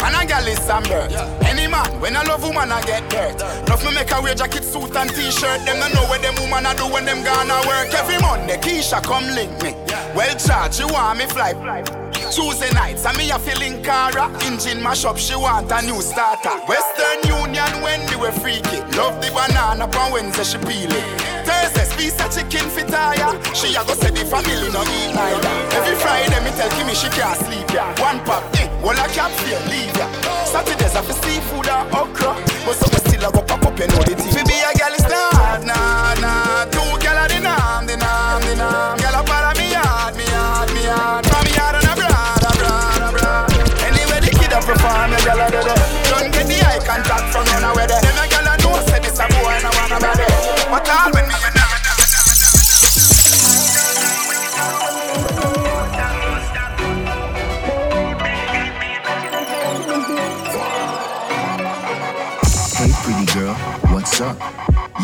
Man 0.00 0.14
a 0.14 0.26
gal 0.26 0.46
is 0.46 0.58
some 0.60 0.82
dirt. 0.84 1.12
Any 1.44 1.66
man, 1.66 2.00
when 2.00 2.16
I 2.16 2.22
love 2.22 2.42
woman, 2.42 2.70
I 2.72 2.82
get 2.82 3.08
dirt. 3.10 3.40
Enough 3.66 3.84
me 3.84 3.94
make 3.94 4.12
a 4.12 4.20
wear 4.20 4.34
jacket, 4.34 4.64
suit 4.64 4.94
and 4.96 5.10
t-shirt. 5.10 5.64
Them 5.64 5.80
don't 5.80 5.94
know 5.94 6.04
what 6.08 6.22
them 6.22 6.34
woman 6.36 6.66
a 6.66 6.74
do 6.74 6.86
when 6.92 7.04
them 7.04 7.22
gonna 7.24 7.66
work. 7.66 7.92
Every 7.94 8.18
Monday, 8.18 8.56
Keisha 8.58 9.02
come 9.02 9.26
link 9.34 9.50
me. 9.62 9.74
Well 10.14 10.36
charged, 10.36 10.80
you 10.80 10.88
want 10.88 11.18
me 11.18 11.26
fly. 11.26 12.03
Tuesday 12.34 12.70
nights, 12.74 13.06
and 13.06 13.16
me 13.16 13.30
a 13.30 13.38
feeling 13.38 13.80
Cara. 13.82 14.26
Engine 14.42 14.82
mash 14.82 15.04
up, 15.04 15.16
she 15.16 15.36
want 15.36 15.70
a 15.70 15.82
new 15.86 16.02
starter. 16.02 16.50
Western 16.66 17.22
Union 17.30 17.70
when 17.80 18.02
we 18.10 18.16
were 18.16 18.32
freaky. 18.32 18.82
Love 18.98 19.14
the 19.22 19.30
banana 19.30 19.86
on 19.86 20.12
Wednesday, 20.12 20.42
she 20.42 20.58
peel 20.66 20.90
it. 20.90 21.06
Thursday, 21.46 21.86
piece 21.96 22.18
of 22.18 22.34
chicken 22.34 22.66
fit 22.74 22.88
tire. 22.88 23.38
She 23.54 23.70
a 23.78 23.84
go 23.86 23.94
say 23.94 24.10
the 24.10 24.26
family 24.26 24.66
no 24.74 24.82
eat 24.82 25.14
neither. 25.14 25.54
Every 25.78 25.94
Friday, 25.94 26.40
me 26.42 26.50
tell 26.58 26.68
Kimmy 26.74 26.94
she 26.98 27.08
can't 27.14 27.38
sleep 27.38 27.70
ya. 27.70 27.86
One 28.02 28.18
pop, 28.26 28.42
eh, 28.58 28.66
well 28.82 28.98
I 28.98 29.06
can't 29.14 29.32
feel 29.46 29.60
leave 29.70 29.94
ya. 29.94 30.10
Saturdays, 30.50 30.96
I 30.98 31.02
for 31.06 31.14
seafood 31.14 31.70
or 31.70 31.86
okra. 32.02 32.34
But 32.66 32.74
some 32.74 32.98
still 32.98 33.28
a 33.28 33.30
go 33.30 33.42
pop 33.46 33.62
up, 33.62 33.78
you 33.78 33.86
know 33.86 34.02
the 34.02 34.14
thing. 34.18 34.34
Fi 34.34 34.42
be 34.42 34.58
a 34.58 34.74
girl 34.74 34.94
is 34.98 35.06
not, 35.06 35.62
nah, 35.62 36.18
nah. 36.18 36.66
Two 36.66 36.82
girl 36.98 37.14
a 37.14 37.24
the 37.30 37.38
nam, 37.46 37.63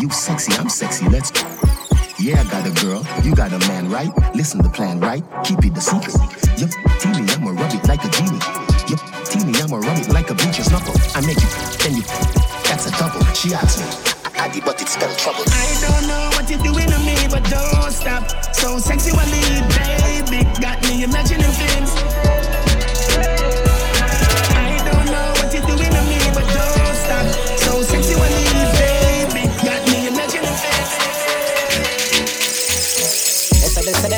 You 0.01 0.09
sexy, 0.09 0.51
I'm 0.57 0.67
sexy, 0.67 1.07
let's 1.09 1.29
go. 1.29 1.41
Yeah, 2.17 2.41
I 2.41 2.43
got 2.49 2.65
a 2.65 2.73
girl, 2.81 3.05
you 3.21 3.35
got 3.35 3.53
a 3.53 3.59
man, 3.69 3.87
right? 3.87 4.09
Listen, 4.33 4.57
to 4.57 4.67
the 4.67 4.73
plan, 4.73 4.99
right? 4.99 5.23
Keep 5.43 5.63
it 5.63 5.75
the 5.75 5.79
secret. 5.79 6.17
Yup, 6.57 6.73
teeny, 6.97 7.29
I'ma 7.29 7.51
rub 7.51 7.71
it 7.71 7.87
like 7.87 8.03
a 8.03 8.09
genie. 8.09 8.41
Yup, 8.89 8.97
teeny, 9.29 9.53
I'ma 9.61 9.77
rub 9.77 9.99
it 9.99 10.09
like 10.09 10.31
a 10.31 10.33
beacher's 10.33 10.71
knuckle. 10.71 10.97
I 11.13 11.21
make 11.21 11.37
you, 11.37 11.45
then 11.85 11.97
you, 11.97 12.03
that's 12.65 12.89
a 12.89 12.91
double. 12.97 13.21
She 13.37 13.53
asked 13.53 13.77
me, 13.77 13.85
Addy, 14.41 14.59
but 14.61 14.81
it's 14.81 14.93
spell 14.93 15.13
trouble. 15.17 15.45
I 15.45 15.69
don't 15.85 16.07
know 16.09 16.33
what 16.33 16.49
you're 16.49 16.65
doing 16.65 16.89
to 16.89 16.97
me, 17.05 17.29
but 17.29 17.45
don't 17.45 17.93
stop. 17.93 18.25
So 18.55 18.79
sexually, 18.79 19.21
baby, 19.21 20.49
got 20.57 20.81
me 20.89 21.03
imagining 21.03 21.53
things. 21.61 22.30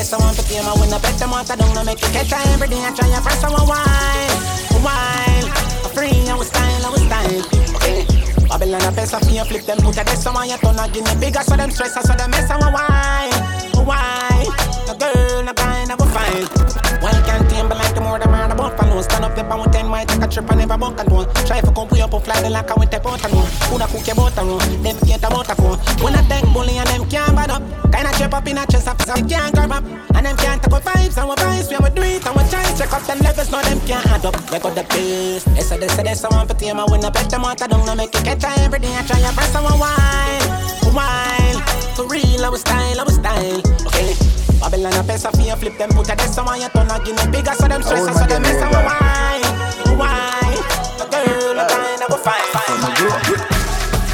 This, 0.04 0.12
I 0.12 0.18
want 0.20 0.36
to 0.36 0.44
feel 0.44 0.62
my 0.64 0.76
win. 0.76 0.92
I 0.92 1.00
bet 1.00 1.16
them 1.16 1.30
want 1.30 1.48
to 1.48 1.56
don't 1.56 1.72
make 1.86 1.96
you 1.96 2.08
catch 2.12 2.28
her 2.28 2.36
every 2.52 2.68
day. 2.68 2.76
I 2.76 2.92
try 2.92 3.08
your 3.08 3.24
first 3.24 3.40
one 3.40 3.56
wine, 3.64 4.36
wine. 4.84 5.48
I'm 5.80 5.90
free, 5.96 6.28
I 6.28 6.36
was 6.36 6.48
style, 6.52 6.84
I 6.84 6.90
was 6.92 7.00
style. 7.08 8.44
Babylon 8.44 8.84
a 8.84 8.92
pesa 8.92 9.16
for 9.16 9.32
you 9.32 9.44
flip 9.48 9.64
them 9.64 9.78
put 9.80 9.96
a 9.96 10.04
this 10.04 10.26
on 10.26 10.46
your 10.46 10.58
turn 10.60 10.76
again 10.76 11.04
the 11.08 11.16
bigger 11.16 11.40
so 11.40 11.56
them 11.56 11.70
stress 11.70 11.94
so 11.96 12.12
them 12.12 12.30
mess 12.30 12.50
and 12.52 12.60
wine, 12.68 13.32
wine. 13.80 14.52
No 14.84 14.92
girl, 14.92 15.42
no 15.42 15.52
guy, 15.56 15.88
never 15.88 16.04
fine. 16.12 16.52
Why 17.00 17.16
can't 17.24 17.48
tame 17.48 17.68
but 17.72 17.78
like 17.78 17.94
the 17.94 18.02
more 18.02 18.18
the 18.18 18.28
man 18.54 18.72
about 18.72 18.78
follow 18.78 19.02
Stand 19.02 19.24
up 19.24 19.34
the 19.34 19.44
pound 19.44 19.72
ten 19.72 19.86
might 19.88 20.08
take 20.08 20.22
a 20.22 20.28
trip 20.28 20.50
and 20.50 20.58
never 20.58 20.78
buck 20.78 20.98
and 20.98 21.10
one 21.10 21.26
Try 21.46 21.60
for 21.60 21.72
come 21.72 21.88
up 22.00 22.12
and 22.12 22.24
fly 22.24 22.40
the 22.42 22.50
like 22.50 22.70
I 22.70 22.74
went 22.74 22.90
take 22.90 23.04
out 23.04 23.24
and 23.24 23.34
one 23.34 23.50
Coulda 23.68 23.86
cook 23.86 24.06
your 24.06 24.16
butter 24.16 24.44
run, 24.44 24.82
them 24.82 24.96
get 25.04 25.24
a 25.24 25.28
butter 25.28 25.54
phone 25.54 25.78
When 26.02 26.14
I 26.14 26.22
take 26.28 26.46
bully 26.52 26.78
and 26.78 26.88
them 26.88 27.08
can't 27.08 27.34
bad 27.34 27.50
up. 27.50 27.62
Kinda 27.92 28.10
trip 28.16 28.34
up 28.34 28.46
in 28.46 28.58
a 28.58 28.66
chest 28.66 28.88
of 28.88 29.00
some 29.02 29.28
can't 29.28 29.54
grab 29.54 29.72
up. 29.72 29.84
And 30.14 30.26
them 30.26 30.36
can't 30.36 30.62
take 30.62 30.72
our 30.72 30.80
vibes 30.80 31.16
and 31.18 31.28
we 31.28 31.34
vibes 31.36 31.68
We 31.70 31.90
do 31.90 32.02
it 32.02 32.26
and 32.26 32.36
we 32.36 32.42
try. 32.50 32.64
Check 32.74 32.92
up 32.92 33.02
them 33.02 33.18
levels 33.20 33.50
Now 33.50 33.62
them 33.62 33.80
can't 33.86 34.06
add 34.06 34.24
up, 34.24 34.36
they 34.50 34.58
got 34.58 34.74
the 34.74 34.84
pace 34.84 35.44
They 35.44 35.62
say 35.62 35.78
they 35.78 35.88
say 35.88 36.02
they 36.02 36.14
say 36.14 36.28
want 36.30 36.48
for 36.48 36.56
tame 36.56 36.78
and 36.78 36.90
when 36.90 37.04
I 37.04 37.10
bet 37.10 37.30
them 37.30 37.44
out 37.44 37.60
I 37.62 37.66
don't 37.66 37.84
know 37.86 37.94
make 37.94 38.14
it 38.14 38.24
catch 38.24 38.44
every 38.44 38.78
day. 38.78 38.94
I 38.94 39.02
try 39.06 39.18
your 39.20 39.32
press 39.32 39.54
and 39.54 39.64
wine, 39.64 40.94
wine. 40.94 41.58
For 41.94 42.06
real, 42.06 42.44
I 42.44 42.48
was 42.48 42.60
style, 42.62 43.00
I 43.00 43.04
was 43.04 43.14
style. 43.14 43.62
Okay 43.86 44.43
Babylon 44.60 44.94
a 44.94 45.02
pesa 45.02 45.30
for 45.30 45.42
you 45.42 45.56
flip 45.56 45.76
them 45.78 45.90
put 45.90 46.08
a 46.08 46.16
this 46.16 46.38
on 46.38 46.60
your 46.60 46.68
turn 46.70 46.90
again? 46.90 47.16
The 47.16 47.28
bigger 47.30 47.54
so 47.54 47.68
them 47.68 47.82
stress 47.82 48.04
so 48.04 48.26
them 48.26 48.42
mess 48.42 48.60
and 48.62 48.70
wine, 48.72 49.98
wine 49.98 50.60
The 50.98 51.06
girl, 51.10 51.54
the 51.54 51.64
kind 51.68 52.02
of 52.02 52.08
go 52.08 52.16
fine, 52.16 52.46
fine, 52.52 52.78
fine 52.82 53.54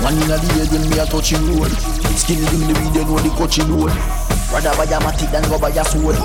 One 0.05 0.17
in 0.17 0.31
a 0.31 0.37
the 0.39 0.49
head 0.57 0.71
when 0.73 0.85
me 0.89 0.99
a 0.99 1.07
touching 1.07 1.45
road. 1.53 1.73
Give 2.31 2.39
me 2.39 2.63
the 2.71 2.75
video 2.79 3.05
know 3.05 3.19
the 3.19 3.31
coaching 3.35 3.67
road. 3.75 3.91
Rather 4.53 4.71
buy 4.77 4.85
a 4.85 4.99
matic 5.03 5.31
than 5.33 5.43
go 5.51 5.59
buy 5.59 5.71
a 5.71 5.85
sword. 5.85 6.17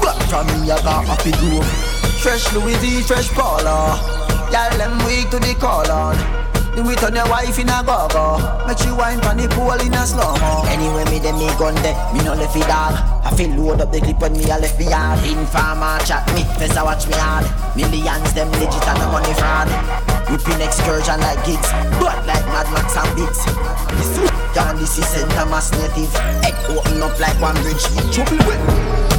Black 0.00 0.16
from 0.28 0.46
me 0.48 0.70
I 0.70 0.80
got 0.82 1.04
happy 1.04 1.32
groove 1.32 1.66
Fresh 2.22 2.52
Louis 2.54 2.76
V, 2.76 3.02
fresh 3.02 3.28
Paula. 3.30 4.00
Y'all 4.50 4.76
them 4.78 4.98
weak 5.06 5.30
to 5.30 5.38
the 5.38 5.54
call 5.60 5.90
on 5.90 6.41
do 6.74 6.88
it 6.90 7.02
on 7.04 7.14
your 7.14 7.28
wife 7.28 7.58
in 7.58 7.68
a 7.68 7.82
go-go 7.84 8.40
Make 8.66 8.84
you 8.84 8.96
wine 8.96 9.20
pon 9.20 9.36
the 9.36 9.48
pool 9.48 9.76
in 9.80 9.92
a 9.94 10.06
slow-mo 10.06 10.64
Anyway, 10.68 11.04
me 11.10 11.20
dem 11.20 11.36
me 11.38 11.46
gun 11.58 11.74
de, 11.84 11.92
me 12.12 12.24
no 12.24 12.34
left 12.34 12.56
it 12.56 12.66
dog. 12.66 12.96
I 13.24 13.30
feel 13.36 13.50
load 13.54 13.80
up 13.80 13.92
the 13.92 14.00
clip 14.00 14.20
when 14.20 14.32
me 14.32 14.50
I 14.50 14.58
left 14.58 14.78
me 14.78 14.88
yard. 14.88 15.20
Informer 15.24 16.00
chat 16.04 16.26
me, 16.34 16.44
first 16.58 16.76
I 16.76 16.82
watch 16.82 17.06
me 17.06 17.14
hard. 17.16 17.44
Millions 17.76 18.32
them 18.32 18.50
legit 18.56 18.86
and 18.88 18.98
the 19.00 19.06
money 19.12 19.34
fraud. 19.36 19.68
Whipping 20.32 20.60
excursion 20.64 21.20
like 21.20 21.44
gigs, 21.44 21.70
but 22.00 22.18
like 22.26 22.44
Mad 22.50 22.68
Max 22.72 22.96
and 22.96 23.12
Biggs. 23.14 23.44
Down 24.54 24.76
this 24.76 24.98
is 24.98 25.06
center 25.06 25.46
mass 25.46 25.70
native. 25.72 26.12
Head 26.42 26.56
open 26.72 27.02
up 27.02 27.18
like 27.20 27.38
one 27.40 27.56
bridge. 27.62 27.84
Trouble 28.12 28.40
with 28.48 28.62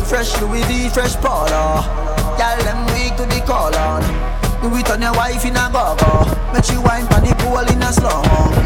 Fresh 0.08 0.42
Louis 0.42 0.64
V, 0.66 0.90
fresh 0.90 1.16
Paula 1.16 1.82
Y'all 2.38 2.62
them 2.64 2.86
weak 2.94 3.16
to 3.16 3.26
the 3.26 3.42
call 3.48 3.74
on 3.76 4.04
Do 4.64 4.72
it 4.80 4.90
on 4.90 5.02
your 5.02 5.12
wife 5.12 5.44
in 5.44 5.60
a 5.60 5.68
go-go 5.68 6.24
Make 6.56 6.72
you 6.72 6.82
wine 6.82 7.06
pon 7.08 7.28
the 7.28 7.36
pool 7.44 7.68
in 7.68 7.84
a 7.84 7.92
slow-mo 7.92 8.64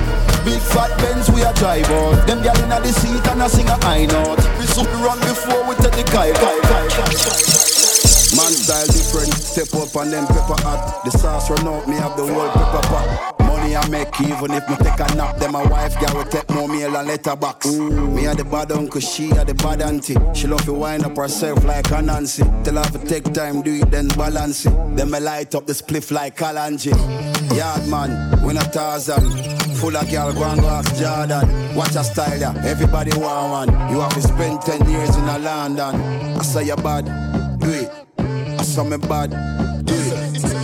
Big 0.48 0.62
fat 0.62 0.96
Benz 1.00 1.30
we 1.30 1.42
a 1.42 1.52
drive 1.56 1.90
out. 1.92 2.26
Them 2.26 2.40
gyal 2.40 2.56
inna 2.64 2.80
the 2.80 2.94
seat 2.94 3.28
and 3.28 3.42
a 3.42 3.50
sing 3.50 3.68
a 3.68 3.76
high 3.84 4.06
note. 4.06 4.40
We 4.58 4.66
super 4.66 4.96
run 5.04 5.20
before 5.20 5.68
we 5.68 5.76
take 5.76 5.92
the 5.92 6.04
kite, 6.08 6.36
kite, 6.36 6.64
kite. 6.64 7.18
Man 8.38 8.54
style 8.56 8.88
different, 8.88 9.34
step 9.34 9.74
up 9.76 9.94
and 10.02 10.14
them 10.14 10.26
pepper 10.28 10.56
hot. 10.64 11.04
The 11.04 11.12
sauce 11.12 11.50
run 11.50 11.68
out, 11.68 11.86
me 11.90 11.96
have 11.98 12.16
the 12.16 12.24
whole 12.24 12.48
pepper 12.48 12.88
pot. 12.88 13.47
Money 13.68 13.76
I 13.76 13.90
make 13.90 14.22
even 14.22 14.54
if 14.54 14.70
me 14.70 14.76
take 14.78 15.00
a 15.00 15.16
nap. 15.16 15.38
Then 15.38 15.52
my 15.52 15.66
wife 15.66 16.00
girl 16.00 16.16
will 16.16 16.24
take 16.24 16.50
more 16.52 16.70
meal 16.70 16.96
and 16.96 17.08
letterbox. 17.08 17.68
Mm. 17.68 18.14
Me 18.14 18.26
a 18.26 18.34
the 18.34 18.46
bad 18.46 18.72
uncle, 18.72 19.02
she 19.02 19.30
a 19.32 19.44
the 19.44 19.54
bad 19.56 19.82
auntie. 19.82 20.16
She 20.34 20.48
love 20.48 20.64
to 20.64 20.74
wind 20.74 21.04
up 21.04 21.18
herself 21.18 21.66
like 21.66 21.92
a 21.92 22.02
Nancy. 22.02 22.44
Tell 22.64 22.76
her 22.76 22.90
to 22.92 23.00
take 23.06 23.34
time, 23.34 23.62
do 23.62 23.74
it 23.74 23.92
then 23.92 24.08
balance 24.10 24.66
it. 24.66 24.96
Then 24.96 25.12
me 25.12 25.20
light 25.20 25.54
up 25.54 25.66
the 25.66 25.74
spliff 25.74 26.12
like 26.12 26.38
Kalanji. 26.38 26.94
Yard 27.58 27.88
man, 27.90 28.42
we 28.42 28.54
not 28.54 28.72
Tarzan. 28.72 29.22
Full 29.76 29.98
of 29.98 30.10
girl, 30.10 30.32
go 30.34 30.44
and 30.44 30.62
go 30.62 30.68
ask 30.68 30.96
Jordan. 30.96 31.76
Watch 31.76 31.96
a 31.96 32.04
style, 32.06 32.40
yeah. 32.40 32.54
Everybody 32.66 33.12
want 33.18 33.70
one. 33.70 33.92
You 33.92 34.00
have 34.00 34.14
to 34.14 34.22
spend 34.22 34.62
10 34.62 34.90
years 34.90 35.16
in 35.16 35.24
a 35.26 35.40
London. 35.40 35.96
I 36.40 36.42
say 36.42 36.68
you 36.68 36.76
bad, 36.78 37.06
do 37.60 37.70
it. 37.70 37.92
I 38.18 38.64
saw 38.64 38.86
me 38.86 38.98
bad, 38.98 39.32
do 39.86 39.94
it. 39.94 40.18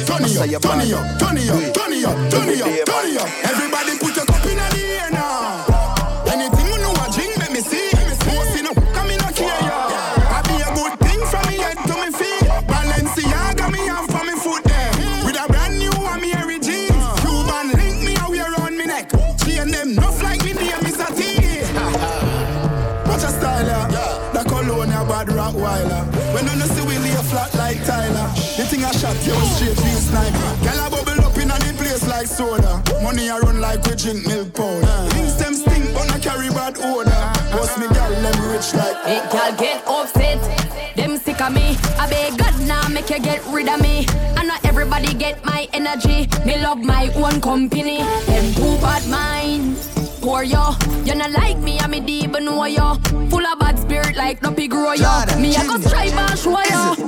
Turn 0.08 0.24
I 0.24 0.28
it 0.28 0.38
up, 0.38 0.48
you 0.48 0.60
turn 0.60 0.78
bad, 0.80 0.88
it 0.88 0.94
up, 0.94 1.20
turn 1.20 1.38
it 1.38 1.50
up, 1.50 1.83
it 2.04 2.10
up, 2.10 2.32
turn 2.32 2.50
it 2.50 2.62
up, 2.62 2.86
turn 2.86 3.06
it 3.08 3.22
up. 3.22 3.30
Everybody 3.48 3.98
put 3.98 4.16
your 4.16 4.26
cup 4.26 4.46
in 4.46 4.58
the 4.58 4.84
air 5.00 5.12
now. 5.12 5.64
Anything 6.28 6.68
you 6.68 6.78
know 6.82 6.94
I 7.00 7.08
drink, 7.12 7.38
let 7.38 7.52
me 7.52 7.62
see. 7.62 7.92
Most 8.28 8.58
in 8.60 8.68
come 8.68 9.10
in 9.10 9.20
a 9.20 9.32
care 9.32 9.48
ya. 9.48 9.88
I 10.36 10.40
be 10.48 10.56
a 10.60 10.70
good 10.76 10.94
thing 11.00 11.22
from 11.32 11.44
me 11.48 11.58
head 11.64 11.78
to 11.88 11.96
me 12.02 12.10
feet. 12.12 12.44
Balenciaga 12.68 13.72
me 13.72 13.80
have 13.88 14.08
for 14.12 14.24
me 14.26 14.36
foot 14.36 14.64
there. 14.64 14.92
With 15.26 15.40
a 15.40 15.46
brand 15.48 15.80
new 15.80 15.92
Amiri 16.12 16.60
jeans. 16.60 17.06
Cuban 17.24 17.72
link 17.78 18.04
me 18.04 18.14
a 18.20 18.28
wear 18.30 18.52
on 18.62 18.76
me 18.78 18.86
neck. 18.86 19.10
Chain 19.40 19.72
them 19.72 19.96
nuff 19.96 20.22
like 20.24 20.44
me 20.44 20.54
name 20.54 20.86
is 20.86 21.00
a 21.00 21.08
T. 21.16 21.24
Watch 23.08 23.24
a 23.24 23.32
style 23.32 23.68
ya. 23.68 23.88
The 24.34 24.44
cologne 24.50 24.92
a 24.92 25.06
bad 25.08 25.32
rock 25.32 25.56
whiler. 25.56 26.04
When 26.34 26.46
you 26.48 26.68
see 26.68 26.86
we 26.86 26.98
lay 26.98 27.16
flat 27.32 27.54
like 27.56 27.84
Tyler. 27.86 28.28
The 28.58 28.66
thing 28.66 28.84
I 28.84 28.92
shot 28.92 29.16
you 29.26 29.36
straight 29.56 29.78
to 29.78 30.02
sniper. 30.08 30.52
Girl 30.64 30.80
a 30.86 30.90
bubble 30.90 31.13
like 32.24 32.32
soda. 32.32 32.84
Money 33.02 33.30
I 33.30 33.40
run 33.40 33.60
like 33.60 33.84
we 33.86 33.96
drink 33.96 34.26
milk 34.28 34.54
powder. 34.54 35.10
Things 35.12 35.36
them 35.38 35.54
stink 35.54 35.94
but 35.94 36.10
I 36.12 36.20
carry 36.20 36.50
bad 36.50 36.78
odor. 36.80 37.24
Boss 37.52 37.78
me 37.78 37.88
girl 37.88 38.12
them 38.22 38.52
rich 38.52 38.74
like. 38.74 38.98
Hey, 39.04 39.22
girl, 39.32 39.52
get 39.58 39.84
upset. 39.88 40.40
Them 40.96 41.18
sick 41.18 41.42
of 41.42 41.54
me. 41.54 41.78
I 42.00 42.10
beg 42.10 42.38
God 42.38 42.60
now 42.62 42.88
make 42.88 43.10
you 43.10 43.20
get 43.20 43.44
rid 43.48 43.68
of 43.68 43.82
me. 43.82 44.06
I 44.38 44.46
know 44.46 44.56
everybody 44.64 45.14
get 45.14 45.44
my 45.44 45.68
energy. 45.74 46.28
Me 46.46 46.62
love 46.62 46.80
my 46.80 47.12
own 47.16 47.42
company. 47.42 48.00
Them 48.26 48.54
too 48.54 48.78
bad 48.82 49.06
mind. 49.08 49.78
Poor 50.22 50.44
yo, 50.44 50.72
you 51.04 51.16
not 51.16 51.32
like 51.32 51.58
me, 51.58 51.78
I 51.80 51.88
me 51.88 52.00
deep 52.00 52.32
know 52.32 52.64
yo. 52.64 52.96
Full 53.30 53.46
of 53.46 53.60
bad 53.60 53.78
spirit 53.78 54.16
like 54.16 54.42
no 54.42 54.54
pig 54.54 54.72
grow 54.72 54.94
yo. 54.94 55.26
Me 55.38 55.54
I 55.54 55.68
go 55.68 55.78
strive 55.82 56.14
and 56.14 56.40
show 56.40 56.62
yo. 56.72 57.03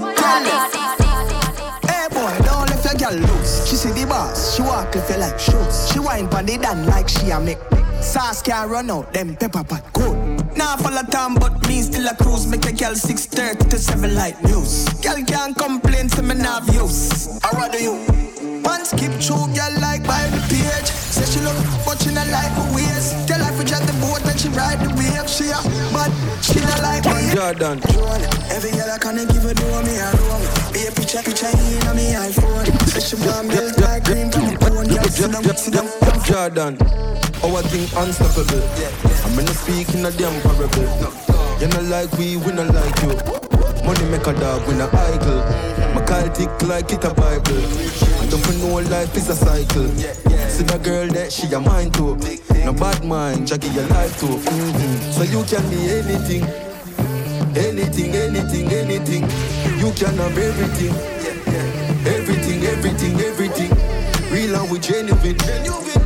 She 4.94 6.00
like 6.00 6.06
wine 6.06 6.28
pon 6.28 6.46
the 6.46 6.86
like 6.88 7.10
she 7.10 7.30
a 7.30 7.40
make. 7.40 7.58
Sauce 8.02 8.42
can't 8.42 8.70
run 8.70 8.92
out, 8.92 9.12
them 9.14 9.36
pepper 9.36 9.64
pot 9.64 9.94
good. 9.94 10.58
Now 10.58 10.78
follow 10.78 11.04
time, 11.04 11.36
but 11.36 11.68
me 11.68 11.82
still 11.82 12.08
a 12.08 12.16
cruise. 12.16 12.48
Make 12.48 12.66
a 12.66 12.74
girl 12.74 12.96
630 12.96 13.70
to 13.70 13.78
7 13.78 14.16
light 14.16 14.42
news. 14.44 14.88
Girl 15.02 15.24
can't 15.26 15.56
complain 15.58 16.08
to 16.10 16.22
me 16.22 16.36
now 16.36 16.60
views. 16.62 17.40
How 17.42 17.68
do 17.68 17.82
you? 17.82 18.25
Man 18.66 18.84
skip 18.84 19.14
through, 19.22 19.46
girl 19.54 19.74
like 19.80 20.04
by 20.04 20.26
the 20.34 20.42
page. 20.50 20.90
Say 20.90 21.26
she 21.30 21.40
love, 21.46 21.56
but 21.86 22.02
she 22.02 22.10
not 22.12 22.28
like 22.34 22.52
my 22.58 22.66
ways. 22.74 23.14
Her 23.30 23.38
if 23.38 23.62
drive 23.70 23.86
the 23.86 23.94
boat, 24.02 24.20
then 24.26 24.38
she 24.38 24.50
ride 24.50 24.82
the 24.82 24.90
wave. 24.98 25.30
She 25.30 25.54
a, 25.54 25.62
but 25.94 26.10
she 26.42 26.60
not 26.60 26.82
like 26.82 27.06
me. 27.06 27.30
Jordan. 27.30 27.78
Every 28.50 28.72
girl 28.74 28.90
I 28.90 28.98
can't 28.98 29.22
give 29.30 29.46
a 29.46 29.54
do 29.54 29.66
me 29.86 29.96
a 30.02 30.10
room. 30.18 30.42
Be 30.74 30.88
a 30.88 30.92
picture, 30.92 31.22
picture 31.22 31.54
in 31.54 31.88
on 31.88 31.96
me 31.96 32.18
iPhone. 32.18 32.66
Say 32.90 33.00
she 33.00 33.16
want 33.22 33.48
me 33.48 33.62
like 33.80 34.04
green 34.04 34.32
from 34.34 34.50
the 34.50 34.58
bone. 34.58 34.90
Girl, 34.90 35.08
sit 35.14 35.32
down, 35.32 35.44
sit 35.56 35.74
down. 35.74 35.88
Jordan. 36.26 36.74
Our 37.46 37.62
thing 37.70 37.86
unstoppable. 38.02 38.66
I'm 39.30 39.40
in 39.40 39.46
the 39.46 39.54
speaking 39.54 40.06
a 40.06 40.12
damn 40.12 40.34
parable. 40.42 40.90
You 41.62 41.68
not 41.70 41.84
like 41.86 42.12
we, 42.18 42.38
we 42.38 42.52
not 42.52 42.74
like 42.74 42.98
you. 43.04 43.55
Money 43.86 44.06
make 44.10 44.26
a 44.26 44.34
dog, 44.34 44.68
we 44.68 44.74
not 44.74 44.94
idle. 44.94 45.42
My 45.94 46.04
call 46.06 46.28
tick 46.30 46.50
like 46.64 46.92
it 46.92 47.06
a 47.06 47.14
Bible. 47.14 47.62
I 48.20 48.26
don't 48.30 48.58
know 48.60 48.82
life 48.90 49.16
is 49.16 49.30
a 49.30 49.36
cycle. 49.36 49.88
See 50.50 50.64
the 50.64 50.80
girl 50.84 51.08
that 51.10 51.32
she 51.32 51.46
a 51.54 51.60
mind 51.60 51.94
too. 51.94 52.18
No 52.66 52.74
bad 52.74 53.04
mind, 53.06 53.48
Jackie 53.48 53.68
your 53.70 53.88
life 53.88 54.20
too. 54.20 54.26
Mm-hmm. 54.26 55.12
So 55.12 55.24
you 55.24 55.44
can 55.46 55.64
be 55.70 55.78
anything. 55.90 56.44
Anything, 57.56 58.16
anything, 58.16 58.68
anything. 58.74 59.24
You 59.80 59.92
can 59.94 60.18
have 60.18 60.38
everything. 60.38 60.94
Everything, 62.08 62.64
everything, 62.66 63.20
everything. 63.22 63.72
Real 64.32 64.56
and 64.56 64.72
with 64.72 64.82
genuine. 64.82 65.38
Genuine, 65.38 66.05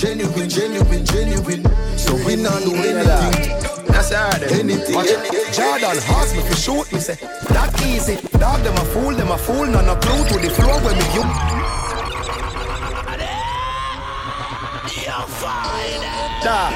genuine, 0.00 0.48
genuine. 0.48 1.04
Genuine. 1.04 1.62
So 1.98 2.14
we 2.24 2.36
not 2.36 2.62
do 2.64 2.72
anything. 2.74 3.68
That's. 3.86 4.10
Anything, 4.12 4.94
Watch 4.94 5.08
anything. 5.08 5.40
it. 5.40 5.52
Jordan 5.52 6.00
asked 6.16 6.34
me 6.34 6.42
to 6.42 6.56
shoot 6.56 6.90
me, 6.92 7.00
say 7.00 7.14
that 7.52 7.70
easy. 7.86 8.16
Dog 8.38 8.62
them 8.62 8.74
a 8.74 8.84
fool, 8.92 9.14
them 9.14 9.30
a 9.30 9.36
fool, 9.38 9.66
none 9.66 9.88
a 9.88 9.96
clue 10.00 10.24
to 10.28 10.38
the 10.40 10.50
floor 10.50 10.80
when 10.80 10.96
me 10.96 11.04
you. 11.14 11.22
Dog. 16.42 16.72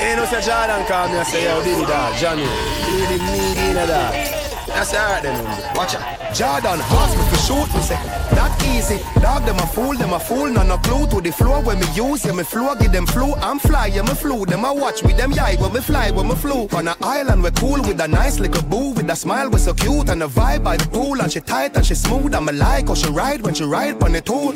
Ain't 0.00 0.16
no 0.16 0.24
say 0.26 0.40
Jordan 0.40 0.86
call 0.86 1.08
me 1.08 1.18
and 1.18 1.26
say, 1.26 1.44
yo, 1.44 1.62
Diddy 1.64 1.84
dog, 1.84 2.14
Johnny, 2.14 2.46
Diddy 2.86 3.18
me, 3.18 3.54
Diddy 3.54 4.47
dog. 4.68 4.76
That's 4.76 4.92
hard 4.92 5.24
then. 5.24 5.44
Watch 5.74 5.94
out. 5.94 6.34
Jordan 6.34 6.80
asked 6.80 7.16
me 7.16 7.24
to 7.30 7.38
shoot 7.46 7.74
me, 7.74 7.80
say 7.80 7.96
that 8.36 8.62
easy. 8.64 8.98
Dog 9.20 9.44
them 9.44 9.56
a 9.56 9.66
fool, 9.66 9.94
them 9.94 10.12
a 10.12 10.20
fool, 10.20 10.48
none 10.50 10.70
a 10.70 10.78
clue 10.78 11.06
to 11.08 11.20
the 11.20 11.32
floor 11.32 11.62
when 11.62 11.80
me 11.80 11.86
use, 11.94 12.24
yeah 12.24 12.32
me 12.32 12.44
flow, 12.44 12.74
give 12.74 12.92
them 12.92 13.06
flu. 13.06 13.32
I'm 13.36 13.58
fly, 13.58 13.86
yeah 13.86 14.02
me 14.02 14.14
flew. 14.14 14.44
Them 14.44 14.64
a 14.64 14.74
watch 14.74 15.02
with 15.02 15.16
them 15.16 15.32
yai 15.32 15.56
when 15.56 15.72
me 15.72 15.80
fly, 15.80 16.10
when 16.10 16.28
me 16.28 16.34
flew. 16.34 16.68
On 16.72 16.88
a 16.88 16.96
island 17.02 17.42
we 17.42 17.50
cool 17.52 17.80
with 17.82 18.00
a 18.00 18.08
nice 18.08 18.38
little 18.38 18.62
boo, 18.62 18.90
with 18.90 19.10
a 19.10 19.16
smile 19.16 19.50
we 19.50 19.58
so 19.58 19.74
cute 19.74 20.08
and 20.10 20.22
a 20.22 20.26
vibe 20.28 20.64
by 20.64 20.76
the 20.76 20.86
pool 20.88 21.20
and 21.20 21.32
she 21.32 21.40
tight 21.40 21.76
and 21.76 21.84
she 21.84 21.94
smooth. 21.94 22.34
I'm 22.34 22.48
a 22.48 22.52
like 22.52 22.88
how 22.88 22.94
she 22.94 23.10
ride 23.10 23.42
when 23.42 23.54
she 23.54 23.64
ride 23.64 24.02
on 24.02 24.12
the 24.12 24.20
tool. 24.20 24.54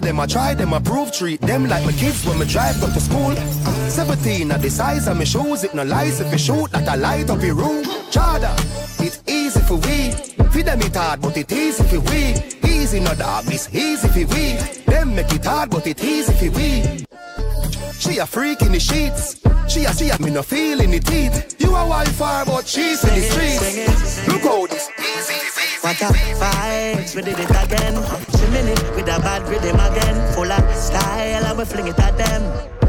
Them 0.00 0.20
I 0.20 0.26
try, 0.26 0.54
them 0.54 0.72
I 0.72 0.78
prove, 0.78 1.12
treat 1.12 1.40
them 1.40 1.68
like 1.68 1.84
my 1.84 1.92
kids 1.92 2.24
when 2.24 2.38
me 2.38 2.46
drive 2.46 2.82
up 2.82 2.92
to 2.92 3.00
school. 3.00 3.34
17 3.88 4.50
at 4.52 4.62
the 4.62 4.70
size 4.70 5.08
of 5.08 5.16
my 5.16 5.24
shoes, 5.24 5.64
it 5.64 5.74
no 5.74 5.82
lies 5.82 6.20
if 6.20 6.30
you 6.30 6.38
shoot 6.38 6.70
that 6.70 6.88
I 6.88 6.94
light 6.94 7.30
up 7.30 7.42
your 7.42 7.54
room. 7.54 7.84
Chada, 8.10 8.54
it's 9.00 9.22
easy 9.26 9.60
for 9.60 9.74
we. 9.74 10.12
Feed 10.50 10.66
them 10.66 10.80
it 10.80 10.94
hard, 10.94 11.20
but 11.20 11.36
it 11.36 11.50
easy 11.52 11.82
for 11.84 12.00
we. 12.00 12.34
Easy 12.68 13.00
no 13.00 13.12
dog, 13.14 13.44
it's 13.48 13.74
easy 13.74 14.08
for 14.08 14.34
we. 14.34 14.56
Them 14.86 15.14
make 15.14 15.32
it 15.32 15.44
hard, 15.44 15.70
but 15.70 15.86
it 15.86 16.02
easy 16.02 16.32
for 16.32 16.56
we. 16.56 17.04
She 17.98 18.18
a 18.18 18.26
freak 18.26 18.62
in 18.62 18.72
the 18.72 18.80
sheets. 18.80 19.40
She 19.68 19.84
a 19.84 19.92
she 19.92 20.10
a 20.10 20.18
me 20.22 20.30
no 20.30 20.42
feel 20.42 20.80
in 20.80 20.92
the 20.92 21.00
teeth. 21.00 21.56
You 21.58 21.74
a 21.74 21.86
wildfire, 21.86 22.44
but 22.44 22.66
she's 22.66 23.02
in 23.04 23.14
the 23.14 23.22
streets. 23.22 24.28
Look 24.28 24.42
how 24.42 24.66
this 24.66 24.88
easy 24.98 25.80
What 25.80 26.00
a 26.00 26.12
vibes, 26.38 27.16
we 27.16 27.22
did 27.22 27.38
it 27.38 27.50
again. 27.50 28.37
It 28.54 28.96
with 28.96 29.08
a 29.08 29.20
bad 29.20 29.46
rhythm 29.48 29.76
again. 29.78 30.32
Full 30.34 30.50
of 30.50 30.74
style, 30.74 31.44
and 31.44 31.58
we 31.58 31.64
fling 31.64 31.88
it 31.88 31.98
at 31.98 32.16
them. 32.16 32.42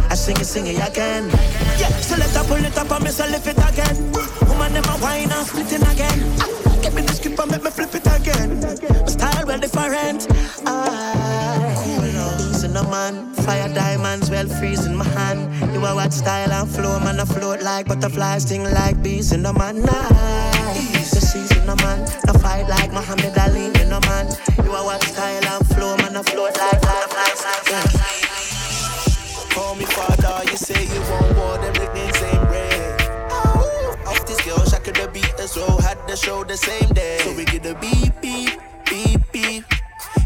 I 0.09 0.15
sing 0.15 0.37
it, 0.37 0.45
sing 0.45 0.67
it 0.67 0.79
again. 0.87 1.29
Yeah, 1.77 1.89
so 2.01 2.15
let 2.17 2.31
her 2.31 2.43
pull 2.45 2.63
it 2.63 2.77
up 2.77 2.89
and 2.91 3.03
me 3.03 3.11
so 3.11 3.25
lift 3.27 3.47
it 3.47 3.57
again. 3.57 4.11
Woman, 4.47 4.75
a 4.77 4.81
wine 5.01 5.31
and 5.31 5.45
split 5.45 5.71
it 5.71 5.81
again. 5.93 6.19
Ah, 6.41 6.79
Give 6.81 6.93
me 6.95 7.01
the 7.03 7.13
script 7.13 7.39
and 7.39 7.51
make 7.51 7.63
me 7.63 7.69
flip 7.69 7.93
it 7.93 8.07
again. 8.07 8.59
My 8.61 9.05
style 9.05 9.45
well 9.45 9.59
different. 9.59 10.27
I 10.65 11.75
easy 12.49 12.67
no 12.69 12.83
man. 12.89 13.33
Fire 13.35 13.71
diamonds 13.73 14.29
well 14.31 14.47
freezing 14.47 14.95
my 14.95 15.05
hand. 15.05 15.73
You 15.73 15.85
a 15.85 15.93
watch 15.93 16.13
style 16.13 16.51
and 16.51 16.69
flow, 16.69 16.99
man. 16.99 17.19
I 17.19 17.25
float 17.25 17.61
like 17.61 17.87
butterflies, 17.87 18.43
sting 18.43 18.63
like 18.63 19.01
bees 19.03 19.31
in 19.31 19.43
the 19.43 19.53
man. 19.53 19.83
Nice. 19.83 21.11
Season 21.19 21.58
no 21.69 21.75
man. 21.83 21.99
No 22.25 22.33
fight 22.33 22.67
like 22.67 22.91
Muhammad 22.91 23.37
Ali 23.37 23.65
in 23.81 23.89
no 23.89 23.99
man. 24.09 24.25
You 24.63 24.73
a 24.73 24.83
watch 24.83 25.03
style 25.03 25.45
and 25.53 25.67
flow, 25.67 25.95
man. 25.97 26.17
I 26.17 26.23
float 26.23 26.57
like 26.57 26.81
butterflies. 26.81 27.41
Yeah. 27.69 27.85
Call 29.53 29.75
me 29.75 29.85
father, 29.85 30.49
you 30.49 30.57
say 30.57 30.81
you 30.93 31.01
want 31.11 31.37
war, 31.37 31.57
them 31.57 31.73
nicknames 31.73 32.21
ain't 32.23 32.43
bread. 32.49 33.01
Off 34.07 34.25
this 34.25 34.41
girl, 34.45 34.63
shock 34.65 34.85
the 34.85 35.09
beat 35.13 35.33
as 35.39 35.55
well, 35.55 35.79
had 35.79 35.99
the 36.07 36.15
show 36.15 36.43
the 36.43 36.57
same 36.57 36.89
day. 36.89 37.19
So 37.19 37.33
we 37.35 37.45
get 37.45 37.61
the 37.61 37.75
beep, 37.75 38.13
beep, 38.21 38.59
beep, 38.89 39.21
beep. 39.31 39.63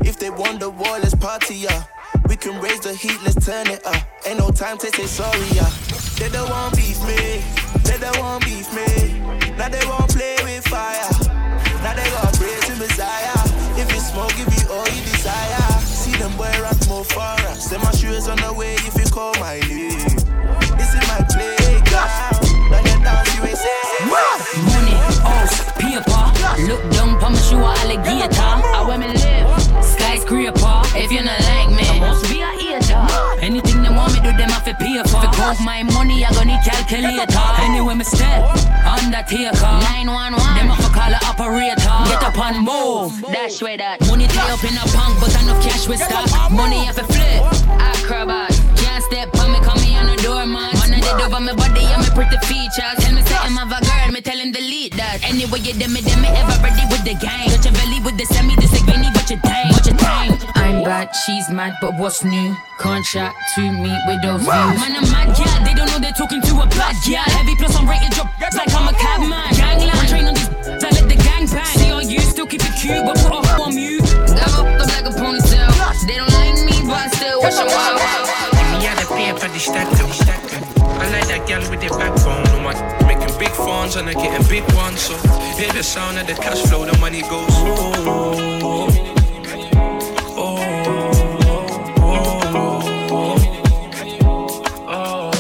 If 0.06 0.18
they 0.20 0.30
want 0.30 0.62
the 0.62 0.70
war, 0.70 1.00
let's 1.00 1.16
party, 1.16 1.56
yeah. 1.56 1.84
We 2.30 2.38
can 2.38 2.62
raise 2.62 2.80
the 2.80 2.94
heat, 2.94 3.20
let's 3.24 3.46
turn 3.46 3.68
it 3.68 3.86
up. 3.86 4.02
Ain't 4.26 4.40
no 4.40 4.50
time 4.52 4.78
to 4.78 4.88
say 4.88 5.08
sorry, 5.08 5.48
yeah. 5.52 5.72
They 6.20 6.30
don't 6.30 6.50
want 6.50 6.76
beef 6.78 7.00
me, 7.06 7.44
they 7.82 7.98
don't 7.98 8.20
want 8.20 8.46
beef 8.46 8.72
me. 8.74 9.20
Now 9.58 9.70
they 9.70 9.86
won't 9.86 10.10
play 10.10 10.36
with 10.44 10.68
fire. 10.68 11.10
Now 11.84 11.94
they 11.96 12.10
got 12.12 12.34
pray 12.36 12.56
to 12.68 12.76
Messiah. 12.76 13.40
If 13.78 13.92
you 13.94 14.00
smoke, 14.00 14.36
give 14.36 14.52
you 14.54 14.70
all 14.72 14.86
you 14.86 15.02
desire. 15.04 15.80
See 15.82 16.16
them 16.18 16.36
boy 16.38 16.52
rock 16.62 16.78
more 16.88 17.06
us. 17.50 17.70
Say 17.70 17.78
my 17.78 17.92
shoes 17.92 18.28
on 18.28 18.38
the 18.38 18.54
way 18.54 18.76
if 18.76 18.96
you 18.96 19.06
call 19.12 19.34
my 19.40 19.60
name. 19.68 20.03
Look 26.60 26.82
down 26.92 27.18
on 27.24 27.34
my 27.34 27.40
shoe, 27.42 27.58
alligator. 27.58 28.38
I 28.38 28.86
where 28.86 28.98
me 28.98 29.08
live, 29.08 29.50
skyscraper. 29.84 30.82
If 30.94 31.12
you 31.12 31.24
not 31.24 31.42
like 31.50 31.74
me, 31.74 31.82
I 31.82 32.00
must 32.00 32.30
be 32.30 32.42
a 32.42 32.52
hater. 32.54 33.02
Anything 33.42 33.82
they 33.82 33.90
want 33.90 34.14
me 34.14 34.20
do, 34.22 34.30
them 34.38 34.50
have 34.54 34.64
to 34.66 34.76
pay 34.76 35.02
for. 35.10 35.26
If 35.26 35.34
count 35.34 35.60
my 35.66 35.82
money, 35.84 36.24
I 36.24 36.32
gonna 36.32 36.54
need 36.54 36.62
calculator. 36.62 37.48
Anyway, 37.58 37.96
me 37.96 38.04
step, 38.06 38.46
undertaker. 38.86 39.74
911, 40.06 40.38
them 40.54 40.68
have 40.70 40.86
to 40.86 40.90
call 40.94 41.12
a 41.12 41.20
operator. 41.26 41.98
Get 42.06 42.22
up 42.22 42.38
and 42.38 42.62
move, 42.62 43.18
dash 43.34 43.62
way 43.62 43.78
that. 43.78 44.06
Money 44.06 44.28
tie 44.28 44.54
up 44.54 44.64
in 44.64 44.78
a 44.78 44.86
punk, 44.94 45.20
but 45.20 45.34
enough 45.42 45.62
cash 45.66 45.88
with 45.88 46.00
stock. 46.00 46.30
Money 46.52 46.86
have 46.86 46.96
to 46.96 47.06
flip, 47.10 47.42
acrobat. 47.82 48.54
Can't 48.78 49.04
step 49.04 49.34
on 49.42 49.52
me, 49.52 49.60
come 49.66 49.82
me 49.82 49.98
on 49.98 50.06
the 50.06 50.22
door, 50.22 50.46
Man, 50.46 50.73
Did 51.04 51.20
over 51.20 51.40
my 51.44 51.54
body 51.54 51.84
and 51.92 52.02
my 52.02 52.10
pretty 52.16 52.40
features. 52.48 52.96
Tell 53.04 53.14
me 53.14 53.22
something 53.28 53.58
of 53.60 53.72
a 53.72 53.80
girl, 53.84 54.10
me 54.12 54.22
tell 54.22 54.40
him 54.40 54.52
delete 54.52 54.96
that. 54.96 55.20
Anyway, 55.28 55.60
you 55.60 55.74
dem 55.76 55.92
me, 55.94 56.02
dem 56.02 56.22
me 56.24 56.30
ever 56.32 56.56
ready 56.64 56.84
with 56.88 57.04
the 57.04 57.16
gang. 57.20 57.52
Touch 57.52 57.68
your 57.68 57.76
belly 57.76 58.00
with 58.02 58.18
the 58.18 58.26
semi, 58.32 58.56
this 58.56 58.72
like 58.72 58.88
Vinny, 58.88 59.10
what 59.12 59.28
you 59.30 59.38
think, 59.44 59.68
what 59.76 59.86
you 59.86 59.96
think. 60.00 60.40
I'm 60.56 60.84
bad, 60.84 61.12
she's 61.26 61.50
mad, 61.50 61.76
but 61.82 61.96
what's 62.00 62.24
new? 62.24 62.56
Contract 62.80 63.36
to 63.56 63.62
meet 63.62 64.00
with 64.08 64.22
those 64.24 64.42
views. 64.42 64.76
Man, 64.80 64.96
I'm 64.96 65.08
mad, 65.12 65.36
yeah, 65.38 65.64
they 65.64 65.74
don't 65.74 65.88
know 65.92 66.00
they're 66.00 66.16
talking 66.16 66.42
to 66.42 66.54
a 66.64 66.68
bad, 66.68 66.96
yeah. 67.08 67.24
Heavy 67.36 67.56
plus 67.56 67.76
I'm 67.76 67.88
rated 67.88 68.12
drop, 68.12 68.32
like 68.40 68.72
I'm 68.74 68.88
a 68.88 68.94
cabman. 68.96 69.52
Gangland, 69.60 70.08
train 70.08 70.26
on 70.28 70.34
these, 70.34 70.50
I 70.84 70.90
let 70.96 71.08
the 71.08 71.20
gang 71.20 71.48
bang. 71.48 71.78
See 71.78 71.92
all 71.92 72.02
you 72.02 72.20
still 72.20 72.48
keep 72.48 72.64
it 72.64 72.76
cute, 72.80 73.04
but 73.06 73.18
put 73.20 73.32
off 73.32 73.60
on 73.60 73.76
mute. 73.76 74.04
Go 74.04 74.64
up 74.64 74.88
like 74.88 75.06
a 75.06 75.14
ponytail. 75.16 75.68
They 76.08 76.16
don't 76.16 76.32
like 76.32 76.56
me, 76.64 76.80
but 76.88 76.96
I 76.96 77.08
still 77.12 77.42
wish 77.44 77.56
I 77.56 77.64
was. 77.68 78.00
Give 78.56 78.68
me 78.72 78.88
all 78.88 78.96
the 78.96 79.08
paper, 79.12 79.48
the 79.52 79.60
stacker, 79.60 80.43
that 81.28 81.48
girl 81.48 81.62
with 81.70 81.82
the 81.82 81.90
backbone. 81.90 82.44
No 82.52 82.60
man 82.62 82.76
making 83.08 83.38
big 83.40 83.52
phones 83.52 83.96
and 83.96 84.10
I 84.10 84.14
getting 84.14 84.48
big 84.48 84.64
ones. 84.74 85.02
So 85.02 85.16
hear 85.58 85.72
the 85.74 85.84
sound 85.84 86.18
of 86.20 86.28
the 86.28 86.34
cash 86.34 86.62
flow, 86.68 86.86
the 86.86 86.98
money 87.00 87.22
goes. 87.22 87.50
Oh, 87.50 87.94
oh, 88.06 88.90
oh, 90.36 90.64
oh 94.88 95.32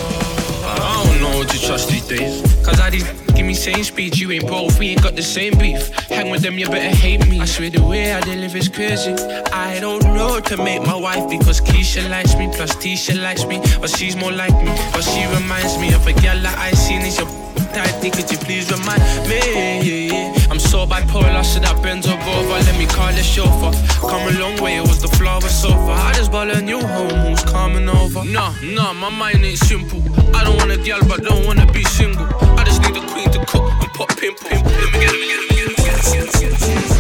I 0.66 1.04
don't 1.06 1.22
know 1.22 1.38
what 1.38 1.50
trust 1.50 1.90
these 1.90 2.08
days. 2.08 2.42
Cause 2.66 2.80
I 2.80 2.90
give 2.90 3.23
me 3.54 3.74
same 3.74 3.84
speech, 3.84 4.18
you 4.18 4.32
ain't 4.32 4.48
both, 4.48 4.80
we 4.80 4.90
ain't 4.90 5.04
got 5.04 5.16
the 5.16 5.22
same 5.22 5.56
beef. 5.60 5.90
Hang 6.10 6.32
with 6.32 6.42
them, 6.42 6.58
you 6.58 6.66
better 6.68 6.96
hate 6.96 7.28
me. 7.30 7.40
I 7.40 7.46
swear 7.46 7.70
the 7.70 7.84
way 7.84 8.14
I 8.14 8.20
they 8.22 8.36
live 8.36 8.56
is 8.56 8.68
crazy. 8.68 9.14
I 9.52 9.80
don't 9.80 10.04
know 10.04 10.40
to 10.40 10.58
make 10.58 10.82
my 10.82 10.96
wife 10.96 11.30
because 11.30 11.62
Keisha 11.62 12.10
likes 12.10 12.36
me, 12.36 12.50
plus 12.56 12.76
Tisha 12.76 13.16
likes 13.22 13.46
me, 13.46 13.62
but 13.80 13.90
she's 13.90 14.16
more 14.16 14.32
like 14.32 14.58
me. 14.66 14.72
But 14.92 15.04
she 15.04 15.26
reminds 15.28 15.78
me 15.78 15.94
of 15.94 16.06
a 16.08 16.14
girl 16.14 16.40
that 16.46 16.58
I 16.58 16.72
seen 16.72 17.02
is 17.02 17.20
your 17.20 17.28
tight 17.74 18.14
could 18.14 18.30
you 18.32 18.38
please 18.38 18.72
remind 18.72 19.02
me? 19.30 20.10
I'm 20.50 20.60
so 20.60 20.86
bipolar, 20.86 21.44
so 21.44 21.60
that 21.60 21.82
bends 21.82 22.08
over, 22.08 22.58
let 22.68 22.78
me 22.78 22.86
call 22.86 23.12
the 23.12 23.24
chauffeur. 23.24 23.72
Come 24.08 24.28
a 24.30 24.40
long 24.40 24.62
way, 24.62 24.78
it 24.78 24.88
was 24.88 25.02
the 25.02 25.08
flower 25.08 25.42
sofa. 25.42 25.92
I 25.92 26.14
just 26.14 26.32
bought 26.32 26.50
a 26.50 26.62
new 26.62 26.80
home, 26.80 27.10
who's 27.26 27.44
coming 27.44 27.90
over? 27.90 28.24
Nah, 28.26 28.54
nah, 28.64 28.94
my 28.94 29.10
mind 29.10 29.44
ain't 29.44 29.58
simple. 29.60 30.02
I 30.36 30.44
don't 30.44 30.58
want 30.58 30.72
a 30.72 30.78
girl, 30.78 31.02
but 31.08 31.24
don't 31.24 31.46
wanna 31.46 31.66
be 31.72 31.84
single. 31.84 32.28
I 32.60 32.63
need 33.26 33.34
to 33.34 33.46
cook 33.46 33.72
and 33.82 33.94
pop 33.94 34.10
pimple. 34.18 34.50
Let 34.50 34.66
me 34.66 35.00
get, 35.00 35.12
let 35.12 35.20
me 35.20 35.28
get, 35.28 35.40
let 35.56 35.70
me 35.70 35.76
get, 35.76 36.42
let 36.42 36.72
me 36.72 36.88
get. 36.88 36.93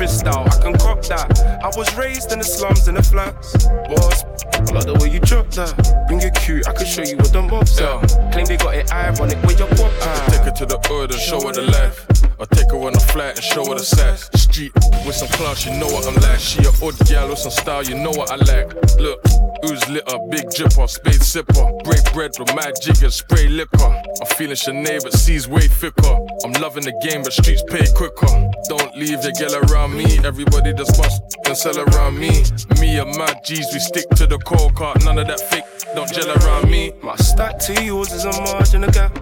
Crystal, 0.00 0.44
I 0.46 0.62
can 0.62 0.72
cop 0.78 1.02
that. 1.08 1.28
I 1.62 1.68
was 1.76 1.94
raised 1.94 2.32
in 2.32 2.38
the 2.38 2.44
slums 2.44 2.88
in 2.88 2.94
the 2.94 3.02
flats. 3.02 3.52
Boss, 3.66 4.24
I 4.54 4.72
like 4.72 4.86
the 4.86 4.96
way 4.98 5.10
you 5.10 5.20
drop 5.20 5.50
that. 5.50 6.06
Bring 6.08 6.22
it 6.22 6.34
cute, 6.36 6.66
I 6.66 6.72
can 6.72 6.86
show 6.86 7.02
you 7.02 7.18
what 7.18 7.30
the 7.34 7.42
mobs 7.42 7.78
are. 7.82 8.00
Claim 8.32 8.46
they 8.46 8.56
got 8.56 8.74
it 8.74 8.90
ironic 8.90 9.36
where 9.44 9.58
your 9.58 9.68
pop 9.68 9.92
at. 10.00 10.32
Take 10.32 10.40
her 10.40 10.52
to 10.52 10.64
the 10.64 10.78
hood 10.88 11.10
and 11.10 11.20
show 11.20 11.46
her 11.46 11.52
the 11.52 11.64
life. 11.64 12.29
I 12.40 12.46
take 12.46 12.70
her 12.70 12.78
on 12.78 12.94
the 12.94 13.00
flat 13.00 13.36
and 13.36 13.44
show 13.44 13.66
her 13.66 13.74
the 13.74 13.84
sass. 13.84 14.30
Street 14.32 14.72
with 15.04 15.14
some 15.14 15.28
class, 15.28 15.66
you 15.66 15.76
know 15.76 15.86
what 15.86 16.08
I'm 16.08 16.14
like. 16.24 16.40
She 16.40 16.64
a 16.64 16.72
odd 16.80 16.96
gal 17.04 17.28
with 17.28 17.38
some 17.38 17.52
style, 17.52 17.84
you 17.84 17.94
know 17.94 18.10
what 18.10 18.30
I 18.30 18.36
like. 18.36 18.72
Look, 18.96 19.20
ooze 19.68 19.86
litter, 19.90 20.16
big 20.30 20.48
dripper, 20.48 20.88
spade 20.88 21.20
sipper. 21.20 21.84
Break 21.84 22.00
bread 22.14 22.32
with 22.38 22.54
mad 22.56 22.80
jiggers, 22.80 23.16
spray 23.16 23.46
liquor. 23.48 23.92
I'm 24.20 24.26
feeling 24.36 24.56
Sinead, 24.56 25.02
but 25.02 25.12
C's 25.12 25.48
way 25.48 25.68
thicker. 25.68 26.16
I'm 26.42 26.52
loving 26.62 26.84
the 26.84 26.96
game, 27.04 27.22
but 27.22 27.34
streets 27.34 27.62
pay 27.68 27.84
quicker. 27.92 28.32
Don't 28.72 28.96
leave 28.96 29.20
your 29.22 29.36
girl 29.36 29.60
around 29.68 29.92
me. 29.92 30.18
Everybody 30.24 30.72
just 30.72 30.96
bust 30.96 31.20
and 31.44 31.54
sell 31.54 31.78
around 31.78 32.18
me. 32.18 32.44
Me 32.80 32.98
and 32.98 33.14
my 33.18 33.34
G's, 33.44 33.68
we 33.72 33.80
stick 33.80 34.08
to 34.16 34.26
the 34.26 34.38
core 34.38 34.72
cart. 34.72 35.04
None 35.04 35.18
of 35.18 35.26
that 35.26 35.40
fake, 35.40 35.64
don't 35.94 36.10
gel 36.10 36.30
around 36.40 36.70
me. 36.70 36.92
My 37.02 37.16
stack 37.16 37.58
to 37.68 37.84
yours 37.84 38.12
is 38.12 38.24
a 38.24 38.32
margin 38.32 38.84
of 38.84 38.94
gap. 38.94 39.12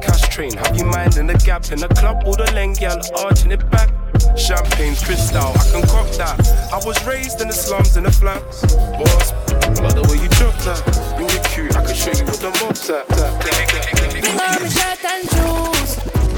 Cash 0.00 0.28
train, 0.28 0.52
have 0.56 0.76
you 0.76 0.84
mind 0.84 1.16
in 1.16 1.26
the 1.26 1.34
gap 1.44 1.70
in 1.72 1.78
the 1.80 1.88
club? 1.88 2.22
All 2.26 2.34
the 2.34 2.50
length, 2.52 2.80
girl, 2.80 3.00
arching 3.18 3.52
it 3.52 3.68
back. 3.70 3.90
Champagne's 4.36 5.02
Cristal, 5.04 5.52
I 5.54 5.64
can 5.70 5.82
cop 5.88 6.08
that. 6.16 6.38
I 6.72 6.80
was 6.86 7.02
raised 7.06 7.40
in 7.40 7.48
the 7.48 7.54
slums 7.54 7.96
in 7.96 8.04
the 8.04 8.12
flats. 8.12 8.62
Boss, 8.74 9.32
I 9.32 9.92
the 9.92 10.02
way 10.08 10.22
you 10.22 10.28
drop 10.40 10.56
that. 10.64 10.82
Bring 11.16 11.28
it 11.30 11.44
cute, 11.52 11.76
I 11.76 11.84
can 11.84 11.94
show 11.94 12.12
you 12.12 12.24
what 12.24 12.40
the 12.40 12.50
mob's 12.62 12.90
at. 12.90 13.06
Bring 13.08 14.62
me 14.62 14.70
shirt 14.70 15.04
and. 15.04 15.28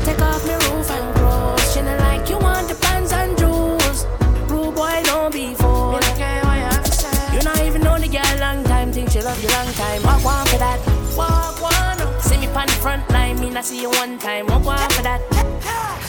Take 0.04 0.20
off 0.20 0.46
my 0.46 0.54
roof 0.54 0.90
and 0.90 1.13
front 13.54 13.60
line. 13.60 13.60
Me 13.60 13.60
not 13.60 13.64
see 13.64 13.80
you 13.80 13.90
one 13.90 14.18
time. 14.18 14.46
Walk 14.46 14.64
one 14.64 14.90
for 14.90 15.02
that. 15.02 15.20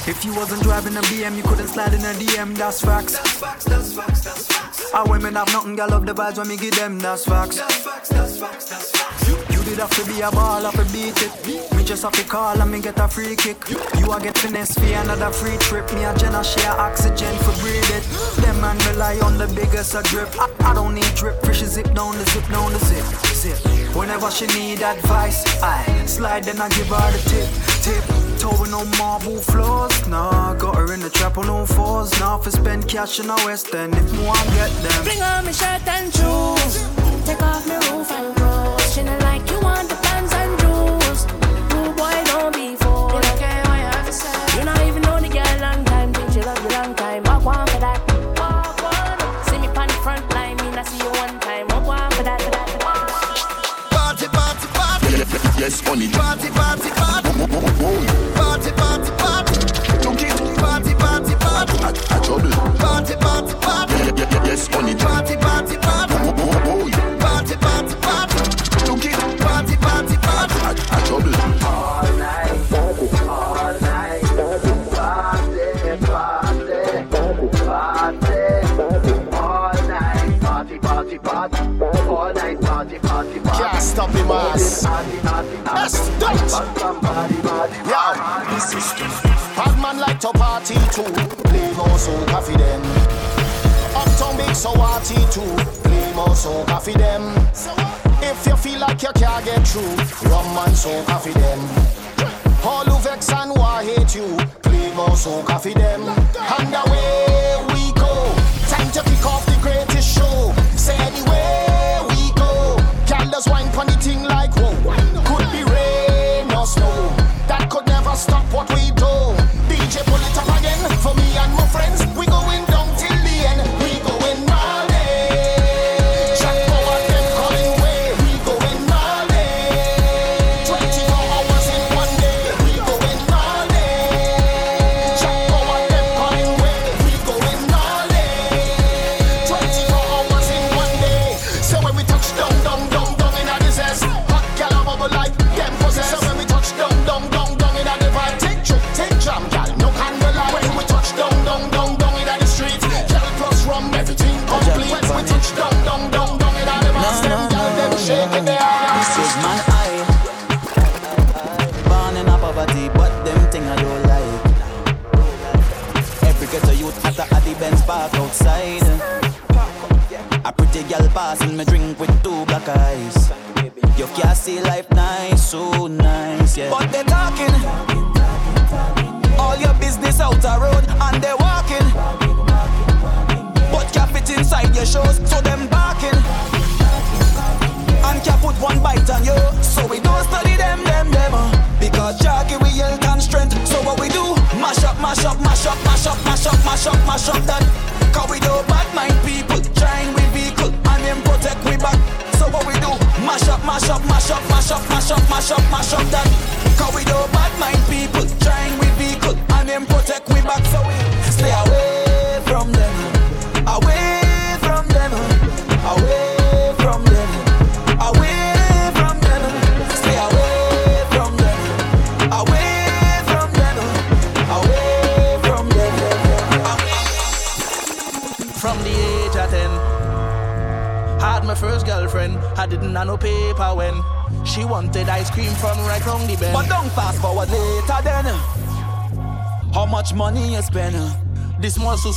If 0.07 0.23
you 0.23 0.35
wasn't 0.35 0.61
driving 0.63 0.95
a 0.97 1.01
BM, 1.01 1.35
you 1.35 1.43
couldn't 1.43 1.67
slide 1.67 1.93
in 1.93 2.01
a 2.01 2.13
DM, 2.13 2.55
that's 2.55 2.81
facts. 2.81 3.13
That's 3.13 3.31
facts, 3.31 3.65
that's 3.65 3.93
facts, 3.93 4.21
that's 4.21 4.47
facts. 4.47 4.93
Our 4.93 5.07
women 5.07 5.35
have 5.35 5.47
nothing, 5.47 5.75
girl 5.75 5.89
love 5.89 6.05
the 6.05 6.13
vibes 6.13 6.37
when 6.37 6.47
me 6.47 6.57
give 6.57 6.75
them, 6.75 6.99
that's 6.99 7.25
facts. 7.25 7.57
That's 7.57 7.75
facts, 7.75 8.09
that's 8.09 8.37
facts, 8.37 8.69
that's 8.69 8.91
facts. 8.91 9.27
You, 9.27 9.54
have 9.73 9.89
to 9.89 10.05
be 10.05 10.21
a 10.21 10.29
ball, 10.29 10.61
have 10.61 10.75
to 10.75 10.85
beat 10.93 11.17
it. 11.21 11.75
Me 11.75 11.83
just 11.83 12.03
have 12.03 12.13
to 12.13 12.23
call 12.23 12.61
and 12.61 12.71
me 12.71 12.79
get 12.79 12.99
a 12.99 13.07
free 13.07 13.35
kick. 13.35 13.57
You 13.97 14.11
a 14.11 14.19
get 14.21 14.37
finesse 14.37 14.73
for 14.75 14.85
another 14.85 15.31
free 15.31 15.57
trip. 15.57 15.91
Me 15.93 16.03
and 16.03 16.17
Jenna 16.19 16.43
share 16.43 16.71
oxygen 16.71 17.35
for 17.39 17.51
breathe 17.61 17.89
it. 17.89 18.03
Them 18.41 18.61
man 18.61 18.77
rely 18.89 19.19
on 19.19 19.37
the 19.37 19.47
biggest 19.47 19.95
a 19.95 20.03
drip. 20.03 20.29
I, 20.39 20.47
I 20.59 20.73
don't 20.73 20.93
need 20.93 21.11
drip, 21.15 21.41
fish 21.43 21.63
zip 21.63 21.91
down 21.93 22.17
the 22.17 22.25
zip 22.25 22.47
down 22.49 22.71
the 22.73 22.79
zip, 22.79 23.05
zip. 23.33 23.95
Whenever 23.95 24.29
she 24.29 24.45
need 24.47 24.81
advice, 24.83 25.43
I 25.63 25.83
slide 26.05 26.43
then 26.43 26.61
I 26.61 26.69
give 26.69 26.87
her 26.87 27.11
the 27.11 27.21
tip, 27.29 27.49
tip. 27.81 28.03
Towing 28.39 28.73
on 28.73 28.89
marble 28.97 29.39
floors, 29.39 30.07
nah. 30.07 30.53
Got 30.55 30.75
her 30.75 30.93
in 30.93 30.99
the 30.99 31.09
trap 31.09 31.37
on 31.37 31.49
all 31.49 31.65
fours, 31.65 32.11
now 32.19 32.37
for 32.37 32.51
spend 32.51 32.87
cash 32.87 33.19
in 33.19 33.27
the 33.27 33.41
West 33.45 33.73
End 33.73 33.95
if 33.95 34.13
more 34.13 34.35
I 34.35 34.45
get 34.53 34.71
them. 34.83 35.03
Bring 35.03 35.21
on 35.21 35.45
me 35.45 35.53
shirt 35.53 35.87
and 35.87 36.13
shoes. 36.13 36.83
Take 37.25 37.41
off 37.41 37.54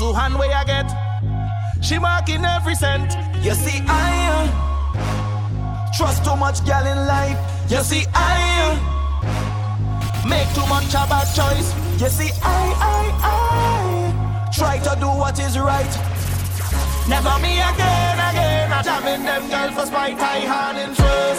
two 0.09 0.15
hand 0.15 0.39
way 0.39 0.51
I 0.53 0.65
get. 0.65 0.89
She 1.83 1.99
marking 1.99 2.45
every 2.45 2.75
cent. 2.75 3.13
You 3.45 3.55
see, 3.55 3.79
I 3.87 4.11
uh, 4.33 5.93
trust 5.97 6.25
too 6.25 6.37
much 6.37 6.65
gal 6.65 6.87
in 6.87 6.99
life. 7.07 7.39
You 7.71 7.83
see, 7.83 8.05
I 8.15 8.37
uh, 8.65 8.73
make 10.29 10.49
too 10.57 10.67
much 10.75 10.95
a 10.95 11.05
choice. 11.39 11.69
You 12.01 12.09
see, 12.09 12.31
I, 12.43 12.63
I, 12.95 13.03
I 13.33 14.51
try 14.59 14.79
to 14.79 14.93
do 14.99 15.09
what 15.09 15.39
is 15.39 15.59
right. 15.59 15.95
Never 17.09 17.35
me 17.45 17.61
again, 17.71 18.17
again. 18.31 18.73
I'm 18.73 18.85
jamming 18.85 19.25
them 19.25 19.45
girls 19.51 19.75
for 19.79 19.87
spite. 19.87 20.19
I 20.19 20.39
had 20.53 20.77
interest. 20.77 21.38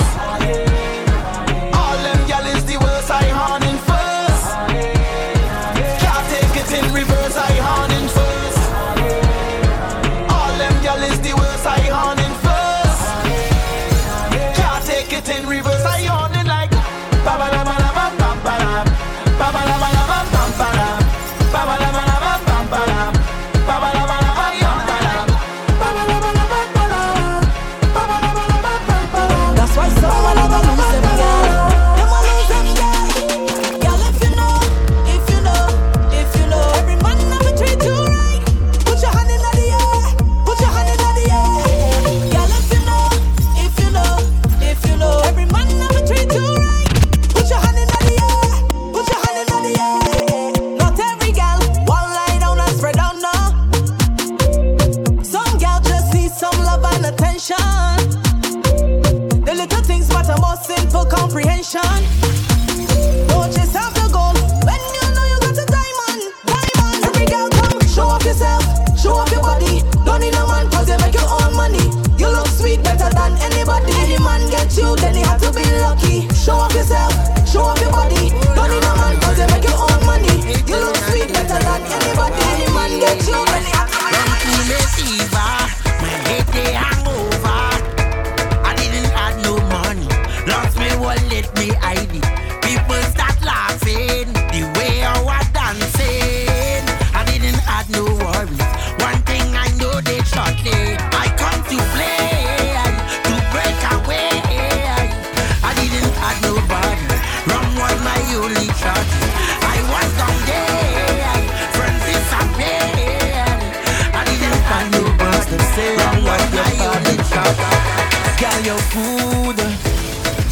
your 118.70 118.78
food 118.93 119.59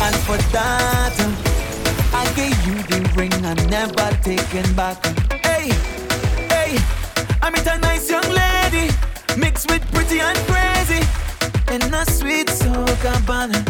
and 0.01 0.15
for 0.25 0.37
that 0.51 1.15
I 2.13 2.25
gave 2.33 2.57
you 2.65 2.81
the 2.89 2.99
ring 3.15 3.31
I 3.45 3.53
never 3.69 4.09
taken 4.23 4.65
back. 4.73 5.05
Hey, 5.45 5.69
hey, 6.49 6.79
I 7.43 7.51
met 7.51 7.67
a 7.67 7.77
nice 7.77 8.09
young 8.09 8.27
lady 8.41 8.91
mixed 9.37 9.69
with 9.69 9.85
pretty 9.91 10.19
and 10.19 10.37
crazy 10.49 11.01
in 11.71 11.93
a 11.93 12.05
sweet 12.09 12.47
soca 12.47 13.23
banana. 13.27 13.66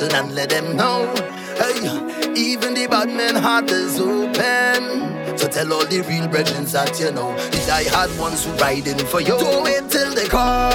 listen 0.00 0.16
and 0.18 0.34
let 0.34 0.50
them 0.50 0.76
know. 0.76 1.06
Hey, 1.56 1.80
even 2.36 2.74
the 2.74 2.86
bad 2.88 3.08
men 3.08 3.34
heart 3.34 3.70
is 3.70 4.00
open. 4.00 5.38
So 5.38 5.48
tell 5.48 5.72
all 5.72 5.84
the 5.86 6.02
real 6.08 6.28
brethren 6.28 6.64
that 6.66 6.98
you 6.98 7.12
know 7.12 7.34
the 7.50 7.64
die-hard 7.66 8.16
ones 8.18 8.44
who 8.44 8.52
riding 8.52 8.98
for 8.98 9.20
you. 9.20 9.38
Don't 9.38 9.64
wait 9.64 9.88
till 9.90 10.14
they 10.14 10.26
come. 10.26 10.70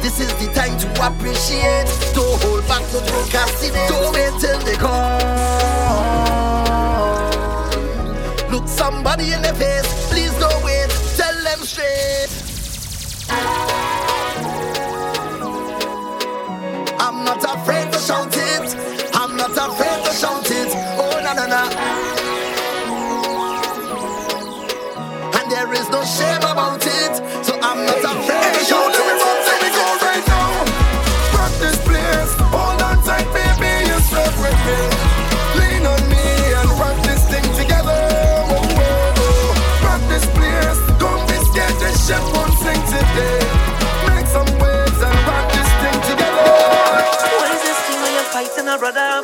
This 0.00 0.20
is 0.20 0.32
the 0.40 0.52
time 0.54 0.76
to 0.78 0.88
appreciate. 1.06 1.88
Don't 2.14 2.40
hold 2.42 2.66
back, 2.66 2.82
don't 2.92 3.06
procrastinate. 3.06 3.88
Do 3.88 4.40
till 4.40 4.58
they 4.60 4.76
come. 4.76 5.20
Look 8.50 8.66
somebody 8.68 9.32
in 9.32 9.42
the 9.42 9.54
face. 9.54 9.69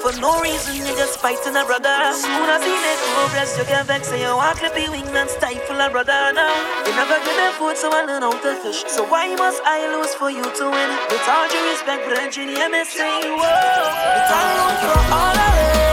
for 0.06 0.20
no 0.20 0.40
reason, 0.40 0.76
you're 0.76 0.96
just 0.96 1.18
fighting 1.18 1.56
a 1.56 1.64
brother. 1.64 1.96
Soon 2.14 2.48
as 2.48 2.62
he 2.62 2.70
make 2.70 3.02
you 3.10 3.26
breast, 3.34 3.58
you 3.58 3.64
can 3.64 3.84
vex 3.86 4.12
and 4.12 4.20
you 4.20 4.36
walk 4.36 4.62
like 4.62 4.74
the 4.74 4.86
wingman, 4.86 5.28
stifle 5.28 5.80
a 5.80 5.90
brother 5.90 6.30
now. 6.32 6.54
You 6.86 6.94
never 6.94 7.18
give 7.26 7.34
them 7.34 7.52
food, 7.58 7.76
so 7.76 7.90
I 7.90 8.04
learn 8.04 8.22
how 8.22 8.30
to 8.30 8.54
fish. 8.62 8.84
So 8.86 9.04
why 9.08 9.34
must 9.34 9.60
I 9.64 9.90
lose 9.96 10.14
for 10.14 10.30
you 10.30 10.44
to 10.44 10.64
win? 10.70 10.90
With 11.10 11.26
all 11.28 11.48
due 11.48 11.70
respect, 11.70 12.06
brethren, 12.06 12.48
you're 12.54 12.70
missing. 12.70 13.34
Whoa, 13.34 13.50
it's 14.18 14.30
all 14.30 14.70
for 14.78 15.14
all 15.14 15.36
of 15.36 15.80
it. 15.80 15.85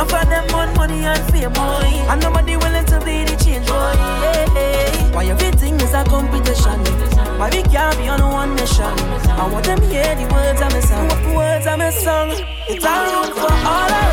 No 0.00 0.06
for 0.06 0.24
them 0.24 0.48
on 0.54 0.74
money 0.76 1.04
and 1.04 1.22
fame, 1.30 1.52
boy. 1.52 1.84
And 2.08 2.22
nobody 2.22 2.56
willing 2.56 2.86
to 2.86 2.98
be 3.04 3.22
the 3.24 3.36
change, 3.44 3.66
boy. 3.66 3.92
Hey. 4.56 5.12
Why 5.12 5.26
everything 5.26 5.74
is 5.74 5.92
a 5.92 6.02
competition? 6.04 6.80
Why 7.38 7.50
we 7.52 7.62
can't 7.64 7.94
be 7.98 8.08
on 8.08 8.22
one 8.22 8.54
mission? 8.54 8.96
I 9.28 9.46
want 9.52 9.66
them 9.66 9.82
hear 9.82 10.14
the 10.14 10.24
words 10.32 10.62
I'm 10.62 10.72
a 10.72 10.80
song. 10.80 11.34
Words 11.36 11.66
I'm 11.66 11.82
a 11.82 11.92
song. 11.92 12.30
It's 12.66 12.82
a 12.82 12.94
room 13.12 13.28
for 13.36 13.52
all 13.52 13.92
of 13.92 14.09